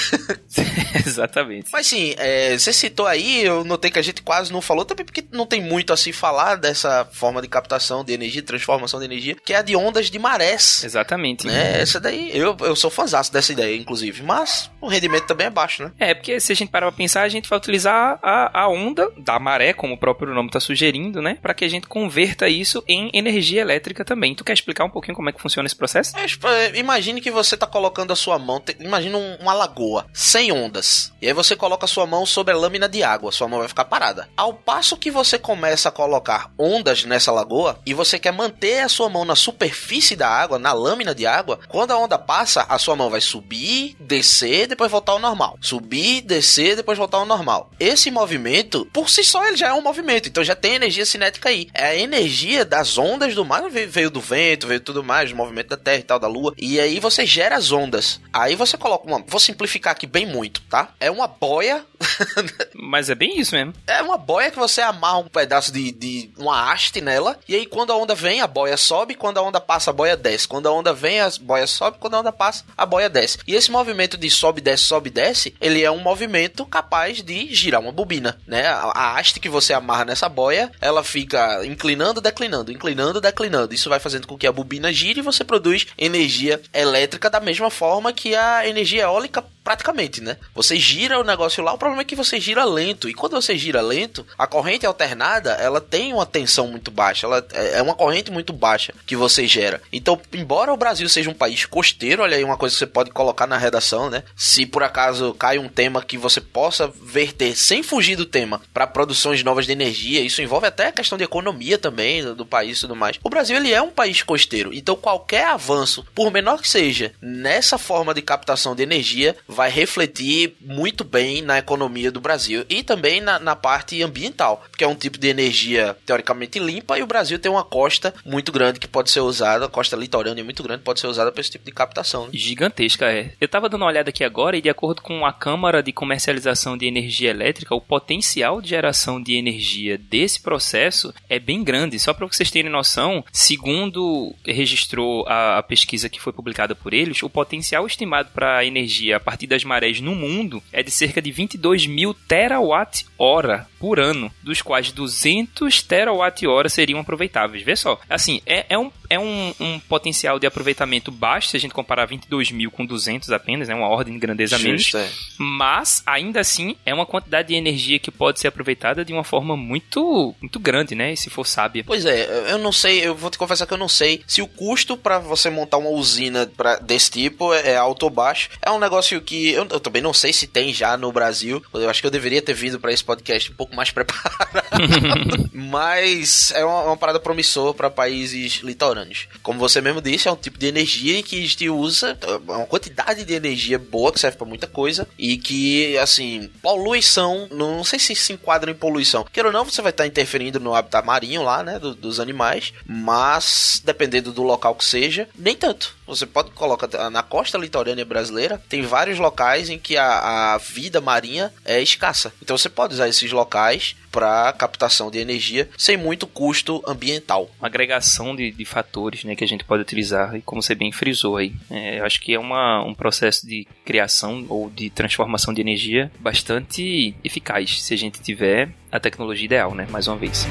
Exatamente. 1.07 1.71
Mas 1.73 1.87
sim, 1.87 2.15
é, 2.19 2.57
você 2.57 2.73
citou 2.73 3.07
aí, 3.07 3.45
eu 3.45 3.65
notei 3.65 3.91
que 3.91 3.99
a 3.99 4.03
gente 4.03 4.23
quase 4.23 4.53
não 4.53 4.61
falou, 4.61 4.85
também 4.85 5.05
porque 5.05 5.25
não 5.33 5.47
tem 5.47 5.61
muito 5.61 5.93
a 5.93 5.97
se 5.97 6.13
falar 6.13 6.57
dessa 6.57 7.05
forma 7.13 7.41
de 7.43 7.49
captação 7.49 8.05
de 8.05 8.13
energia, 8.13 8.43
transformação 8.43 8.99
de 8.99 9.07
energia, 9.07 9.37
que 9.45 9.53
é 9.53 9.57
a 9.57 9.63
de 9.63 9.77
ondas 9.77 10.11
de 10.11 10.19
marés. 10.19 10.83
Exatamente. 10.85 11.47
Né? 11.47 11.81
Essa 11.81 12.01
daí, 12.01 12.31
eu, 12.37 12.57
eu 12.61 12.77
sou 12.77 12.91
fãzaço 12.91 13.33
dessa 13.33 13.53
ideia, 13.53 13.77
inclusive. 13.77 14.23
Mas 14.23 14.71
o 14.81 14.89
rendimento 14.89 15.27
também 15.27 15.47
é 15.47 15.51
baixo, 15.51 15.85
né? 15.85 15.93
É, 15.99 16.15
porque 16.15 16.41
se 16.41 16.53
a 16.53 16.57
gente 16.57 16.71
parar 16.71 16.87
pra 16.87 16.97
pensar, 16.97 17.23
a 17.23 17.29
gente 17.29 17.49
vai 17.49 17.59
utilizar 17.59 18.19
a, 18.23 18.63
a 18.63 18.69
onda 18.69 19.11
da 19.19 19.39
maré, 19.39 19.73
como 19.73 19.95
o 19.95 19.99
próprio 19.99 20.35
nome 20.35 20.51
tá 20.51 20.61
sugerindo, 20.61 21.21
né? 21.21 21.39
Pra 21.41 21.55
que 21.55 21.65
a 21.65 21.69
gente 21.69 21.87
converta 21.87 22.49
isso 22.49 22.83
em 22.87 23.11
energia 23.13 23.61
elétrica 23.61 24.05
também. 24.05 24.35
Tu 24.35 24.45
quer 24.45 24.53
explicar 24.53 24.85
um 24.85 24.91
pouquinho 24.91 25.17
como 25.17 25.29
é 25.29 25.33
que 25.33 25.41
funciona 25.41 25.67
esse 25.67 25.77
processo? 25.77 26.17
É, 26.17 26.25
é, 26.25 26.79
imagine 27.17 27.21
que 27.21 27.31
você 27.31 27.57
tá 27.57 27.67
colocando 27.67 28.13
a 28.13 28.17
sua 28.17 28.39
mão, 28.39 28.63
imagina 28.79 29.17
um- 29.17 29.37
uma 29.37 29.53
lagoa, 29.55 30.07
sem 30.13 30.53
ondas. 30.53 31.13
E 31.21 31.27
aí 31.27 31.33
você 31.33 31.57
coloca 31.57 31.85
a 31.85 31.89
sua 31.89 32.07
mão 32.07 32.27
sobre 32.27 32.53
a 32.53 32.57
lâmina 32.57 32.89
de 32.89 33.03
água, 33.03 33.33
sua 33.33 33.49
mão 33.49 33.59
vai 33.61 33.69
ficar 33.69 33.85
parada. 33.87 34.29
Ao 34.37 34.53
passo 34.53 34.97
que 34.97 35.11
você 35.11 35.39
começa 35.39 35.89
a 35.89 35.93
colocar 35.93 36.51
ondas 36.59 37.05
nessa 37.05 37.33
lagoa 37.33 37.79
e 37.87 37.95
você 37.95 38.19
quer 38.19 38.33
manter 38.33 38.81
a 38.81 38.89
sua 38.89 39.09
mão 39.09 39.25
na 39.25 39.35
superfície 39.35 40.15
da 40.17 40.29
água, 40.29 40.59
na 40.59 40.73
lâmina 40.73 41.15
de 41.15 41.27
água, 41.27 41.59
quando 41.69 41.93
a 41.93 41.99
onda 41.99 42.19
passa, 42.19 42.67
a 42.69 42.79
sua 42.79 42.97
mão 42.97 43.09
vai 43.11 43.21
subir, 43.21 43.97
descer, 43.99 44.67
depois 44.67 44.91
voltar 44.91 45.13
ao 45.13 45.19
normal. 45.19 45.57
Subir, 45.61 46.21
descer, 46.23 46.77
depois 46.77 46.99
voltar 46.99 47.19
ao 47.19 47.27
normal. 47.27 47.71
Esse 47.81 48.11
movimento, 48.11 48.87
por 48.93 49.09
si 49.09 49.25
só, 49.25 49.47
ele 49.47 49.57
já 49.57 49.69
é 49.69 49.73
um 49.73 49.83
movimento, 49.83 50.29
então 50.29 50.45
já 50.45 50.55
tem 50.55 50.75
energia 50.75 51.07
cinética 51.07 51.49
aí. 51.49 51.69
É 51.73 51.87
a 51.87 51.97
energia 51.97 52.65
das 52.65 52.99
ondas 52.99 53.35
do 53.35 53.45
mar, 53.45 53.69
veio, 53.71 53.89
veio 53.89 54.11
do 54.11 54.21
vento, 54.21 54.67
veio 54.67 54.81
tudo 54.81 55.03
mais, 55.03 55.31
do 55.31 55.37
movimento 55.37 55.69
da 55.69 55.77
Terra 55.77 55.99
e 55.99 56.03
tal, 56.03 56.19
da 56.19 56.29
Lua. 56.29 56.53
E 56.59 56.79
aí 56.81 56.99
você 57.11 57.25
gera 57.25 57.57
as 57.57 57.71
ondas. 57.71 58.21
Aí 58.33 58.57
você 58.57 58.77
coloca 58.77 59.07
uma. 59.07 59.23
Vou 59.27 59.39
simplificar 59.39 59.93
aqui 59.93 60.07
bem 60.07 60.27
muito, 60.27 60.61
tá? 60.63 60.89
É 60.99 61.11
uma 61.11 61.29
boia. 61.29 61.85
Mas 62.75 63.09
é 63.09 63.15
bem 63.15 63.39
isso 63.39 63.55
mesmo. 63.55 63.73
É 63.87 64.03
uma 64.03 64.19
boia 64.19 64.51
que 64.51 64.59
você 64.59 64.81
amarra 64.81 65.19
um 65.19 65.29
pedaço 65.29 65.73
de, 65.73 65.93
de 65.93 66.31
uma 66.37 66.71
haste 66.71 67.01
nela. 67.01 67.39
E 67.49 67.55
aí, 67.55 67.65
quando 67.65 67.93
a 67.93 67.97
onda 67.97 68.15
vem, 68.15 68.41
a 68.41 68.47
boia 68.47 68.77
sobe. 68.77 69.15
Quando 69.15 69.39
a 69.39 69.43
onda 69.43 69.61
passa, 69.61 69.91
a 69.91 69.93
boia 69.93 70.17
desce. 70.17 70.49
Quando 70.49 70.67
a 70.67 70.73
onda 70.73 70.93
vem, 70.93 71.21
a 71.21 71.31
boia 71.41 71.67
sobe. 71.67 71.99
Quando 71.99 72.15
a 72.15 72.21
onda 72.21 72.33
passa, 72.33 72.65
a 72.77 72.85
boia 72.85 73.09
desce. 73.09 73.39
E 73.47 73.55
esse 73.55 73.71
movimento 73.71 74.17
de 74.17 74.29
sobe, 74.29 74.61
desce, 74.61 74.85
sobe, 74.85 75.11
desce, 75.11 75.55
ele 75.61 75.83
é 75.83 75.91
um 75.91 76.01
movimento 76.01 76.67
capaz 76.67 77.23
de 77.23 77.55
girar 77.55 77.81
uma 77.81 77.93
bobina, 77.93 78.39
né? 78.47 78.67
A, 78.67 78.93
a 78.95 79.19
haste 79.19 79.39
que 79.39 79.49
você 79.49 79.73
amarra 79.73 80.05
nessa 80.05 80.29
boia, 80.29 80.73
ela 80.81 81.05
fica 81.05 81.65
inclinando, 81.65 82.21
declinando, 82.21 82.73
inclinando, 82.73 83.21
declinando. 83.21 83.75
Isso 83.75 83.89
vai 83.89 84.01
fazendo 84.01 84.27
com 84.27 84.37
que 84.37 84.47
a 84.47 84.53
bobina 84.53 84.93
gire 84.93 85.21
e 85.21 85.23
você 85.23 85.45
produz 85.45 85.87
energia 85.97 86.61
elétrica 86.75 86.96
da 87.31 87.41
mesma 87.41 87.71
forma 87.71 88.13
que 88.13 88.35
a 88.35 88.67
energia 88.67 89.03
eólica 89.03 89.45
praticamente, 89.67 90.21
né? 90.21 90.37
Você 90.55 90.79
gira 90.79 91.19
o 91.19 91.25
negócio 91.25 91.61
lá, 91.61 91.73
o 91.73 91.79
problema 91.79 92.03
é 92.03 92.05
que 92.05 92.15
você 92.15 92.39
gira 92.39 92.65
lento. 92.65 93.09
E 93.09 93.15
quando 93.15 93.33
você 93.33 93.59
gira 93.59 93.81
lento, 93.81 94.25
a 94.39 94.47
corrente 94.47 94.87
alternada, 94.87 95.55
ela 95.55 95.81
tem 95.81 96.13
uma 96.13 96.25
tensão 96.25 96.69
muito 96.69 96.89
baixa, 96.89 97.27
ela 97.27 97.45
é 97.53 97.83
uma 97.83 97.97
corrente 97.97 98.31
muito 98.31 98.53
baixa 98.53 98.95
que 99.05 99.17
você 99.17 99.45
gera. 99.45 99.83
Então, 99.93 100.21
embora 100.33 100.73
o 100.73 100.77
Brasil 100.77 101.09
seja 101.09 101.29
um 101.29 101.35
país 101.35 101.67
costeiro, 101.67 102.23
olha 102.23 102.37
aí 102.37 102.45
uma 102.45 102.57
coisa 102.57 102.77
que 102.77 102.79
você 102.79 102.87
pode 102.87 103.11
colocar 103.11 103.45
na 103.49 103.59
redação, 103.59 104.09
né? 104.09 104.23
Se 104.37 104.65
por 104.65 104.85
acaso 104.85 105.35
cai 105.35 105.59
um 105.59 105.69
tema 105.69 106.01
que 106.01 106.17
você 106.17 106.41
possa 106.41 106.87
verter 107.03 107.57
sem 107.57 107.83
fugir 107.83 108.15
do 108.15 108.25
tema 108.25 108.61
para 108.73 108.87
produções 108.87 109.43
novas 109.43 109.67
de 109.67 109.73
energia, 109.73 110.21
isso 110.21 110.41
envolve 110.41 110.69
até 110.69 110.87
a 110.87 110.93
questão 110.93 111.19
de 111.19 111.25
economia 111.25 111.77
também 111.77 112.23
do, 112.23 112.37
do 112.37 112.47
país 112.47 112.79
e 112.79 112.81
tudo 112.83 112.95
mais. 112.95 113.19
O 113.21 113.29
Brasil 113.29 113.57
ele 113.57 113.73
é 113.73 113.83
um 113.83 113.91
país 113.91 114.23
costeiro, 114.23 114.73
então 114.73 114.95
qualquer 114.95 115.49
avanço, 115.49 116.07
por 116.15 116.31
menor 116.31 116.63
que 116.63 116.69
seja, 116.69 117.13
nessa 117.21 117.77
forma 117.79 118.15
de 118.15 118.23
captação 118.23 118.77
de 118.77 118.85
energia 118.85 119.35
vai 119.57 119.71
refletir 119.71 120.55
muito 120.61 121.03
bem 121.03 121.41
na 121.41 121.59
economia 121.59 122.13
do 122.13 122.21
Brasil 122.21 122.65
e 122.69 122.83
também 122.83 123.23
na, 123.23 123.39
na 123.39 123.57
parte 123.57 124.03
ambiental, 124.03 124.63
porque 124.71 124.85
é 124.85 124.87
um 124.87 124.95
tipo 124.95 125.17
de 125.19 125.29
energia 125.29 125.97
teoricamente 126.05 126.59
limpa 126.59 126.99
e 126.99 127.03
o 127.03 127.07
Brasil 127.07 127.39
tem 127.39 127.51
uma 127.51 127.65
costa 127.65 128.13
muito 128.25 128.53
grande 128.53 128.79
que 128.79 128.87
pode 128.87 129.11
ser 129.11 129.21
usada, 129.21 129.65
a 129.65 129.69
costa 129.69 129.97
litorânea 129.97 130.45
muito 130.45 130.63
grande 130.63 130.83
pode 130.83 131.01
ser 131.01 131.07
usada 131.07 131.33
para 131.33 131.41
esse 131.41 131.51
tipo 131.51 131.65
de 131.65 131.73
captação. 131.73 132.27
Né? 132.27 132.33
Gigantesca, 132.35 133.07
é. 133.07 133.33
Eu 133.41 133.49
tava 133.49 133.69
dando 133.69 133.81
uma 133.81 133.89
olhada 133.89 134.11
aqui 134.11 134.23
agora 134.23 134.59
e 134.59 134.63
de 134.63 134.69
acordo 134.69 135.01
com 135.01 135.25
a 135.25 135.33
Câmara 135.33 135.83
de 135.83 135.91
Comercialização 135.91 136.77
de 136.77 136.87
Energia 136.87 137.31
Elétrica, 137.31 137.75
o 137.75 137.81
potencial 137.81 138.61
de 138.61 138.69
geração 138.69 139.23
de 139.23 139.37
energia 139.37 139.97
desse 139.97 140.43
processo 140.43 141.15
é 141.31 141.39
bem 141.39 141.65
grande. 141.65 141.99
Só 141.99 142.13
para 142.13 142.27
vocês 142.27 142.51
terem 142.51 142.71
noção, 142.71 143.25
segundo 143.33 144.35
registrou 144.45 145.27
a, 145.27 145.59
a 145.59 145.63
pesquisa 145.63 146.11
que 146.11 146.21
foi 146.21 146.33
publicada 146.33 146.75
por 146.75 146.93
eles, 146.93 147.23
o 147.23 147.31
potencial 147.31 147.87
estimado 147.87 148.29
para 148.35 148.65
energia 148.67 149.17
a 149.17 149.21
partir 149.21 149.46
das 149.47 149.65
marés 149.65 150.01
no 150.01 150.15
mundo 150.15 150.63
é 150.73 150.83
de 150.83 150.91
cerca 150.91 151.21
de 151.21 151.31
22 151.31 151.87
mil 151.87 152.15
terawatt-hora 152.15 153.69
por 153.79 154.01
ano, 154.01 154.33
dos 154.43 154.63
quais 154.63 154.91
200 154.91 155.83
terawatt-hora 155.83 156.69
seriam 156.69 157.01
aproveitáveis. 157.01 157.63
Vê 157.63 157.77
só, 157.77 158.01
assim, 158.09 158.41
é, 158.47 158.67
é, 158.71 158.79
um, 158.79 158.91
é 159.09 159.19
um, 159.19 159.55
um 159.61 159.79
potencial 159.81 160.39
de 160.39 160.47
aproveitamento 160.47 161.11
baixo 161.11 161.49
se 161.49 161.57
a 161.57 161.61
gente 161.61 161.75
comparar 161.75 162.07
22 162.07 162.51
mil 162.51 162.71
com 162.71 162.85
200 162.85 163.31
apenas, 163.31 163.69
é 163.69 163.75
uma 163.75 163.89
ordem 163.89 164.15
de 164.15 164.21
grandeza 164.21 164.59
menos. 164.59 164.95
É. 164.95 165.09
Mas, 165.39 166.03
ainda 166.07 166.41
assim, 166.41 166.77
é 166.85 166.95
uma 166.95 167.07
quantidade 167.07 167.49
de 167.49 167.55
energia 167.55 167.99
que 167.99 168.11
pode 168.11 168.41
ser 168.41 168.49
aproveitada 168.49 169.05
de 169.05 169.13
uma 169.13 169.25
forma 169.25 169.57
muito, 169.57 170.35
muito 170.41 170.59
grande, 170.59 170.95
né? 170.95 171.13
E 171.13 171.17
se 171.17 171.31
for 171.31 171.47
sábia. 171.47 171.85
Pois 171.87 172.05
é, 172.05 172.53
eu 172.53 172.59
não 172.59 172.73
sei, 172.73 173.07
eu 173.07 173.15
vou 173.15 173.31
te 173.31 173.39
confessar 173.39 173.67
que 173.67 173.75
eu 173.75 173.79
não 173.79 173.89
sei 173.89 174.23
se 174.27 174.43
o 174.43 174.47
custo 174.47 174.97
para 174.97 175.19
você 175.19 175.51
montar 175.51 175.79
uma 175.79 175.91
usina 175.91 176.51
pra, 176.57 176.77
desse 176.77 177.11
tipo 177.11 177.53
é, 177.53 177.73
é 177.73 177.77
alto 177.77 178.05
ou 178.05 178.11
baixo. 178.11 178.51
É 178.63 178.71
um 178.71 178.79
negócio 178.79 179.21
que 179.21 179.36
eu, 179.51 179.67
eu 179.71 179.81
também 179.81 180.03
não 180.03 180.13
sei 180.13 180.33
se 180.33 180.47
tem 180.47 180.73
já 180.73 180.97
no 180.97 181.11
Brasil. 181.13 181.63
Eu 181.75 181.89
acho 181.91 182.01
que 182.01 182.07
eu 182.07 182.11
deveria 182.11 182.43
ter 182.43 182.55
vindo 182.55 182.79
para 182.81 182.93
esse 182.93 183.05
podcast 183.05 183.51
um 183.51 183.55
pouco 183.55 183.75
mais 183.75 183.91
preparado. 183.93 185.51
Mas 185.53 186.51
é 186.53 186.65
uma, 186.65 186.83
uma 186.85 186.97
parada 186.97 187.21
promissora 187.21 187.75
para 187.75 187.91
países 187.91 188.61
litorâneos. 188.63 189.29
Como 189.43 189.59
você 189.59 189.81
mesmo 189.81 190.01
disse, 190.01 190.29
é 190.29 190.33
um 190.33 190.37
tipo 190.37 190.59
de 190.59 190.67
energia 190.67 191.23
que 191.23 191.37
a 191.39 191.47
gente 191.47 191.69
usa, 191.71 192.19
é 192.23 192.53
uma 192.53 192.67
quantidade 192.67 193.25
de 193.25 193.35
energia 193.35 193.79
boa 193.79 194.13
que 194.13 194.21
serve 194.21 194.37
para 194.37 194.47
muita 194.47 194.67
coisa 194.67 195.07
e 195.19 195.37
que, 195.37 195.97
assim, 195.99 196.51
poluição, 196.63 197.49
não 197.51 197.83
sei 197.85 197.99
se 197.99 198.15
se 198.15 198.33
enquadra 198.33 198.71
em 198.71 198.75
poluição. 198.75 199.25
Queira 199.33 199.49
ou 199.49 199.53
não, 199.53 199.65
você 199.65 199.83
vai 199.83 199.91
estar 199.91 200.07
interferindo 200.07 200.59
no 200.61 200.75
habitat 200.75 201.05
marinho 201.05 201.43
lá, 201.43 201.63
né, 201.63 201.79
do- 201.79 201.95
dos 201.95 202.19
animais, 202.21 202.73
mas 202.87 203.81
dependendo 203.85 204.33
do 204.33 204.43
local 204.43 204.75
que 204.75 204.85
seja, 204.85 205.29
nem 205.39 205.55
tanto. 205.55 205.95
Você 206.07 206.25
pode 206.25 206.51
colocar 206.53 206.89
na 207.11 207.23
costa 207.23 207.59
litorânea 207.59 208.05
brasileira, 208.05 208.63
tem 208.69 208.83
vários 208.83 209.16
locais 209.19 209.71
em 209.71 209.79
que 209.79 209.97
a, 209.97 210.55
a 210.55 210.59
vida 210.59 211.01
marinha 211.01 211.53
é 211.65 211.81
escassa. 211.81 212.33
Então 212.43 212.57
você 212.57 212.69
pode 212.69 212.95
usar 212.95 213.09
esses 213.09 213.31
locais 213.33 213.97
para 214.11 214.53
captação 214.55 215.11
de 215.11 215.19
energia 215.19 215.69
sem 215.77 215.97
muito 215.97 216.27
custo 216.27 216.83
ambiental. 216.87 217.51
uma 217.59 217.69
agregação 217.69 218.35
de, 218.35 218.51
de 218.51 218.65
fatores 218.65 219.25
né, 219.25 219.37
que 219.37 219.45
a 219.45 219.49
gente 219.49 219.65
pode 219.65 219.83
utilizar, 219.83 220.35
e 220.35 220.41
como 220.41 220.63
você 220.63 220.75
bem 220.75 220.91
frisou 220.91 221.37
aí. 221.37 221.53
É, 221.71 222.01
eu 222.01 222.05
acho 222.05 222.21
que 222.21 222.35
é 222.35 222.39
uma, 222.39 222.83
um 222.83 222.95
processo 222.95 223.47
de 223.47 223.67
criação 223.85 224.47
ou 224.49 224.71
de 224.71 224.89
transformação 224.89 225.53
de 225.53 225.61
energia 225.61 226.11
bastante 226.19 227.15
eficaz, 227.23 227.83
se 227.83 227.93
a 227.93 227.99
gente 227.99 228.21
tiver 228.21 228.71
a 228.91 228.99
tecnologia 228.99 229.45
ideal, 229.45 229.75
né? 229.75 229.87
Mais 229.91 230.09
uma 230.09 230.17
vez. 230.17 230.47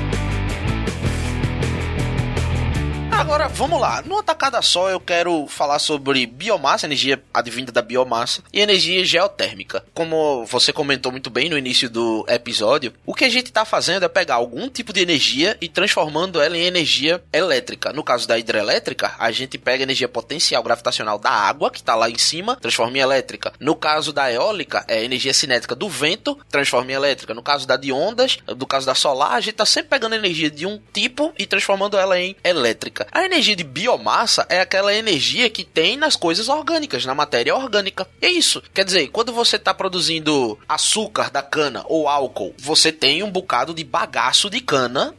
Agora, 3.25 3.47
vamos 3.47 3.81
lá. 3.81 4.03
Numa 4.05 4.21
tacada 4.21 4.61
só, 4.61 4.87
eu 4.87 4.99
quero 4.99 5.47
falar 5.47 5.79
sobre 5.79 6.27
biomassa, 6.27 6.85
energia 6.85 7.19
advinda 7.33 7.71
da 7.71 7.81
biomassa, 7.81 8.43
e 8.53 8.61
energia 8.61 9.03
geotérmica. 9.03 9.83
Como 9.95 10.45
você 10.45 10.71
comentou 10.71 11.11
muito 11.11 11.31
bem 11.31 11.49
no 11.49 11.57
início 11.57 11.89
do 11.89 12.23
episódio, 12.29 12.93
o 13.03 13.15
que 13.15 13.25
a 13.25 13.29
gente 13.29 13.47
está 13.47 13.65
fazendo 13.65 14.05
é 14.05 14.07
pegar 14.07 14.35
algum 14.35 14.69
tipo 14.69 14.93
de 14.93 15.01
energia 15.01 15.57
e 15.59 15.67
transformando 15.67 16.39
ela 16.39 16.55
em 16.55 16.65
energia 16.65 17.19
elétrica. 17.33 17.91
No 17.91 18.03
caso 18.03 18.27
da 18.27 18.37
hidrelétrica, 18.37 19.15
a 19.17 19.31
gente 19.31 19.57
pega 19.57 19.81
a 19.81 19.85
energia 19.87 20.07
potencial 20.07 20.61
gravitacional 20.61 21.17
da 21.17 21.31
água, 21.31 21.71
que 21.71 21.79
está 21.79 21.95
lá 21.95 22.07
em 22.07 22.19
cima, 22.19 22.55
transforma 22.57 22.95
em 22.95 23.01
elétrica. 23.01 23.53
No 23.59 23.75
caso 23.75 24.13
da 24.13 24.31
eólica, 24.31 24.85
é 24.87 25.03
energia 25.03 25.33
cinética 25.33 25.73
do 25.73 25.89
vento, 25.89 26.37
transforma 26.47 26.91
em 26.91 26.95
elétrica. 26.95 27.33
No 27.33 27.41
caso 27.41 27.65
da 27.65 27.75
de 27.75 27.91
ondas, 27.91 28.37
no 28.47 28.67
caso 28.67 28.85
da 28.85 28.93
solar, 28.93 29.31
a 29.31 29.41
gente 29.41 29.53
está 29.53 29.65
sempre 29.65 29.89
pegando 29.89 30.13
energia 30.13 30.51
de 30.51 30.67
um 30.67 30.79
tipo 30.93 31.33
e 31.39 31.47
transformando 31.47 31.97
ela 31.97 32.19
em 32.19 32.35
elétrica. 32.43 33.07
A 33.15 33.23
energia 33.23 33.55
de 33.55 33.63
biomassa 33.63 34.45
é 34.49 34.59
aquela 34.59 34.93
energia 34.93 35.49
que 35.49 35.63
tem 35.63 35.95
nas 35.95 36.17
coisas 36.17 36.49
orgânicas, 36.49 37.05
na 37.05 37.15
matéria 37.15 37.55
orgânica. 37.55 38.05
É 38.21 38.27
isso. 38.27 38.61
Quer 38.73 38.83
dizer, 38.83 39.07
quando 39.07 39.31
você 39.31 39.55
está 39.55 39.73
produzindo 39.73 40.59
açúcar 40.67 41.31
da 41.31 41.41
cana 41.41 41.85
ou 41.87 42.09
álcool, 42.09 42.53
você 42.57 42.91
tem 42.91 43.23
um 43.23 43.31
bocado 43.31 43.73
de 43.73 43.85
bagaço 43.85 44.49
de 44.49 44.59
cana 44.59 45.15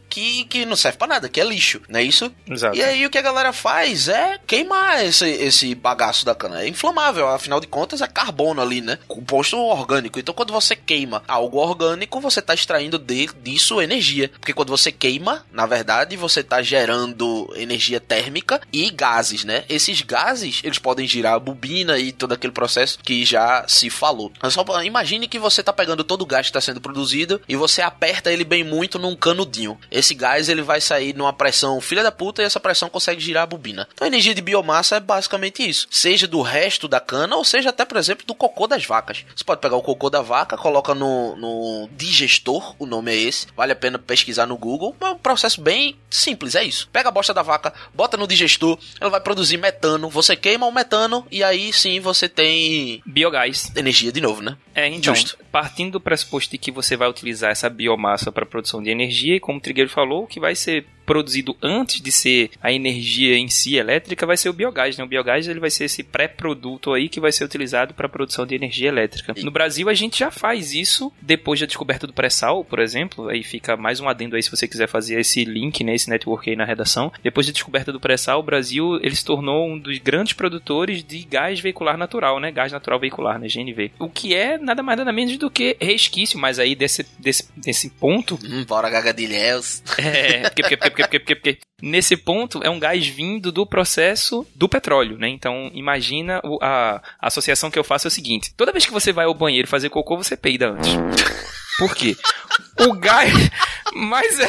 que 0.49 0.65
não 0.65 0.77
serve 0.77 0.99
pra 0.99 1.07
nada, 1.07 1.29
que 1.29 1.41
é 1.41 1.45
lixo, 1.45 1.81
não 1.89 2.01
é 2.01 2.03
isso? 2.03 2.33
Exato. 2.49 2.77
E 2.77 2.83
aí 2.83 3.07
o 3.07 3.11
que 3.11 3.19
a 3.19 3.23
galera 3.23 3.53
faz 3.53 4.09
é 4.09 4.39
queimar 4.47 5.05
esse, 5.05 5.29
esse 5.29 5.75
bagaço 5.75 6.25
da 6.25 6.35
cana. 6.35 6.63
É 6.63 6.69
inflamável, 6.69 7.29
afinal 7.29 7.61
de 7.61 7.67
contas 7.67 8.01
é 8.01 8.07
carbono 8.07 8.61
ali, 8.61 8.81
né? 8.81 8.99
Composto 9.07 9.57
orgânico. 9.59 10.19
Então 10.19 10.35
quando 10.35 10.53
você 10.53 10.75
queima 10.75 11.23
algo 11.27 11.59
orgânico, 11.59 12.21
você 12.21 12.41
tá 12.41 12.55
extraindo 12.55 12.99
de, 12.99 13.29
disso 13.43 13.81
energia. 13.81 14.31
Porque 14.39 14.53
quando 14.53 14.71
você 14.71 14.91
queima, 14.93 15.45
na 15.53 15.67
verdade, 15.67 16.17
você 16.17 16.43
tá 16.43 16.63
gerando 16.63 17.53
energia 17.57 18.01
térmica 18.01 18.61
e 18.73 18.91
gases, 18.91 19.45
né? 19.45 19.65
Esses 19.69 20.03
gases, 20.03 20.61
eles 20.65 20.79
podem 20.79 21.07
girar 21.07 21.35
a 21.35 21.39
bobina 21.39 21.99
e 21.99 22.13
todo 22.13 22.33
aquele 22.33 22.53
processo 22.53 22.99
que 23.03 23.25
já 23.25 23.65
se 23.69 23.91
falou. 23.91 24.33
Mas 24.43 24.53
só 24.53 24.65
imagine 24.83 25.29
que 25.29 25.39
você 25.39 25.63
tá 25.63 25.73
pegando 25.73 26.05
todo 26.05 26.23
o 26.23 26.27
gás 26.27 26.47
que 26.47 26.51
está 26.51 26.61
sendo 26.61 26.81
produzido 26.81 27.41
e 27.49 27.57
você 27.57 27.83
aperta 27.83 28.33
ele 28.33 28.45
bem 28.45 28.65
muito 28.65 28.99
num 28.99 29.17
canudinho. 29.17 29.79
Esse 29.91 30.06
gás 30.15 30.49
ele 30.49 30.63
vai 30.63 30.81
sair 30.81 31.15
numa 31.15 31.33
pressão 31.33 31.81
filha 31.81 32.03
da 32.03 32.13
puta 32.13 32.43
e 32.43 32.45
essa 32.45 32.61
pressão 32.61 32.89
consegue 32.89 33.21
girar 33.21 33.45
a 33.45 33.47
bobina. 33.47 33.89
Então 33.93 34.05
a 34.05 34.09
energia 34.09 34.35
de 34.35 34.43
biomassa 34.43 34.97
é 34.97 35.01
basicamente 35.01 35.67
isso. 35.67 35.87
Seja 35.91 36.27
do 36.27 36.43
resto 36.43 36.89
da 36.89 37.01
cana 37.01 37.37
ou 37.37 37.45
seja 37.45 37.71
até, 37.71 37.85
por 37.85 37.97
exemplo, 37.97 38.27
do 38.27 38.35
cocô 38.35 38.67
das 38.67 38.85
vacas. 38.85 39.25
Você 39.35 39.45
pode 39.45 39.61
pegar 39.61 39.77
o 39.77 39.83
cocô 39.83 40.11
da 40.11 40.23
vaca, 40.23 40.57
coloca 40.57 40.95
no, 40.95 41.37
no 41.37 41.89
digestor, 41.93 42.75
o 42.79 42.87
nome 42.87 43.13
é 43.13 43.17
esse. 43.17 43.47
Vale 43.57 43.73
a 43.73 43.77
pena 43.77 43.99
pesquisar 43.99 44.47
no 44.47 44.57
Google. 44.57 44.95
É 45.01 45.09
um 45.09 45.19
processo 45.19 45.61
bem 45.61 45.97
simples, 46.11 46.55
é 46.55 46.65
isso. 46.65 46.89
Pega 46.93 47.09
a 47.09 47.13
bosta 47.13 47.35
da 47.35 47.43
vaca, 47.43 47.73
bota 47.95 48.17
no 48.17 48.27
digestor, 48.27 48.79
ela 49.01 49.11
vai 49.11 49.21
produzir 49.21 49.57
metano. 49.57 50.09
Você 50.09 50.37
queima 50.37 50.67
o 50.67 50.73
metano 50.73 51.27
e 51.31 51.43
aí 51.43 51.73
sim 51.73 52.01
você 52.01 52.29
tem 52.29 53.03
Biogás. 53.07 53.73
energia 53.77 54.13
de 54.13 54.21
novo, 54.21 54.43
né? 54.43 54.57
É, 54.75 54.87
então, 54.89 55.15
Justo. 55.15 55.39
partindo 55.51 55.93
do 55.93 56.01
pressuposto 56.01 56.51
de 56.51 56.59
que 56.59 56.71
você 56.71 56.97
vai 56.97 57.09
utilizar 57.09 57.51
essa 57.51 57.71
biomassa 57.71 58.31
para 58.31 58.45
produção 58.45 58.83
de 58.83 58.91
energia, 58.91 59.37
e 59.37 59.41
como 59.41 59.59
o 59.59 59.63
Trigueiro 59.87 59.89
falou, 59.89 60.27
que 60.27 60.41
vai 60.41 60.55
ser 60.55 60.87
produzido 61.07 61.57
antes 61.63 62.01
de 62.01 62.11
ser 62.11 62.51
a 62.61 62.73
energia 62.73 63.37
em 63.39 63.49
si 63.49 63.77
elétrica 63.77 64.27
vai 64.27 64.37
ser 64.37 64.49
o 64.49 64.53
biogás, 64.53 64.99
né? 64.99 65.05
O 65.05 65.09
biogás 65.09 65.47
ele 65.49 65.61
vai 65.61 65.71
ser 65.71 65.85
esse 65.85 66.03
pré-produto 66.03 66.93
aí 66.93 67.09
que 67.09 67.21
vai 67.21 67.33
ser 67.33 67.45
utilizado 67.45 67.95
para 67.95 68.07
a 68.07 68.11
produção 68.11 68.45
de 68.45 68.55
energia 68.55 68.89
elétrica. 68.89 69.35
No 69.43 69.51
Brasil 69.51 69.89
a 69.89 69.95
gente 69.95 70.19
já 70.19 70.31
faz 70.31 70.75
isso 70.75 71.13
depois 71.23 71.61
da 71.61 71.67
descoberta 71.67 72.07
do 72.07 72.13
pré-sal, 72.13 72.65
por 72.65 72.81
exemplo, 72.81 73.29
aí 73.29 73.43
fica 73.43 73.77
mais 73.77 74.01
um 74.01 74.09
adendo 74.09 74.37
aí 74.37 74.43
se 74.43 74.51
você 74.51 74.67
quiser 74.67 74.89
fazer 74.89 75.21
esse 75.21 75.45
link, 75.45 75.83
né, 75.85 75.95
esse 75.95 76.11
network 76.11 76.51
aí 76.51 76.57
na 76.57 76.65
redação. 76.65 77.13
Depois 77.23 77.47
da 77.47 77.53
descoberta 77.53 77.93
do 77.93 78.01
pré-sal, 78.01 78.41
o 78.41 78.43
Brasil 78.43 78.97
ele 79.03 79.15
se 79.15 79.25
tornou 79.25 79.69
um 79.69 79.79
dos 79.79 79.99
grandes 79.99 80.33
produtores 80.33 81.05
de 81.05 81.25
gás 81.25 81.61
veicular 81.61 81.97
natural, 81.97 82.41
né? 82.41 82.51
Gás 82.51 82.73
natural 82.73 82.99
veicular, 82.99 83.39
né, 83.39 83.47
GNV. 83.47 83.93
O 83.99 84.09
que 84.09 84.35
é 84.35 84.59
nada 84.59 84.83
mais 84.83 84.99
nada 84.99 85.13
menos 85.13 85.37
do 85.39 85.51
que 85.51 85.77
resquício, 85.81 86.39
mas 86.39 86.59
aí 86.59 86.75
desse, 86.75 87.07
desse, 87.19 87.49
desse 87.57 87.91
ponto 87.91 88.39
Hum, 88.45 88.65
bora 88.65 88.89
gagadilhéus. 88.91 89.83
é, 89.99 90.49
porque, 90.51 90.63
porque, 90.63 90.77
porque, 90.77 90.96
porque, 91.03 91.19
porque, 91.19 91.35
porque 91.37 91.59
nesse 91.83 92.17
ponto 92.17 92.61
é 92.65 92.71
um 92.71 92.79
gás 92.79 93.07
vindo 93.07 93.51
do 93.53 93.67
processo 93.67 94.47
do 94.55 94.69
petróleo, 94.69 95.17
né? 95.19 95.29
Então 95.29 95.71
imagina 95.75 96.41
o- 96.45 96.59
a, 96.63 97.03
a 97.21 97.27
associação 97.27 97.71
que 97.71 97.79
eu 97.79 97.85
faço 97.85 98.07
é 98.07 98.11
o 98.11 98.13
seguinte: 98.13 98.53
toda 98.57 98.73
vez 98.73 98.85
que 98.87 98.93
você 98.93 99.13
vai 99.13 99.25
ao 99.27 99.35
banheiro 99.35 99.69
fazer 99.69 99.89
cocô, 99.91 100.17
você 100.17 100.37
peida 100.37 100.71
antes. 100.71 100.93
Por 101.79 101.95
quê? 101.95 102.17
O 102.81 102.95
gás. 102.95 103.33
Mas 103.95 104.41
é. 104.41 104.49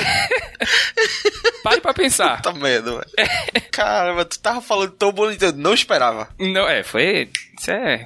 Pare 1.64 1.82
pra 1.82 1.94
pensar. 1.94 2.42
Tá 2.42 2.54
medo, 2.54 2.98
velho. 3.00 3.30
Caramba, 3.72 4.24
tu 4.26 4.40
tava 4.40 4.62
falando 4.62 4.92
tão 4.92 5.12
bonito, 5.12 5.44
eu 5.44 5.52
não 5.54 5.74
esperava. 5.74 6.30
Não, 6.40 6.68
é, 6.68 6.84
foi. 6.84 7.30
Isso 7.60 7.72
é. 7.72 8.06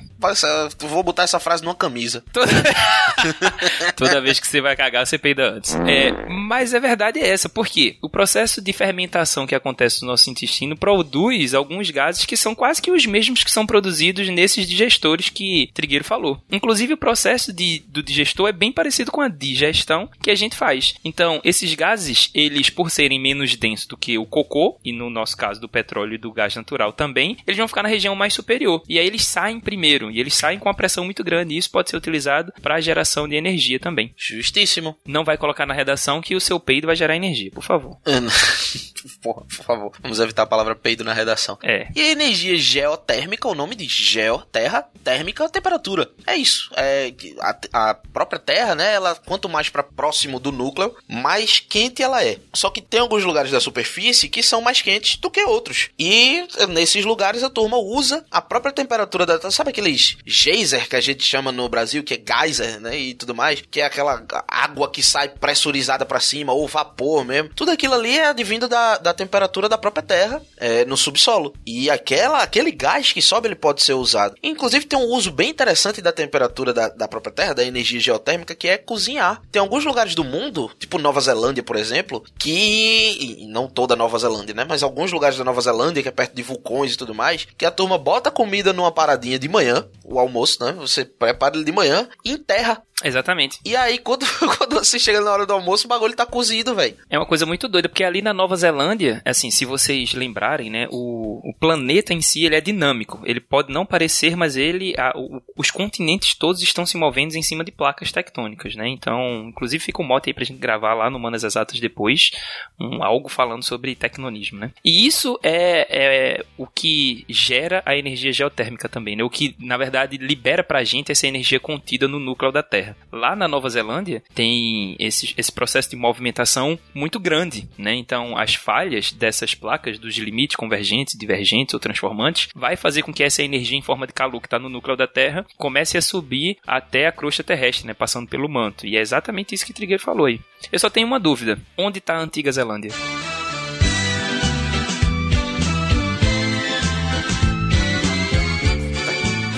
Eu 0.81 0.87
vou 0.87 1.03
botar 1.03 1.23
essa 1.23 1.39
frase 1.39 1.63
numa 1.63 1.75
camisa. 1.75 2.23
Toda... 2.31 2.51
Toda 3.95 4.21
vez 4.21 4.39
que 4.39 4.47
você 4.47 4.61
vai 4.61 4.75
cagar, 4.75 5.05
você 5.05 5.17
peida 5.17 5.51
antes. 5.51 5.75
É, 5.75 6.11
mas 6.27 6.73
a 6.73 6.79
verdade 6.79 7.19
é 7.19 7.27
essa, 7.27 7.49
porque 7.49 7.97
o 8.01 8.09
processo 8.09 8.61
de 8.61 8.73
fermentação 8.73 9.45
que 9.45 9.55
acontece 9.55 10.01
no 10.01 10.07
nosso 10.07 10.29
intestino 10.29 10.75
produz 10.75 11.53
alguns 11.53 11.89
gases 11.89 12.25
que 12.25 12.37
são 12.37 12.55
quase 12.55 12.81
que 12.81 12.91
os 12.91 13.05
mesmos 13.05 13.43
que 13.43 13.51
são 13.51 13.65
produzidos 13.65 14.27
nesses 14.29 14.67
digestores 14.67 15.29
que 15.29 15.69
Trigueiro 15.73 16.03
falou. 16.03 16.41
Inclusive, 16.51 16.93
o 16.93 16.97
processo 16.97 17.51
de, 17.53 17.83
do 17.87 18.01
digestor 18.01 18.49
é 18.49 18.53
bem 18.53 18.71
parecido 18.71 19.11
com 19.11 19.21
a 19.21 19.27
digestão 19.27 20.09
que 20.21 20.31
a 20.31 20.35
gente 20.35 20.55
faz. 20.55 20.95
Então, 21.03 21.41
esses 21.43 21.73
gases, 21.73 22.29
eles, 22.33 22.69
por 22.69 22.89
serem 22.89 23.19
menos 23.19 23.55
densos 23.55 23.85
do 23.85 23.97
que 23.97 24.17
o 24.17 24.25
cocô, 24.25 24.79
e 24.83 24.91
no 24.91 25.09
nosso 25.09 25.35
caso 25.35 25.59
do 25.59 25.69
petróleo 25.69 26.15
e 26.15 26.17
do 26.17 26.31
gás 26.31 26.55
natural 26.55 26.93
também, 26.93 27.37
eles 27.45 27.57
vão 27.57 27.67
ficar 27.67 27.83
na 27.83 27.89
região 27.89 28.15
mais 28.15 28.33
superior. 28.33 28.81
E 28.87 28.97
aí 28.97 29.05
eles 29.05 29.25
saem 29.25 29.40
primeiro, 29.59 30.11
e 30.11 30.19
eles 30.19 30.35
saem 30.35 30.59
com 30.59 30.67
uma 30.67 30.75
pressão 30.75 31.05
muito 31.05 31.23
grande, 31.23 31.53
e 31.53 31.57
isso 31.57 31.71
pode 31.71 31.89
ser 31.89 31.97
utilizado 31.97 32.53
para 32.61 32.75
a 32.75 32.81
geração 32.81 33.27
de 33.27 33.35
energia 33.35 33.79
também. 33.79 34.13
Justíssimo. 34.15 34.97
Não 35.05 35.23
vai 35.23 35.37
colocar 35.37 35.65
na 35.65 35.73
redação 35.73 36.21
que 36.21 36.35
o 36.35 36.41
seu 36.41 36.59
peido 36.59 36.87
vai 36.87 36.95
gerar 36.95 37.15
energia, 37.15 37.51
por 37.51 37.63
favor. 37.63 37.97
Porra, 39.21 39.41
por 39.41 39.65
favor, 39.65 39.91
vamos 40.01 40.19
evitar 40.19 40.43
a 40.43 40.47
palavra 40.47 40.75
peido 40.75 41.03
na 41.03 41.13
redação. 41.13 41.57
É. 41.63 41.87
E 41.95 42.01
a 42.01 42.11
energia 42.11 42.55
geotérmica, 42.57 43.47
o 43.47 43.55
nome 43.55 43.75
de 43.75 43.85
geo, 43.85 44.39
terra, 44.51 44.87
térmica, 45.03 45.49
temperatura. 45.49 46.09
É 46.25 46.35
isso. 46.35 46.69
É 46.75 47.11
a, 47.39 47.89
a 47.89 47.93
própria 47.93 48.39
Terra, 48.39 48.75
né? 48.75 48.93
Ela 48.93 49.15
quanto 49.15 49.49
mais 49.49 49.69
para 49.69 49.83
próximo 49.83 50.39
do 50.39 50.51
núcleo, 50.51 50.95
mais 51.07 51.59
quente 51.59 52.03
ela 52.03 52.23
é. 52.23 52.37
Só 52.53 52.69
que 52.69 52.81
tem 52.81 52.99
alguns 52.99 53.23
lugares 53.23 53.51
da 53.51 53.59
superfície 53.59 54.29
que 54.29 54.43
são 54.43 54.61
mais 54.61 54.81
quentes 54.81 55.17
do 55.17 55.29
que 55.29 55.43
outros. 55.43 55.89
E 55.97 56.45
nesses 56.69 57.05
lugares 57.05 57.43
a 57.43 57.49
turma 57.49 57.77
usa 57.77 58.25
a 58.29 58.41
própria 58.41 58.71
temperatura 58.71 59.25
da 59.25 59.30
Terra. 59.39 59.51
Sabe 59.51 59.69
aqueles 59.69 60.17
geyser 60.25 60.87
que 60.87 60.95
a 60.95 61.01
gente 61.01 61.23
chama 61.23 61.51
no 61.51 61.67
Brasil, 61.69 62.03
que 62.03 62.13
é 62.13 62.21
geyser, 62.41 62.79
né? 62.79 62.97
E 62.97 63.13
tudo 63.13 63.35
mais, 63.35 63.61
que 63.61 63.81
é 63.81 63.85
aquela 63.85 64.23
água 64.47 64.89
que 64.89 65.03
sai 65.03 65.29
pressurizada 65.29 66.05
para 66.05 66.19
cima 66.19 66.53
ou 66.53 66.67
vapor 66.67 67.25
mesmo. 67.25 67.49
Tudo 67.55 67.71
aquilo 67.71 67.93
ali 67.93 68.17
é 68.17 68.27
advindo 68.27 68.67
da, 68.67 68.97
da 68.97 69.13
temperatura 69.13 69.67
da 69.67 69.77
própria 69.77 70.03
Terra 70.03 70.41
é, 70.57 70.85
no 70.85 70.97
subsolo. 70.97 71.53
E 71.65 71.89
aquela, 71.89 72.41
aquele 72.41 72.71
gás 72.71 73.11
que 73.11 73.21
sobe 73.21 73.47
ele 73.47 73.55
pode 73.55 73.81
ser 73.81 73.93
usado. 73.93 74.35
Inclusive 74.41 74.85
tem 74.85 74.97
um 74.97 75.09
uso 75.09 75.31
bem 75.31 75.49
interessante 75.49 76.01
da 76.01 76.11
temperatura 76.11 76.73
da, 76.73 76.89
da 76.89 77.07
própria 77.07 77.33
Terra, 77.33 77.53
da 77.53 77.63
energia 77.63 77.99
geotérmica, 77.99 78.55
que 78.55 78.67
é 78.67 78.77
cozinhar. 78.77 79.41
Tem 79.51 79.59
alguns 79.59 79.85
lugares 79.85 80.15
do 80.15 80.23
mundo, 80.23 80.71
tipo 80.79 80.97
Nova 80.97 81.19
Zelândia, 81.21 81.63
por 81.63 81.75
exemplo, 81.75 82.23
que. 82.37 83.45
não 83.47 83.67
toda 83.67 83.95
Nova 83.95 84.17
Zelândia, 84.17 84.53
né? 84.55 84.65
Mas 84.67 84.83
alguns 84.83 85.11
lugares 85.11 85.37
da 85.37 85.43
Nova 85.43 85.61
Zelândia, 85.61 86.03
que 86.03 86.09
é 86.09 86.11
perto 86.11 86.35
de 86.35 86.43
vulcões 86.43 86.93
e 86.93 86.97
tudo 86.97 87.13
mais, 87.13 87.47
que 87.57 87.65
a 87.65 87.71
turma 87.71 87.97
bota 87.97 88.31
comida 88.31 88.73
numa 88.73 88.91
paradinha 89.21 89.37
de 89.37 89.47
manhã, 89.47 89.87
o 90.03 90.17
almoço, 90.17 90.63
né? 90.63 90.73
Você 90.73 91.05
prepara 91.05 91.55
ele 91.55 91.63
de 91.63 91.71
manhã 91.71 92.09
e 92.25 92.31
enterra. 92.31 92.81
Exatamente. 93.03 93.59
E 93.65 93.75
aí, 93.75 93.97
quando, 93.97 94.25
quando 94.57 94.73
você 94.75 94.99
chega 94.99 95.21
na 95.21 95.31
hora 95.31 95.45
do 95.45 95.53
almoço, 95.53 95.85
o 95.85 95.89
bagulho 95.89 96.15
tá 96.15 96.25
cozido, 96.25 96.75
velho. 96.75 96.95
É 97.09 97.17
uma 97.17 97.25
coisa 97.25 97.45
muito 97.45 97.67
doida, 97.67 97.89
porque 97.89 98.03
ali 98.03 98.21
na 98.21 98.33
Nova 98.33 98.55
Zelândia, 98.55 99.21
assim, 99.25 99.49
se 99.51 99.65
vocês 99.65 100.13
lembrarem, 100.13 100.69
né, 100.69 100.87
o, 100.91 101.41
o 101.49 101.53
planeta 101.59 102.13
em 102.13 102.21
si, 102.21 102.45
ele 102.45 102.55
é 102.55 102.61
dinâmico. 102.61 103.21
Ele 103.25 103.39
pode 103.39 103.71
não 103.73 103.85
parecer, 103.85 104.35
mas 104.35 104.55
ele, 104.55 104.93
a- 104.97 105.13
o- 105.15 105.41
os 105.57 105.71
continentes 105.71 106.35
todos 106.35 106.61
estão 106.61 106.85
se 106.85 106.97
movendo 106.97 107.35
em 107.35 107.41
cima 107.41 107.63
de 107.63 107.71
placas 107.71 108.11
tectônicas, 108.11 108.75
né? 108.75 108.87
Então, 108.87 109.45
inclusive 109.49 109.83
fica 109.83 110.01
um 110.01 110.05
mote 110.05 110.29
aí 110.29 110.33
pra 110.33 110.43
gente 110.43 110.59
gravar 110.59 110.93
lá 110.93 111.09
no 111.09 111.19
Manas 111.19 111.43
Exatas 111.43 111.79
depois, 111.79 112.31
um, 112.79 113.03
algo 113.03 113.29
falando 113.29 113.63
sobre 113.63 113.95
tecnonismo, 113.95 114.59
né? 114.59 114.71
E 114.83 115.05
isso 115.05 115.39
é, 115.43 115.87
é 115.89 116.45
o 116.57 116.67
que 116.67 117.25
gera 117.29 117.81
a 117.85 117.95
energia 117.95 118.31
geotérmica 118.31 118.87
também, 118.89 119.15
né? 119.15 119.23
O 119.23 119.29
que, 119.29 119.55
na 119.59 119.77
verdade, 119.77 120.17
libera 120.17 120.63
pra 120.63 120.83
gente 120.83 121.11
essa 121.11 121.27
energia 121.27 121.59
contida 121.59 122.07
no 122.07 122.19
núcleo 122.19 122.51
da 122.51 122.63
Terra. 122.63 122.90
Lá 123.11 123.35
na 123.35 123.47
Nova 123.47 123.69
Zelândia 123.69 124.23
tem 124.33 124.95
esse, 124.99 125.33
esse 125.37 125.51
processo 125.51 125.89
de 125.89 125.95
movimentação 125.95 126.77
muito 126.93 127.19
grande, 127.19 127.67
né? 127.77 127.93
Então 127.95 128.37
as 128.37 128.55
falhas 128.55 129.11
dessas 129.11 129.53
placas 129.53 129.99
dos 129.99 130.15
limites 130.17 130.55
convergentes, 130.55 131.17
divergentes 131.17 131.73
ou 131.73 131.79
transformantes 131.79 132.49
vai 132.55 132.75
fazer 132.75 133.03
com 133.03 133.13
que 133.13 133.23
essa 133.23 133.43
energia 133.43 133.77
em 133.77 133.81
forma 133.81 134.07
de 134.07 134.13
calor 134.13 134.39
que 134.39 134.47
está 134.47 134.59
no 134.59 134.69
núcleo 134.69 134.95
da 134.95 135.07
Terra 135.07 135.45
comece 135.57 135.97
a 135.97 136.01
subir 136.01 136.57
até 136.65 137.07
a 137.07 137.11
crosta 137.11 137.43
terrestre, 137.43 137.87
né? 137.87 137.93
Passando 137.93 138.27
pelo 138.27 138.49
manto. 138.49 138.85
E 138.85 138.97
é 138.97 139.01
exatamente 139.01 139.53
isso 139.55 139.65
que 139.65 139.73
Trigueiro 139.73 140.01
falou 140.01 140.25
aí. 140.25 140.39
Eu 140.71 140.79
só 140.79 140.89
tenho 140.89 141.07
uma 141.07 141.19
dúvida: 141.19 141.59
onde 141.77 141.99
está 141.99 142.15
a 142.15 142.21
antiga 142.21 142.51
Zelândia? 142.51 142.91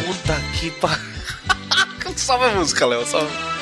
Puta 0.06 0.36
que 0.60 0.72
pa... 0.80 1.13
Salva 2.16 2.48
a 2.48 2.56
música, 2.56 2.86
Léo, 2.86 3.06
salva. 3.06 3.53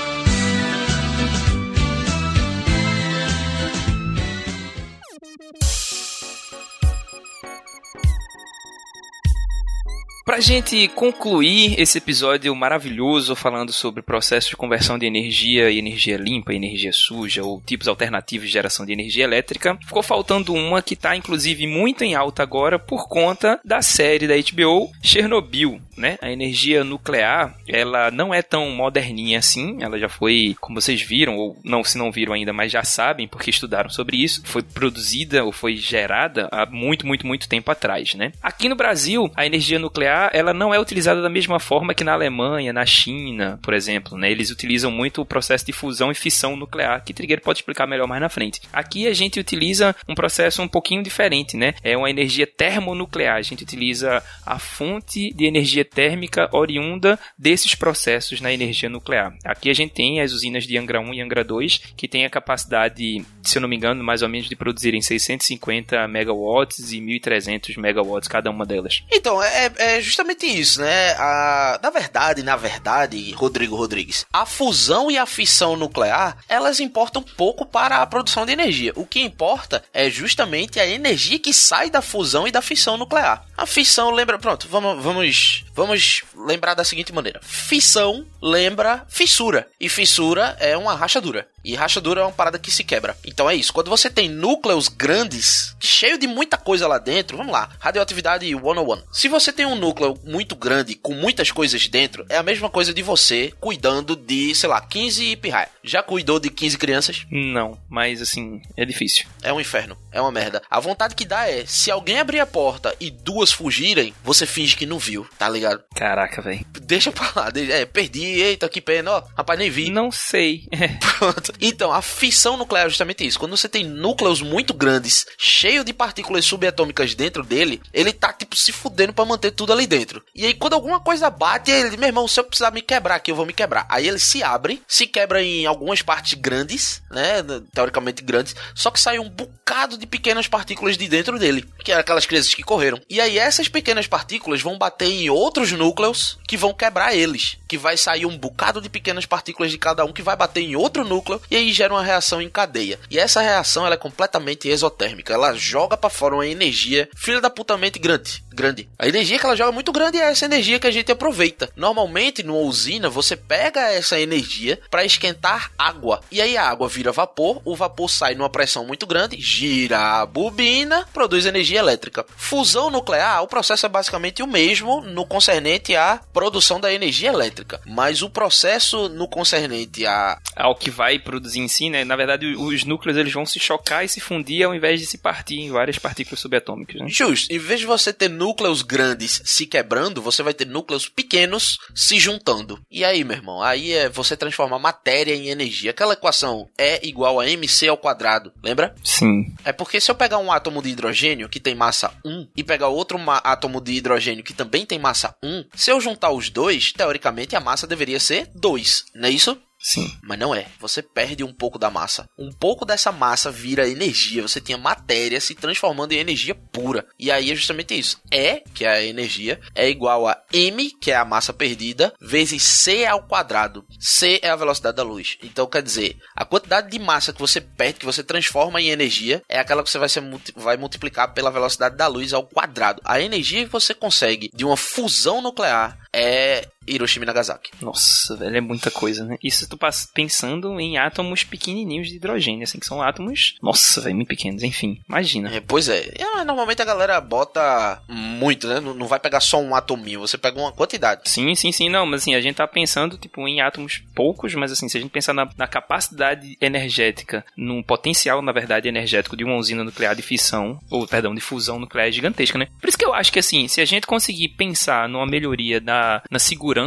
Pra 10.24 10.39
gente 10.39 10.88
concluir 10.89 11.80
esse 11.80 11.97
episódio 11.97 12.55
maravilhoso 12.55 13.36
falando 13.36 13.74
sobre 13.74 14.03
processo 14.03 14.49
de 14.49 14.55
conversão 14.55 14.97
de 14.97 15.05
energia 15.05 15.72
e 15.72 15.80
energia 15.80 16.15
limpa, 16.15 16.53
energia 16.53 16.93
suja 16.93 17.43
ou 17.43 17.59
tipos 17.65 17.88
alternativos 17.88 18.47
de 18.47 18.53
geração 18.53 18.86
de 18.86 18.93
energia 18.93 19.24
elétrica, 19.24 19.78
ficou 19.84 20.03
faltando 20.03 20.53
uma 20.53 20.82
que 20.82 20.95
tá 20.95 21.15
inclusive 21.15 21.65
muito 21.65 22.03
em 22.03 22.13
alta 22.13 22.43
agora 22.43 22.78
por 22.78 23.07
conta 23.07 23.59
da 23.65 23.82
série 23.82 24.28
da 24.28 24.36
HBO 24.36 24.91
Chernobyl, 25.01 25.82
né? 25.97 26.19
A 26.22 26.32
energia 26.32 26.84
nuclear, 26.84 27.55
ela 27.67 28.11
não 28.11 28.32
é 28.32 28.43
tão 28.43 28.69
moderninha 28.69 29.39
assim, 29.39 29.78
ela 29.82 29.97
já 29.97 30.07
foi, 30.07 30.55
como 30.61 30.80
vocês 30.80 31.01
viram 31.01 31.36
ou 31.36 31.57
não, 31.63 31.84
se 31.84 31.97
não 31.97 32.11
viram 32.11 32.34
ainda, 32.34 32.53
mas 32.53 32.72
já 32.72 32.84
sabem 32.84 33.28
porque 33.28 33.49
estudaram 33.49 33.89
sobre 33.89 34.17
isso, 34.17 34.43
foi 34.45 34.61
produzida 34.61 35.43
ou 35.43 35.51
foi 35.51 35.76
gerada 35.76 36.47
há 36.51 36.67
muito, 36.67 37.07
muito, 37.07 37.26
muito 37.26 37.49
tempo 37.49 37.72
atrás, 37.72 38.13
né? 38.13 38.32
Aqui 38.41 38.69
no 38.69 38.76
Brasil, 38.76 39.32
a 39.36 39.45
energia 39.45 39.80
nuclear, 39.80 40.11
ela 40.34 40.53
não 40.53 40.74
é 40.74 40.80
utilizada 40.80 41.22
da 41.22 41.30
mesma 41.30 41.59
forma 41.59 41.93
que 41.93 42.03
na 42.03 42.14
Alemanha, 42.14 42.74
na 42.74 42.86
China, 42.86 43.59
por 43.62 43.74
exemplo, 43.74 44.18
né? 44.18 44.32
Eles 44.32 44.51
utilizam 44.51 44.91
muito 44.91 45.22
o 45.22 45.26
processo 45.26 45.66
de 45.66 45.74
fusão 45.74 46.12
e 46.12 46.16
fissão 46.16 46.55
nuclear, 46.55 47.03
que 47.03 47.14
Trigueiro 47.14 47.41
pode 47.41 47.59
explicar 47.59 47.88
melhor 47.88 48.07
mais 48.07 48.22
na 48.22 48.30
frente. 48.30 48.62
Aqui 48.72 49.07
a 49.07 49.14
gente 49.14 49.39
utiliza 49.39 49.95
um 50.07 50.16
processo 50.16 50.62
um 50.62 50.68
pouquinho 50.68 51.03
diferente, 51.03 51.55
né? 51.57 51.74
É 51.84 51.95
uma 51.95 52.09
energia 52.09 52.47
termonuclear. 52.47 53.38
A 53.38 53.41
gente 53.41 53.64
utiliza 53.64 54.24
a 54.45 54.59
fonte 54.59 55.34
de 55.34 55.45
energia 55.45 55.86
térmica 55.86 56.49
oriunda 56.51 57.20
desses 57.38 57.76
processos 57.76 58.41
na 58.41 58.51
energia 58.51 58.89
nuclear. 58.89 59.34
Aqui 59.45 59.70
a 59.70 59.74
gente 59.74 59.93
tem 59.93 60.22
as 60.22 60.32
usinas 60.32 60.66
de 60.66 60.78
Angra 60.78 60.99
1 60.99 61.14
e 61.14 61.22
Angra 61.22 61.43
2, 61.43 61.93
que 61.95 62.07
têm 62.07 62.26
a 62.26 62.30
capacidade, 62.30 63.24
se 63.43 63.57
eu 63.57 63.62
não 63.62 63.70
me 63.70 63.76
engano, 63.76 64.03
mais 64.03 64.22
ou 64.22 64.30
menos 64.30 64.49
de 64.49 64.55
produzirem 64.55 65.01
650 65.01 66.07
megawatts 66.07 66.91
e 66.91 66.99
1.300 66.99 67.78
megawatts 67.78 68.28
cada 68.28 68.49
uma 68.49 68.66
delas. 68.66 69.03
Então, 69.12 69.41
é, 69.41 69.72
é 69.78 70.01
justamente 70.02 70.45
isso, 70.45 70.82
né? 70.82 71.12
A, 71.14 71.80
na 71.82 71.89
verdade, 71.89 72.43
na 72.43 72.56
verdade, 72.56 73.32
Rodrigo 73.34 73.76
Rodrigues, 73.76 74.26
a 74.32 74.45
fusão 74.45 75.10
e 75.10 75.18
a 75.18 75.26
fissão 75.26 75.76
nuclear, 75.76 76.38
elas 76.47 76.80
importam 76.80 77.22
pouco 77.22 77.66
para 77.66 77.97
a 77.97 78.08
produção 78.08 78.45
de 78.45 78.52
energia. 78.52 78.93
O 78.95 79.06
que 79.06 79.22
importa 79.22 79.84
é 79.93 80.10
justamente 80.10 80.80
a 80.80 80.88
energia 80.88 81.39
que 81.39 81.54
sai 81.54 81.89
da 81.89 82.02
fusão 82.02 82.47
e 82.47 82.52
da 82.52 82.62
fissão 82.62 82.97
nuclear. 82.97 83.45
A 83.58 83.66
fissão 83.66 84.12
lembra, 84.12 84.39
pronto, 84.39 84.68
vamos, 84.68 85.04
vamos, 85.04 85.66
vamos 85.74 86.24
lembrar 86.36 86.74
da 86.74 86.84
seguinte 86.84 87.14
maneira: 87.14 87.39
fissão 87.43 88.26
lembra 88.41 89.06
fissura 89.08 89.68
e 89.80 89.88
fissura 89.88 90.58
é 90.60 90.76
uma 90.78 90.95
rachadura. 90.95 91.47
E 91.64 91.76
rachadura 91.76 92.22
é 92.22 92.24
uma 92.24 92.32
parada 92.32 92.59
que 92.59 92.72
se 92.72 92.84
quebra. 92.84 93.16
Então 93.26 93.49
é 93.49 93.55
isso. 93.55 93.74
Quando 93.74 93.89
você 93.89 94.09
tem 94.09 94.30
núcleos 94.30 94.88
grandes, 94.88 95.76
cheio 95.80 96.18
de 96.18 96.28
muita 96.28 96.57
coisa 96.57 96.88
lá 96.88 96.97
dentro, 96.97 97.38
vamos 97.38 97.51
lá, 97.51 97.70
radioatividade 97.80 98.45
101. 98.47 99.03
Se 99.12 99.28
você 99.28 99.51
tem 99.51 99.66
um 99.66 99.76
núcleo 99.76 100.18
muito 100.24 100.55
grande, 100.55 100.95
com 100.95 101.14
muitas 101.14 101.51
coisas 101.51 101.88
dentro, 101.88 102.26
é 102.30 102.38
a 102.38 102.43
mesma 102.43 102.70
coisa 102.70 102.93
de 102.93 103.01
você 103.01 103.53
cuidando 103.59 104.16
de, 104.16 104.53
sei 104.55 104.70
lá, 104.70 104.82
15 104.82 105.36
pirraia. 105.38 105.70
Já 105.84 106.01
cuidou 106.03 106.39
de 106.39 106.49
15 106.49 106.78
crianças? 106.78 107.26
Não, 107.32 107.78
mas 107.89 108.22
assim, 108.22 108.62
é 108.78 108.86
difícil. 108.86 109.26
É 109.41 109.51
um 109.51 109.59
inferno. 109.59 109.97
É 110.12 110.22
uma 110.22 110.32
merda. 110.32 110.62
A 110.70 110.80
vontade 110.80 111.16
que 111.16 111.26
dá 111.26 111.49
é, 111.49 111.66
se 111.66 111.89
alguém 111.91 112.20
abrir 112.20 112.39
a 112.39 112.45
porta 112.45 112.95
e 112.99 113.09
duas 113.09 113.51
fugirem, 113.51 114.14
você 114.24 114.45
finge 114.45 114.76
que 114.76 114.86
não 114.86 114.99
viu, 114.99 115.28
tá 115.38 115.47
ligado? 115.49 115.84
Caraca, 115.95 116.41
velho. 116.41 116.66
Deixa 116.82 117.12
pra 117.12 117.32
lá. 117.36 117.51
É, 117.55 117.86
perdi, 117.86 118.24
eita, 118.24 118.70
que 118.70 118.82
pena, 118.82 119.12
ó. 119.12 119.24
Rapaz, 119.36 119.57
nem 119.57 119.70
vi. 119.70 119.89
Não 119.89 120.12
sei. 120.12 120.68
Pronto. 121.18 121.51
Então, 121.60 121.91
a 121.91 122.02
fissão 122.02 122.58
nuclear 122.58 122.86
é 122.86 122.89
justamente 122.89 123.26
isso. 123.26 123.39
Quando 123.39 123.58
você 123.58 123.68
tem 123.68 123.84
núcleos 123.84 124.41
muito 124.41 124.74
grandes, 124.74 125.26
cheio 125.38 125.84
de 125.84 125.93
partículas 125.93 126.45
subatômicas 126.45 127.16
dentro 127.16 127.43
dele, 127.43 127.82
ele 127.93 128.14
tá, 128.14 128.32
tipo, 128.32 128.56
se 128.56 128.72
fudendo 128.72 129.14
pra 129.14 129.26
manter 129.26 129.52
tudo 129.52 129.74
ali 129.74 129.88
dentro. 129.88 130.24
E 130.36 130.45
aí, 130.45 130.54
quando 130.54 130.74
alguma 130.74 130.99
coisa 130.99 131.30
bate, 131.30 131.72
ele, 131.72 131.97
meu 131.97 132.08
irmão, 132.08 132.28
se 132.28 132.39
eu 132.39 132.43
precisar 132.43 132.72
me 132.72 132.82
quebrar 132.82 133.16
aqui, 133.16 133.32
eu 133.32 133.36
vou 133.36 133.45
me 133.45 133.54
quebrar. 133.54 133.86
Aí 133.89 134.08
ele 134.08 134.20
se 134.20 134.43
abre, 134.43 134.82
se 134.88 135.08
quebra 135.08 135.43
em 135.43 135.66
algumas 135.66 136.02
partes 136.02 136.34
grandes, 136.34 137.02
né? 137.10 137.43
Teoricamente 137.74 138.24
grandes, 138.24 138.56
só 138.76 138.91
que 138.91 138.99
sai 138.99 139.20
um 139.20 139.30
bocado 139.30 139.97
de 139.97 140.06
pequenas 140.06 140.47
partículas 140.47 140.97
de 140.97 141.08
dentro 141.08 141.39
dele, 141.39 141.68
que 141.84 141.91
é 141.91 141.95
aquelas 141.95 142.26
crianças 142.26 142.54
que 142.54 142.64
correram. 142.64 143.02
E 143.10 143.20
aí, 143.20 143.38
essas 143.38 143.68
pequenas 143.68 144.08
partículas 144.08 144.62
vão 144.62 144.78
bater 144.78 145.08
em 145.08 145.30
outros 145.30 145.72
núcleos 145.72 146.38
que 146.47 146.58
vão 146.58 146.74
quebrar 146.74 147.16
eles. 147.16 147.58
Que 147.68 147.78
vai 147.78 147.97
sair 147.97 148.26
um 148.26 148.38
bocado 148.38 148.82
de 148.82 148.89
pequenas 148.89 149.26
partículas 149.26 149.72
de 149.72 149.78
cada 149.78 150.04
um 150.06 150.14
que 150.14 150.22
vai 150.22 150.36
bater 150.36 150.62
em 150.62 150.76
outro 150.76 151.04
núcleo 151.04 151.40
e 151.49 151.55
aí 151.55 151.71
gera 151.71 151.93
uma 151.93 152.03
reação 152.03 152.41
em 152.41 152.49
cadeia. 152.49 152.99
E 153.09 153.17
essa 153.17 153.41
reação 153.41 153.85
ela 153.85 153.95
é 153.95 153.97
completamente 153.97 154.67
exotérmica. 154.67 155.33
Ela 155.33 155.53
joga 155.53 155.97
pra 155.97 156.09
fora 156.09 156.35
uma 156.35 156.47
energia 156.47 157.09
filha 157.15 157.41
da 157.41 157.49
putamente 157.49 157.99
grande. 157.99 158.43
Grande. 158.53 158.89
A 158.99 159.07
energia 159.07 159.39
que 159.39 159.45
ela 159.45 159.55
joga 159.55 159.71
é 159.71 159.73
muito 159.73 159.91
grande 159.91 160.17
e 160.17 160.21
é 160.21 160.29
essa 160.29 160.45
energia 160.45 160.79
que 160.79 160.87
a 160.87 160.91
gente 160.91 161.11
aproveita. 161.11 161.69
Normalmente, 161.75 162.43
numa 162.43 162.59
usina, 162.59 163.09
você 163.09 163.35
pega 163.35 163.91
essa 163.91 164.19
energia 164.19 164.79
para 164.89 165.05
esquentar 165.05 165.71
água. 165.77 166.21
E 166.31 166.41
aí 166.41 166.57
a 166.57 166.69
água 166.69 166.87
vira 166.87 167.11
vapor, 167.11 167.61
o 167.63 167.75
vapor 167.75 168.09
sai 168.09 168.35
numa 168.35 168.49
pressão 168.49 168.85
muito 168.85 169.05
grande, 169.05 169.39
gira 169.39 170.21
a 170.21 170.25
bobina, 170.25 171.07
produz 171.13 171.45
energia 171.45 171.79
elétrica. 171.79 172.25
Fusão 172.35 172.89
nuclear, 172.89 173.41
o 173.41 173.47
processo 173.47 173.85
é 173.85 173.89
basicamente 173.89 174.43
o 174.43 174.47
mesmo 174.47 175.01
no 175.01 175.25
concernente 175.25 175.95
à 175.95 176.19
produção 176.33 176.79
da 176.79 176.93
energia 176.93 177.29
elétrica. 177.29 177.81
Mas 177.85 178.21
o 178.21 178.29
processo 178.29 179.09
no 179.09 179.27
concernente 179.27 180.05
a 180.05 180.37
Ao 180.55 180.75
que 180.75 180.89
vai 180.89 181.19
produzir 181.32 181.59
em 181.59 181.67
si, 181.67 181.89
né? 181.89 182.03
Na 182.03 182.15
verdade, 182.15 182.45
os 182.55 182.84
núcleos 182.84 183.17
eles 183.17 183.32
vão 183.32 183.45
se 183.45 183.59
chocar 183.59 184.03
e 184.03 184.09
se 184.09 184.19
fundir 184.19 184.63
ao 184.63 184.75
invés 184.75 184.99
de 184.99 185.05
se 185.05 185.17
partir 185.17 185.59
em 185.59 185.71
várias 185.71 185.97
partículas 185.97 186.39
subatômicas, 186.39 186.99
né? 186.99 187.07
Justo. 187.07 187.51
Em 187.51 187.57
vez 187.57 187.79
de 187.79 187.86
você 187.86 188.11
ter 188.11 188.29
núcleos 188.29 188.82
grandes 188.82 189.41
se 189.45 189.65
quebrando, 189.65 190.21
você 190.21 190.43
vai 190.43 190.53
ter 190.53 190.65
núcleos 190.65 191.07
pequenos 191.07 191.79
se 191.95 192.19
juntando. 192.19 192.79
E 192.91 193.05
aí, 193.05 193.23
meu 193.23 193.38
irmão, 193.38 193.61
aí 193.61 193.93
é 193.93 194.09
você 194.09 194.36
transformar 194.36 194.77
matéria 194.77 195.34
em 195.34 195.47
energia. 195.47 195.91
Aquela 195.91 196.13
equação 196.13 196.67
é 196.77 197.05
igual 197.07 197.39
a 197.39 197.47
mc 197.47 197.88
ao 197.88 197.97
quadrado, 197.97 198.51
lembra? 198.61 198.93
Sim. 199.03 199.53
É 199.63 199.71
porque 199.71 200.01
se 200.01 200.11
eu 200.11 200.15
pegar 200.15 200.38
um 200.38 200.51
átomo 200.51 200.82
de 200.82 200.89
hidrogênio 200.89 201.49
que 201.49 201.59
tem 201.59 201.75
massa 201.75 202.13
1 202.25 202.47
e 202.55 202.63
pegar 202.63 202.89
outro 202.89 203.17
átomo 203.43 203.79
de 203.79 203.93
hidrogênio 203.93 204.43
que 204.43 204.53
também 204.53 204.86
tem 204.86 204.99
massa 204.99 205.36
1, 205.43 205.65
se 205.73 205.91
eu 205.91 206.01
juntar 206.01 206.32
os 206.32 206.49
dois, 206.49 206.91
teoricamente 206.91 207.55
a 207.55 207.59
massa 207.59 207.88
deveria 207.88 208.19
ser 208.19 208.49
2, 208.55 209.05
não 209.15 209.27
é 209.27 209.32
isso? 209.32 209.57
Sim. 209.82 210.15
Mas 210.21 210.38
não 210.38 210.53
é. 210.53 210.67
Você 210.79 211.01
perde 211.01 211.43
um 211.43 211.53
pouco 211.53 211.79
da 211.79 211.89
massa. 211.89 212.29
Um 212.38 212.51
pouco 212.51 212.86
dessa 212.86 213.11
massa 213.11 213.51
vira 213.51 213.89
energia. 213.89 214.41
Você 214.43 214.61
tinha 214.61 214.77
matéria 214.77 215.41
se 215.41 215.55
transformando 215.55 216.11
em 216.11 216.19
energia 216.19 216.53
pura. 216.53 217.05
E 217.17 217.32
aí 217.32 217.51
é 217.51 217.55
justamente 217.55 217.97
isso. 217.97 218.21
E, 218.32 218.61
que 218.73 218.86
é 218.86 218.89
a 218.89 219.03
energia, 219.03 219.59
é 219.73 219.89
igual 219.89 220.27
a 220.27 220.38
m, 220.53 220.91
que 221.01 221.11
é 221.11 221.15
a 221.15 221.25
massa 221.25 221.51
perdida, 221.51 222.13
vezes 222.21 222.61
c 222.61 223.05
ao 223.05 223.27
quadrado. 223.27 223.84
c 223.99 224.39
é 224.43 224.49
a 224.49 224.55
velocidade 224.55 224.97
da 224.97 225.03
luz. 225.03 225.38
Então 225.41 225.67
quer 225.67 225.82
dizer, 225.82 226.17
a 226.36 226.45
quantidade 226.45 226.89
de 226.89 226.99
massa 226.99 227.34
que 227.34 227.39
você 227.39 227.59
perde, 227.59 227.99
que 227.99 228.05
você 228.05 228.23
transforma 228.23 228.79
em 228.79 228.89
energia, 228.89 229.41
é 229.49 229.59
aquela 229.59 229.84
que 229.84 229.89
você 229.89 229.97
vai, 229.97 230.09
ser, 230.09 230.23
vai 230.55 230.77
multiplicar 230.77 231.34
pela 231.34 231.49
velocidade 231.49 231.97
da 231.97 232.07
luz 232.07 232.34
ao 232.34 232.45
quadrado. 232.45 233.01
A 233.03 233.19
energia 233.19 233.65
que 233.65 233.71
você 233.71 233.93
consegue 233.93 234.51
de 234.53 234.63
uma 234.63 234.77
fusão 234.77 235.41
nuclear 235.41 235.97
é 236.13 236.67
Hiroshima 236.93 237.25
e 237.25 237.27
Nagasaki. 237.27 237.71
Nossa, 237.81 238.35
velho, 238.35 238.55
é 238.55 238.61
muita 238.61 238.91
coisa, 238.91 239.23
né? 239.23 239.37
Isso 239.43 239.67
tu 239.67 239.77
pensando 240.13 240.79
em 240.79 240.97
átomos 240.97 241.43
pequenininhos 241.43 242.07
de 242.07 242.15
hidrogênio, 242.15 242.63
assim, 242.63 242.79
que 242.79 242.85
são 242.85 243.01
átomos, 243.01 243.55
nossa, 243.61 244.01
velho, 244.01 244.15
muito 244.15 244.27
pequenos, 244.27 244.63
enfim, 244.63 245.01
imagina. 245.07 245.53
É, 245.53 245.59
pois 245.59 245.87
é. 245.87 246.13
Ah, 246.35 246.45
normalmente 246.45 246.81
a 246.81 246.85
galera 246.85 247.19
bota 247.19 248.01
muito, 248.07 248.67
né? 248.67 248.79
Não, 248.79 248.93
não 248.93 249.07
vai 249.07 249.19
pegar 249.19 249.39
só 249.39 249.59
um 249.59 249.75
atominho, 249.75 250.19
você 250.19 250.37
pega 250.37 250.59
uma 250.59 250.71
quantidade. 250.71 251.21
Sim, 251.25 251.53
sim, 251.55 251.71
sim, 251.71 251.89
não, 251.89 252.05
mas 252.05 252.21
assim, 252.21 252.35
a 252.35 252.41
gente 252.41 252.55
tá 252.55 252.67
pensando, 252.67 253.17
tipo, 253.17 253.47
em 253.47 253.61
átomos 253.61 254.03
poucos, 254.15 254.53
mas 254.55 254.71
assim, 254.71 254.87
se 254.89 254.97
a 254.97 255.01
gente 255.01 255.11
pensar 255.11 255.33
na, 255.33 255.49
na 255.57 255.67
capacidade 255.67 256.57
energética, 256.59 257.45
num 257.55 257.81
potencial, 257.81 258.41
na 258.41 258.51
verdade, 258.51 258.87
energético 258.87 259.37
de 259.37 259.43
uma 259.43 259.55
usina 259.55 259.83
nuclear 259.83 260.15
de 260.15 260.21
fissão, 260.21 260.79
ou, 260.89 261.07
perdão, 261.07 261.33
de 261.33 261.41
fusão 261.41 261.79
nuclear 261.79 262.07
é 262.07 262.11
gigantesca, 262.11 262.57
né? 262.57 262.67
Por 262.79 262.87
isso 262.87 262.97
que 262.97 263.05
eu 263.05 263.13
acho 263.13 263.31
que, 263.31 263.39
assim, 263.39 263.67
se 263.67 263.81
a 263.81 263.85
gente 263.85 264.07
conseguir 264.07 264.49
pensar 264.49 265.07
numa 265.07 265.25
melhoria 265.25 265.79
na, 265.79 266.21
na 266.29 266.39
segurança 266.39 266.80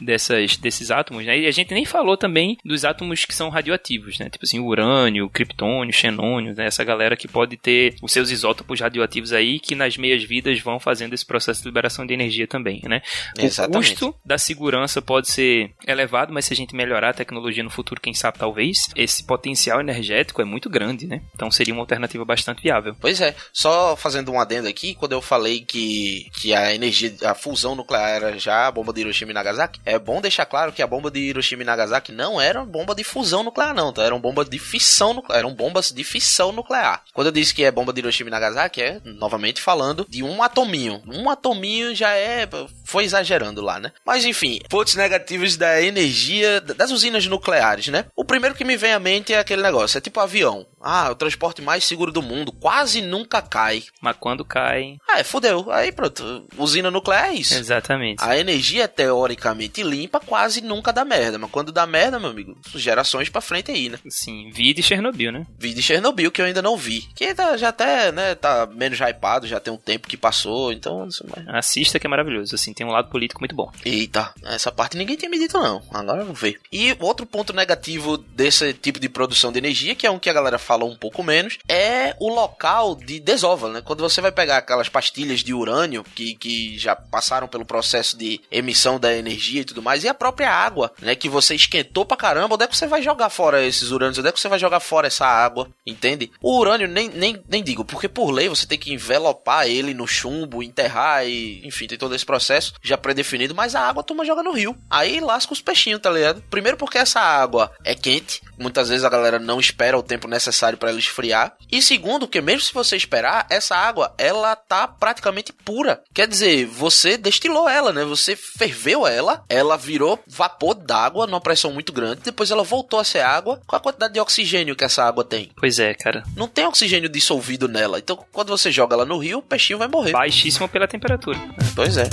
dessas, 0.00 0.56
desses 0.56 0.90
átomos, 0.90 1.24
né? 1.24 1.38
E 1.38 1.46
a 1.46 1.50
gente 1.50 1.72
nem 1.74 1.84
falou 1.84 2.16
também 2.16 2.56
dos 2.64 2.84
átomos 2.84 3.24
que 3.24 3.34
são 3.34 3.48
radioativos, 3.48 4.18
né? 4.18 4.28
Tipo 4.28 4.44
assim, 4.44 4.58
urânio, 4.58 5.28
criptônio, 5.28 5.92
xenônio, 5.92 6.54
né? 6.54 6.66
Essa 6.66 6.84
galera 6.84 7.16
que 7.16 7.28
pode 7.28 7.56
ter 7.56 7.94
os 8.02 8.12
seus 8.12 8.30
isótopos 8.30 8.80
radioativos 8.80 9.32
aí, 9.32 9.58
que 9.58 9.74
nas 9.74 9.96
meias-vidas 9.96 10.60
vão 10.60 10.78
fazendo 10.78 11.14
esse 11.14 11.24
processo 11.24 11.62
de 11.62 11.68
liberação 11.68 12.06
de 12.06 12.14
energia 12.14 12.46
também, 12.46 12.80
né? 12.84 13.02
O 13.38 13.42
Exatamente. 13.42 13.90
custo 13.90 14.14
da 14.24 14.38
segurança 14.38 15.02
pode 15.02 15.28
ser 15.28 15.72
elevado, 15.86 16.32
mas 16.32 16.44
se 16.46 16.52
a 16.52 16.56
gente 16.56 16.74
melhorar 16.74 17.10
a 17.10 17.14
tecnologia 17.14 17.62
no 17.62 17.70
futuro, 17.70 18.00
quem 18.00 18.14
sabe 18.14 18.38
talvez, 18.38 18.88
esse 18.96 19.24
potencial 19.24 19.80
energético 19.80 20.40
é 20.42 20.44
muito 20.44 20.68
grande, 20.68 21.06
né? 21.06 21.22
Então 21.34 21.50
seria 21.50 21.74
uma 21.74 21.82
alternativa 21.82 22.24
bastante 22.24 22.62
viável. 22.62 22.96
Pois 23.00 23.20
é, 23.20 23.34
só 23.52 23.96
fazendo 23.96 24.32
um 24.32 24.40
adendo 24.40 24.68
aqui, 24.68 24.94
quando 24.94 25.12
eu 25.12 25.22
falei 25.22 25.60
que, 25.60 26.28
que 26.34 26.54
a 26.54 26.74
energia, 26.74 27.14
a 27.24 27.34
fusão 27.34 27.74
nuclear 27.74 28.10
era 28.10 28.38
já 28.38 28.66
a 28.66 28.72
bomba 28.72 28.92
de 28.92 29.00
Hiroshima 29.00 29.23
e 29.30 29.34
Nagasaki, 29.34 29.80
é 29.84 29.98
bom 29.98 30.20
deixar 30.20 30.46
claro 30.46 30.72
que 30.72 30.82
a 30.82 30.86
bomba 30.86 31.10
de 31.10 31.20
Hiroshima 31.20 31.62
e 31.62 31.66
Nagasaki 31.66 32.12
não 32.12 32.40
era 32.40 32.64
bomba 32.64 32.94
de 32.94 33.04
fusão 33.04 33.42
nuclear, 33.42 33.74
não, 33.74 33.92
tá? 33.92 34.02
Eram 34.02 34.20
bomba 34.20 34.44
de 34.44 34.58
fissão 34.58 35.14
nuclear. 35.14 35.38
Eram 35.38 35.54
bombas 35.54 35.90
de 35.92 36.04
fissão 36.04 36.52
nuclear. 36.52 37.02
Quando 37.12 37.28
eu 37.28 37.32
disse 37.32 37.54
que 37.54 37.64
é 37.64 37.70
bomba 37.70 37.92
de 37.92 38.00
Hiroshima 38.00 38.28
e 38.28 38.30
Nagasaki, 38.30 38.82
é 38.82 39.00
novamente 39.04 39.60
falando 39.60 40.06
de 40.08 40.22
um 40.22 40.42
atominho. 40.42 41.02
Um 41.06 41.28
atominho 41.28 41.94
já 41.94 42.10
é. 42.14 42.48
Foi 42.84 43.04
exagerando 43.04 43.62
lá, 43.62 43.78
né? 43.78 43.92
Mas 44.04 44.24
enfim, 44.24 44.60
pontos 44.68 44.94
negativos 44.94 45.56
da 45.56 45.82
energia 45.82 46.60
das 46.60 46.90
usinas 46.90 47.26
nucleares, 47.26 47.88
né? 47.88 48.06
O 48.16 48.24
primeiro 48.24 48.54
que 48.54 48.64
me 48.64 48.76
vem 48.76 48.92
à 48.92 48.98
mente 48.98 49.32
é 49.32 49.38
aquele 49.38 49.62
negócio: 49.62 49.98
é 49.98 50.00
tipo 50.00 50.20
avião. 50.20 50.66
Ah, 50.86 51.10
o 51.10 51.14
transporte 51.14 51.62
mais 51.62 51.84
seguro 51.84 52.12
do 52.12 52.20
mundo. 52.22 52.52
Quase 52.52 53.00
nunca 53.00 53.40
cai. 53.40 53.84
Mas 54.00 54.16
quando 54.20 54.44
cai. 54.44 54.96
Ah, 55.08 55.18
é, 55.20 55.24
fudeu. 55.24 55.70
Aí 55.72 55.90
pronto. 55.90 56.46
Usina 56.58 56.90
nuclear 56.90 57.30
é 57.30 57.34
isso. 57.34 57.54
Exatamente. 57.54 58.22
A 58.22 58.36
energia 58.38 58.84
é 58.84 58.88
teoricamente 58.88 59.82
limpa, 59.82 60.20
quase 60.20 60.60
nunca 60.60 60.92
dá 60.92 61.04
merda. 61.04 61.38
Mas 61.38 61.50
quando 61.50 61.72
dá 61.72 61.86
merda, 61.86 62.18
meu 62.20 62.30
amigo, 62.30 62.56
gerações 62.74 63.28
pra 63.28 63.40
frente 63.40 63.70
aí, 63.70 63.88
né? 63.88 63.98
Sim, 64.08 64.50
vi 64.52 64.74
de 64.74 64.82
Chernobyl, 64.82 65.32
né? 65.32 65.46
Vi 65.58 65.72
de 65.72 65.82
Chernobyl, 65.82 66.30
que 66.30 66.40
eu 66.42 66.44
ainda 66.46 66.60
não 66.60 66.76
vi. 66.76 67.02
Que 67.14 67.34
tá- 67.34 67.56
já 67.56 67.68
até, 67.70 68.12
né, 68.12 68.34
tá 68.34 68.66
menos 68.66 68.98
hypado, 69.00 69.46
já 69.46 69.58
tem 69.60 69.72
um 69.72 69.76
tempo 69.78 70.06
que 70.08 70.16
passou, 70.16 70.72
então 70.72 71.00
não 71.00 71.10
sei 71.10 71.26
mais. 71.34 71.48
Assista 71.48 71.98
que 71.98 72.06
é 72.06 72.10
maravilhoso, 72.10 72.54
assim, 72.54 72.72
tem 72.74 72.86
um 72.86 72.90
lado 72.90 73.08
político 73.08 73.40
muito 73.40 73.54
bom. 73.54 73.70
Eita, 73.84 74.32
essa 74.44 74.70
parte 74.70 74.96
ninguém 74.96 75.16
tinha 75.16 75.30
me 75.30 75.38
dito 75.38 75.58
não. 75.58 75.82
Agora 75.90 76.24
vou 76.24 76.34
ver. 76.34 76.60
E 76.72 76.94
outro 77.00 77.24
ponto 77.24 77.52
negativo 77.52 78.16
desse 78.18 78.72
tipo 78.74 78.98
de 79.00 79.08
produção 79.08 79.50
de 79.52 79.58
energia, 79.58 79.94
que 79.94 80.06
é 80.06 80.10
um 80.10 80.18
que 80.18 80.28
a 80.28 80.32
galera 80.34 80.58
fala 80.58 80.73
um 80.82 80.96
pouco 80.96 81.22
menos, 81.22 81.58
é 81.68 82.16
o 82.18 82.28
local 82.32 82.94
de 82.94 83.20
desova, 83.20 83.68
né? 83.68 83.82
Quando 83.82 84.00
você 84.00 84.20
vai 84.20 84.32
pegar 84.32 84.58
aquelas 84.58 84.88
pastilhas 84.88 85.40
de 85.40 85.54
urânio 85.54 86.04
que, 86.14 86.34
que 86.34 86.78
já 86.78 86.96
passaram 86.96 87.46
pelo 87.46 87.64
processo 87.64 88.16
de 88.16 88.40
emissão 88.50 88.98
da 88.98 89.14
energia 89.14 89.60
e 89.60 89.64
tudo 89.64 89.82
mais, 89.82 90.04
e 90.04 90.08
a 90.08 90.14
própria 90.14 90.50
água, 90.50 90.92
né? 91.00 91.14
Que 91.14 91.28
você 91.28 91.54
esquentou 91.54 92.04
pra 92.04 92.16
caramba, 92.16 92.54
onde 92.54 92.64
é 92.64 92.66
que 92.66 92.76
você 92.76 92.86
vai 92.86 93.02
jogar 93.02 93.30
fora 93.30 93.64
esses 93.64 93.90
urânios? 93.90 94.18
Onde 94.18 94.28
é 94.28 94.32
que 94.32 94.40
você 94.40 94.48
vai 94.48 94.58
jogar 94.58 94.80
fora 94.80 95.06
essa 95.06 95.26
água? 95.26 95.68
Entende? 95.86 96.30
O 96.40 96.58
urânio 96.58 96.88
nem, 96.88 97.08
nem, 97.08 97.42
nem 97.48 97.62
digo, 97.62 97.84
porque 97.84 98.08
por 98.08 98.30
lei 98.30 98.48
você 98.48 98.66
tem 98.66 98.78
que 98.78 98.92
envelopar 98.92 99.66
ele 99.66 99.94
no 99.94 100.06
chumbo, 100.06 100.62
enterrar 100.62 101.26
e, 101.26 101.66
enfim, 101.66 101.86
tem 101.86 101.98
todo 101.98 102.14
esse 102.14 102.24
processo 102.24 102.74
já 102.82 102.96
predefinido, 102.96 103.54
mas 103.54 103.74
a 103.74 103.80
água 103.80 104.00
a 104.00 104.04
turma 104.04 104.24
joga 104.24 104.42
no 104.42 104.52
rio. 104.52 104.76
Aí 104.90 105.20
lasca 105.20 105.52
os 105.52 105.60
peixinhos, 105.60 106.00
tá 106.00 106.10
ligado? 106.10 106.42
Primeiro 106.50 106.76
porque 106.76 106.98
essa 106.98 107.20
água 107.20 107.72
é 107.84 107.94
quente, 107.94 108.40
muitas 108.58 108.88
vezes 108.88 109.04
a 109.04 109.08
galera 109.08 109.38
não 109.38 109.60
espera 109.60 109.98
o 109.98 110.02
tempo 110.02 110.28
necessário 110.28 110.78
para 110.78 110.90
ela 110.90 110.98
esfriar. 110.98 111.56
E 111.70 111.82
segundo, 111.82 112.28
que 112.28 112.40
mesmo 112.40 112.60
se 112.62 112.74
você 112.74 112.96
esperar, 112.96 113.46
essa 113.50 113.76
água, 113.76 114.14
ela 114.18 114.54
tá 114.56 114.86
praticamente 114.86 115.52
pura. 115.52 116.02
Quer 116.12 116.26
dizer, 116.26 116.66
você 116.66 117.16
destilou 117.16 117.68
ela, 117.68 117.92
né? 117.92 118.04
Você 118.04 118.36
ferveu 118.36 119.06
ela, 119.06 119.44
ela 119.48 119.76
virou 119.76 120.22
vapor 120.26 120.74
d'água 120.74 121.26
numa 121.26 121.40
pressão 121.40 121.72
muito 121.72 121.92
grande, 121.92 122.22
depois 122.24 122.50
ela 122.50 122.62
voltou 122.62 122.98
a 122.98 123.04
ser 123.04 123.20
água 123.20 123.60
com 123.66 123.76
a 123.76 123.80
quantidade 123.80 124.14
de 124.14 124.20
oxigênio 124.20 124.76
que 124.76 124.84
essa 124.84 125.04
água 125.04 125.24
tem. 125.24 125.50
Pois 125.56 125.78
é, 125.78 125.94
cara. 125.94 126.22
Não 126.36 126.48
tem 126.48 126.66
oxigênio 126.66 127.08
dissolvido 127.08 127.68
nela. 127.68 127.98
Então, 127.98 128.18
quando 128.32 128.48
você 128.48 128.70
joga 128.70 128.94
ela 128.94 129.04
no 129.04 129.18
rio, 129.18 129.38
o 129.38 129.42
peixinho 129.42 129.78
vai 129.78 129.88
morrer. 129.88 130.12
Baixíssimo 130.12 130.68
pela 130.68 130.86
temperatura. 130.86 131.38
Pois 131.74 131.96
é. 131.96 132.08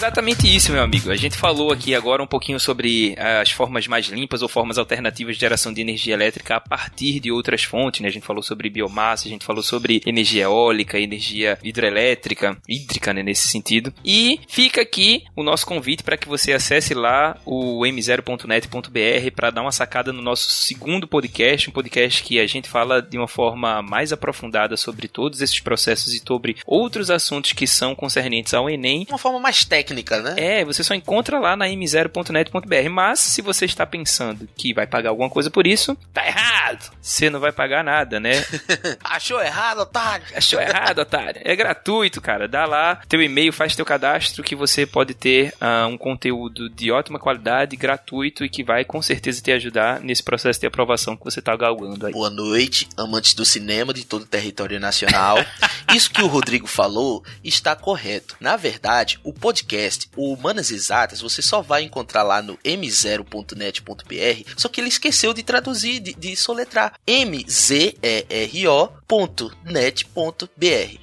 Exatamente 0.00 0.48
isso, 0.48 0.72
meu 0.72 0.82
amigo. 0.82 1.10
A 1.10 1.16
gente 1.16 1.36
falou 1.36 1.70
aqui 1.70 1.94
agora 1.94 2.22
um 2.22 2.26
pouquinho 2.26 2.58
sobre 2.58 3.14
as 3.18 3.50
formas 3.50 3.86
mais 3.86 4.06
limpas 4.06 4.40
ou 4.40 4.48
formas 4.48 4.78
alternativas 4.78 5.34
de 5.34 5.40
geração 5.42 5.74
de 5.74 5.82
energia 5.82 6.14
elétrica 6.14 6.56
a 6.56 6.60
partir 6.60 7.20
de 7.20 7.30
outras 7.30 7.64
fontes, 7.64 8.00
né? 8.00 8.08
A 8.08 8.10
gente 8.10 8.24
falou 8.24 8.42
sobre 8.42 8.70
biomassa, 8.70 9.28
a 9.28 9.30
gente 9.30 9.44
falou 9.44 9.62
sobre 9.62 10.00
energia 10.06 10.44
eólica, 10.44 10.98
energia 10.98 11.58
hidrelétrica, 11.62 12.56
hídrica, 12.66 13.12
né, 13.12 13.22
nesse 13.22 13.48
sentido. 13.48 13.92
E 14.02 14.40
fica 14.48 14.80
aqui 14.80 15.24
o 15.36 15.42
nosso 15.42 15.66
convite 15.66 16.02
para 16.02 16.16
que 16.16 16.26
você 16.26 16.54
acesse 16.54 16.94
lá 16.94 17.36
o 17.44 17.84
m0.net.br 17.84 19.30
para 19.36 19.50
dar 19.50 19.60
uma 19.60 19.72
sacada 19.72 20.14
no 20.14 20.22
nosso 20.22 20.50
segundo 20.50 21.06
podcast, 21.06 21.68
um 21.68 21.72
podcast 21.74 22.22
que 22.22 22.40
a 22.40 22.46
gente 22.46 22.70
fala 22.70 23.02
de 23.02 23.18
uma 23.18 23.28
forma 23.28 23.82
mais 23.82 24.14
aprofundada 24.14 24.78
sobre 24.78 25.08
todos 25.08 25.42
esses 25.42 25.60
processos 25.60 26.14
e 26.14 26.22
sobre 26.26 26.56
outros 26.64 27.10
assuntos 27.10 27.52
que 27.52 27.66
são 27.66 27.94
concernentes 27.94 28.54
ao 28.54 28.70
Enem 28.70 29.04
Uma 29.06 29.18
forma 29.18 29.38
mais 29.38 29.62
técnica, 29.62 29.89
né? 29.94 30.34
é, 30.36 30.64
você 30.64 30.82
só 30.82 30.94
encontra 30.94 31.38
lá 31.38 31.56
na 31.56 31.66
m0.net.br. 31.66 32.90
Mas 32.90 33.20
se 33.20 33.42
você 33.42 33.64
está 33.64 33.86
pensando 33.86 34.48
que 34.56 34.72
vai 34.74 34.86
pagar 34.86 35.10
alguma 35.10 35.30
coisa 35.30 35.50
por 35.50 35.66
isso, 35.66 35.96
tá 36.12 36.26
errado. 36.26 36.90
Você 37.00 37.30
não 37.30 37.40
vai 37.40 37.52
pagar 37.52 37.84
nada, 37.84 38.20
né? 38.20 38.32
Achou 39.02 39.40
errado, 39.40 39.80
otário? 39.80 40.26
Achou 40.34 40.60
errado, 40.60 41.00
otário. 41.00 41.40
É 41.44 41.54
gratuito, 41.54 42.20
cara. 42.20 42.46
Dá 42.46 42.64
lá 42.66 43.00
teu 43.08 43.22
e-mail, 43.22 43.52
faz 43.52 43.74
teu 43.74 43.84
cadastro 43.84 44.42
que 44.42 44.54
você 44.54 44.86
pode 44.86 45.14
ter 45.14 45.54
ah, 45.60 45.86
um 45.86 45.98
conteúdo 45.98 46.68
de 46.68 46.90
ótima 46.90 47.18
qualidade, 47.18 47.76
gratuito 47.76 48.44
e 48.44 48.48
que 48.48 48.64
vai 48.64 48.84
com 48.84 49.00
certeza 49.02 49.42
te 49.42 49.52
ajudar 49.52 50.00
nesse 50.00 50.22
processo 50.22 50.60
de 50.60 50.66
aprovação 50.66 51.16
que 51.16 51.24
você 51.24 51.40
tá 51.40 51.56
galgando 51.56 52.06
aí. 52.06 52.12
Boa 52.12 52.30
noite, 52.30 52.88
amantes 52.96 53.34
do 53.34 53.44
cinema 53.44 53.92
de 53.92 54.04
todo 54.04 54.22
o 54.22 54.26
território 54.26 54.78
nacional. 54.80 55.38
Isso 55.94 56.10
que 56.10 56.22
o 56.22 56.26
Rodrigo 56.26 56.66
falou 56.66 57.24
está 57.42 57.74
correto. 57.74 58.36
Na 58.40 58.56
verdade, 58.56 59.18
o 59.24 59.32
podcast, 59.32 59.79
o 60.16 60.32
Humanas 60.32 60.70
Exatas, 60.70 61.20
você 61.20 61.42
só 61.42 61.60
vai 61.62 61.82
encontrar 61.82 62.22
lá 62.22 62.42
no 62.42 62.56
m0.net.br, 62.58 64.50
só 64.56 64.68
que 64.68 64.80
ele 64.80 64.88
esqueceu 64.88 65.32
de 65.32 65.42
traduzir, 65.42 66.00
de, 66.00 66.14
de 66.14 66.36
soletrar. 66.36 66.94
mzero.net.br. 67.06 67.80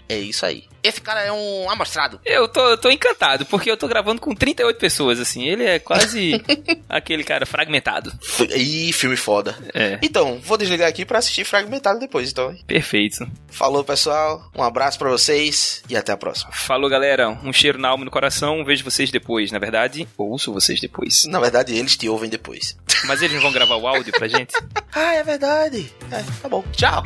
É 0.09 0.17
isso 0.17 0.45
aí. 0.45 0.65
Esse 0.83 1.01
cara 1.01 1.21
é 1.21 1.31
um 1.31 1.69
amostrado. 1.69 2.19
Eu 2.25 2.47
tô, 2.47 2.61
eu 2.69 2.77
tô 2.77 2.89
encantado, 2.89 3.45
porque 3.45 3.69
eu 3.69 3.77
tô 3.77 3.87
gravando 3.87 4.21
com 4.21 4.33
38 4.33 4.77
pessoas, 4.77 5.19
assim. 5.19 5.45
Ele 5.47 5.63
é 5.65 5.79
quase 5.79 6.41
aquele 6.87 7.23
cara 7.23 7.45
fragmentado. 7.45 8.11
Ih, 8.55 8.91
filme 8.93 9.15
foda. 9.17 9.55
É. 9.73 9.99
Então, 10.01 10.39
vou 10.43 10.57
desligar 10.57 10.87
aqui 10.87 11.05
pra 11.05 11.19
assistir 11.19 11.43
fragmentado 11.45 11.99
depois, 11.99 12.29
então. 12.31 12.55
Perfeito. 12.65 13.27
Falou, 13.49 13.83
pessoal. 13.83 14.49
Um 14.55 14.63
abraço 14.63 14.97
pra 14.99 15.09
vocês 15.09 15.83
e 15.89 15.97
até 15.97 16.11
a 16.11 16.17
próxima. 16.17 16.51
Falou, 16.51 16.89
galera. 16.89 17.29
Um 17.43 17.51
cheiro 17.51 17.77
na 17.77 17.89
alma 17.89 18.03
e 18.03 18.05
no 18.05 18.11
coração. 18.11 18.63
Vejo 18.63 18.83
vocês 18.83 19.11
depois. 19.11 19.51
Na 19.51 19.59
verdade, 19.59 20.07
ouço 20.17 20.53
vocês 20.53 20.79
depois. 20.79 21.25
Na 21.25 21.39
verdade, 21.39 21.75
eles 21.75 21.97
te 21.97 22.07
ouvem 22.07 22.29
depois. 22.29 22.77
Mas 23.05 23.21
eles 23.21 23.35
não 23.35 23.41
vão 23.41 23.51
gravar 23.51 23.75
o 23.75 23.87
áudio 23.87 24.13
pra 24.13 24.27
gente? 24.27 24.53
Ah, 24.99 25.13
é 25.13 25.21
verdade. 25.23 25.93
É, 26.11 26.23
tá 26.41 26.49
bom. 26.49 26.63
Tchau. 26.71 27.03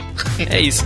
É 0.50 0.62
isso. 0.62 0.86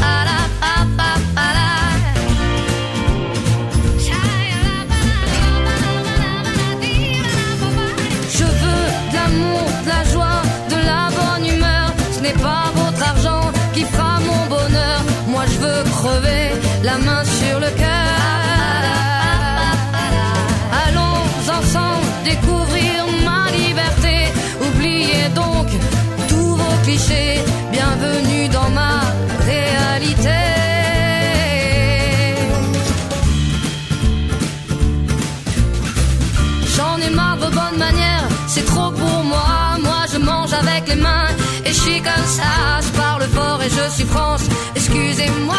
je 41.83 41.89
suis 41.89 42.01
comme 42.01 42.25
ça, 42.25 42.79
je 42.81 42.89
parle 42.89 43.23
fort 43.23 43.59
et 43.63 43.69
je 43.69 43.89
suis 43.95 44.05
France, 44.05 44.43
excusez-moi. 44.75 45.55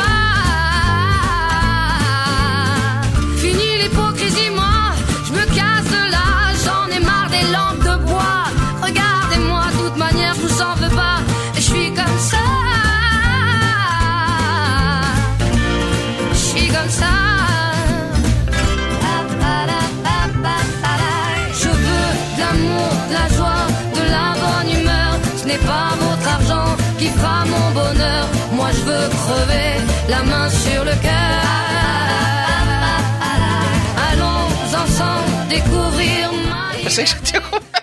Fini 3.38 3.82
l'hypocrisie, 3.82 4.50
moi, 4.54 4.76
je 5.26 5.32
me 5.32 5.44
casse 5.58 5.88
de 5.96 6.02
là, 6.16 6.28
j'en 6.64 6.86
ai 6.96 7.00
marre 7.00 7.28
des 7.30 7.44
lampes 7.54 7.82
de 7.90 8.04
bois. 8.06 8.44
Regardez-moi, 8.82 9.64
de 9.72 9.78
toute 9.88 9.96
manière, 9.96 10.34
je 10.34 10.40
vous 10.46 10.62
en 10.62 10.74
veux 10.76 10.94
pas, 10.94 11.18
et 11.56 11.60
je 11.60 11.68
suis 11.72 11.92
comme 11.92 12.18
ça. 12.30 12.44
Je 16.32 16.38
suis 16.38 16.68
comme 16.68 16.90
ça. 17.00 17.12
Je 21.62 21.68
veux 21.68 22.10
de 22.34 22.40
l'amour, 22.40 22.92
de 23.08 23.14
la 23.18 23.26
joie, 23.36 23.66
de 23.96 24.02
la 24.14 24.26
bonne 24.42 24.80
humeur. 24.80 25.12
Crever 29.08 29.80
la 30.08 30.22
main 30.22 30.50
sur 30.50 30.84
le 30.84 30.94
cœur. 31.02 31.42
Allons 34.10 34.74
ensemble 34.82 35.48
découvrir 35.48 36.32
ma 36.50 36.72
Você 36.84 37.06
já 37.06 37.16
tinha 37.18 37.40
começado. 37.40 37.82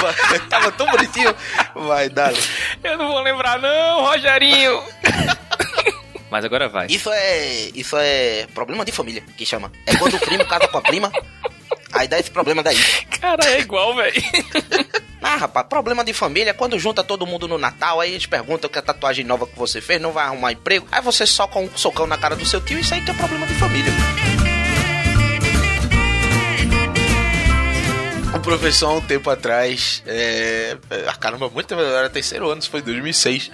Vai, 0.00 0.38
Tava 0.50 0.72
tão 0.72 0.86
bonitinho. 0.90 1.34
Vai, 1.74 2.08
dale. 2.08 2.38
Eu 2.82 2.98
não 2.98 3.08
vou 3.08 3.20
lembrar, 3.22 3.58
não, 3.60 4.04
Rogerinho. 4.04 4.82
Mas 6.30 6.44
agora 6.44 6.68
vai. 6.68 6.86
Isso 6.88 7.10
é. 7.12 7.70
Isso 7.74 7.96
é 7.96 8.46
problema 8.54 8.84
de 8.84 8.92
família 8.92 9.22
que 9.36 9.46
chama. 9.46 9.70
É 9.86 9.94
quando 9.96 10.14
o 10.14 10.20
primo 10.20 10.44
casa 10.46 10.66
com 10.68 10.78
a 10.78 10.82
prima. 10.82 11.12
Aí 11.92 12.08
dá 12.08 12.18
esse 12.18 12.30
problema 12.30 12.62
daí. 12.62 12.76
Cara, 13.20 13.44
é 13.46 13.60
igual, 13.60 13.94
velho. 13.94 14.22
Ah, 15.26 15.36
rapaz, 15.36 15.66
problema 15.70 16.04
de 16.04 16.12
família 16.12 16.52
quando 16.52 16.78
junta 16.78 17.02
todo 17.02 17.26
mundo 17.26 17.48
no 17.48 17.56
Natal, 17.56 17.98
aí 17.98 18.10
eles 18.10 18.26
perguntam 18.26 18.68
que 18.68 18.78
a 18.78 18.82
tatuagem 18.82 19.24
nova 19.24 19.46
que 19.46 19.58
você 19.58 19.80
fez 19.80 19.98
não 19.98 20.12
vai 20.12 20.26
arrumar 20.26 20.52
emprego. 20.52 20.86
Aí 20.92 21.00
você 21.00 21.26
soca 21.26 21.58
um 21.58 21.66
socão 21.74 22.06
na 22.06 22.18
cara 22.18 22.36
do 22.36 22.44
seu 22.44 22.60
tio 22.60 22.78
isso 22.78 22.92
aí 22.92 23.00
que 23.00 23.10
é 23.10 23.14
problema 23.14 23.46
de 23.46 23.54
família. 23.54 23.90
Um 28.34 28.40
professor 28.40 28.88
há 28.88 28.92
um 28.92 29.00
tempo 29.00 29.30
atrás, 29.30 30.02
é, 30.06 30.76
ah, 31.08 31.16
caramba, 31.16 31.48
muito 31.48 31.72
era 31.72 32.10
terceiro 32.10 32.50
ano, 32.50 32.60
isso 32.60 32.70
foi 32.70 32.80
em 32.80 32.84
2006. 32.84 33.50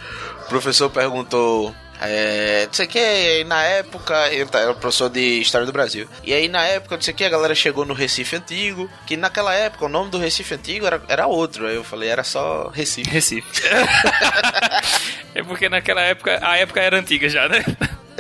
O 0.47 0.49
professor 0.49 0.91
perguntou, 0.91 1.73
é, 2.01 2.67
não 2.67 2.73
sei 2.73 2.87
o 2.87 2.89
que, 2.89 3.45
na 3.45 3.63
época, 3.63 4.15
tá- 4.51 4.59
era 4.61 4.75
professor 4.75 5.09
de 5.11 5.41
História 5.41 5.67
do 5.67 5.73
Brasil. 5.73 6.09
E 6.25 6.33
aí 6.33 6.49
na 6.49 6.65
época, 6.65 6.97
não 6.97 7.03
sei 7.03 7.13
o 7.13 7.17
que, 7.17 7.25
a 7.25 7.29
galera 7.29 7.55
chegou 7.55 7.85
no 7.85 7.95
Recife 7.95 8.37
Antigo, 8.37 8.91
que 9.07 9.17
naquela 9.17 9.55
época 9.55 9.85
o 9.85 9.89
nome 9.89 10.11
do 10.11 10.19
Recife 10.19 10.55
Antigo 10.55 10.87
era, 10.87 11.03
era 11.09 11.27
outro. 11.27 11.67
Aí 11.67 11.75
eu 11.75 11.85
falei, 11.85 12.09
era 12.09 12.25
só 12.25 12.69
Recife. 12.69 13.11
Recife. 13.11 13.47
é 15.35 15.43
porque 15.43 15.69
naquela 15.69 16.01
época, 16.03 16.39
a 16.43 16.57
época 16.57 16.81
era 16.81 16.99
antiga 16.99 17.29
já, 17.29 17.49
né? 17.49 17.65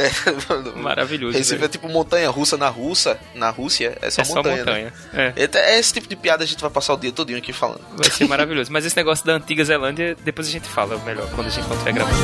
É, 0.00 0.10
Maravilhoso. 0.80 1.36
Recife 1.36 1.56
velho. 1.56 1.64
é 1.66 1.68
tipo 1.68 1.88
montanha 1.88 2.30
russa 2.30 2.56
na 2.56 2.68
Rússia, 2.68 3.18
na 3.34 3.50
Rússia, 3.50 3.96
é 4.00 4.10
só 4.10 4.22
É 4.22 4.24
só 4.24 4.34
montanha. 4.36 4.56
montanha. 4.58 4.92
Né? 5.12 5.34
É. 5.36 5.42
É. 5.44 5.58
é 5.74 5.78
esse 5.78 5.92
tipo 5.92 6.08
de 6.08 6.16
piada 6.16 6.42
a 6.44 6.46
gente 6.46 6.60
vai 6.60 6.70
passar 6.70 6.94
o 6.94 6.96
dia 6.96 7.12
todinho 7.12 7.38
aqui 7.38 7.52
falando. 7.52 7.80
Vai 7.96 8.10
ser 8.10 8.26
maravilhoso. 8.26 8.72
Mas 8.72 8.84
esse 8.86 8.96
negócio 8.96 9.24
da 9.26 9.34
antiga 9.34 9.64
Zelândia, 9.64 10.16
depois 10.24 10.48
a 10.48 10.50
gente 10.50 10.68
fala 10.68 10.96
melhor 11.04 11.28
quando 11.34 11.48
a 11.48 11.50
gente 11.50 11.70
estiver 11.70 11.92
gravando. 11.92 12.16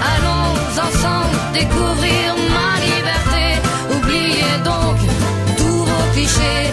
Allons 0.00 0.78
ensemble 0.78 1.38
découvrir 1.52 2.32
ma 2.50 2.78
liberté. 2.80 3.60
Oubliez 3.94 4.58
donc 4.62 4.98
tous 5.56 5.84
vos 5.90 6.12
clichés. 6.14 6.72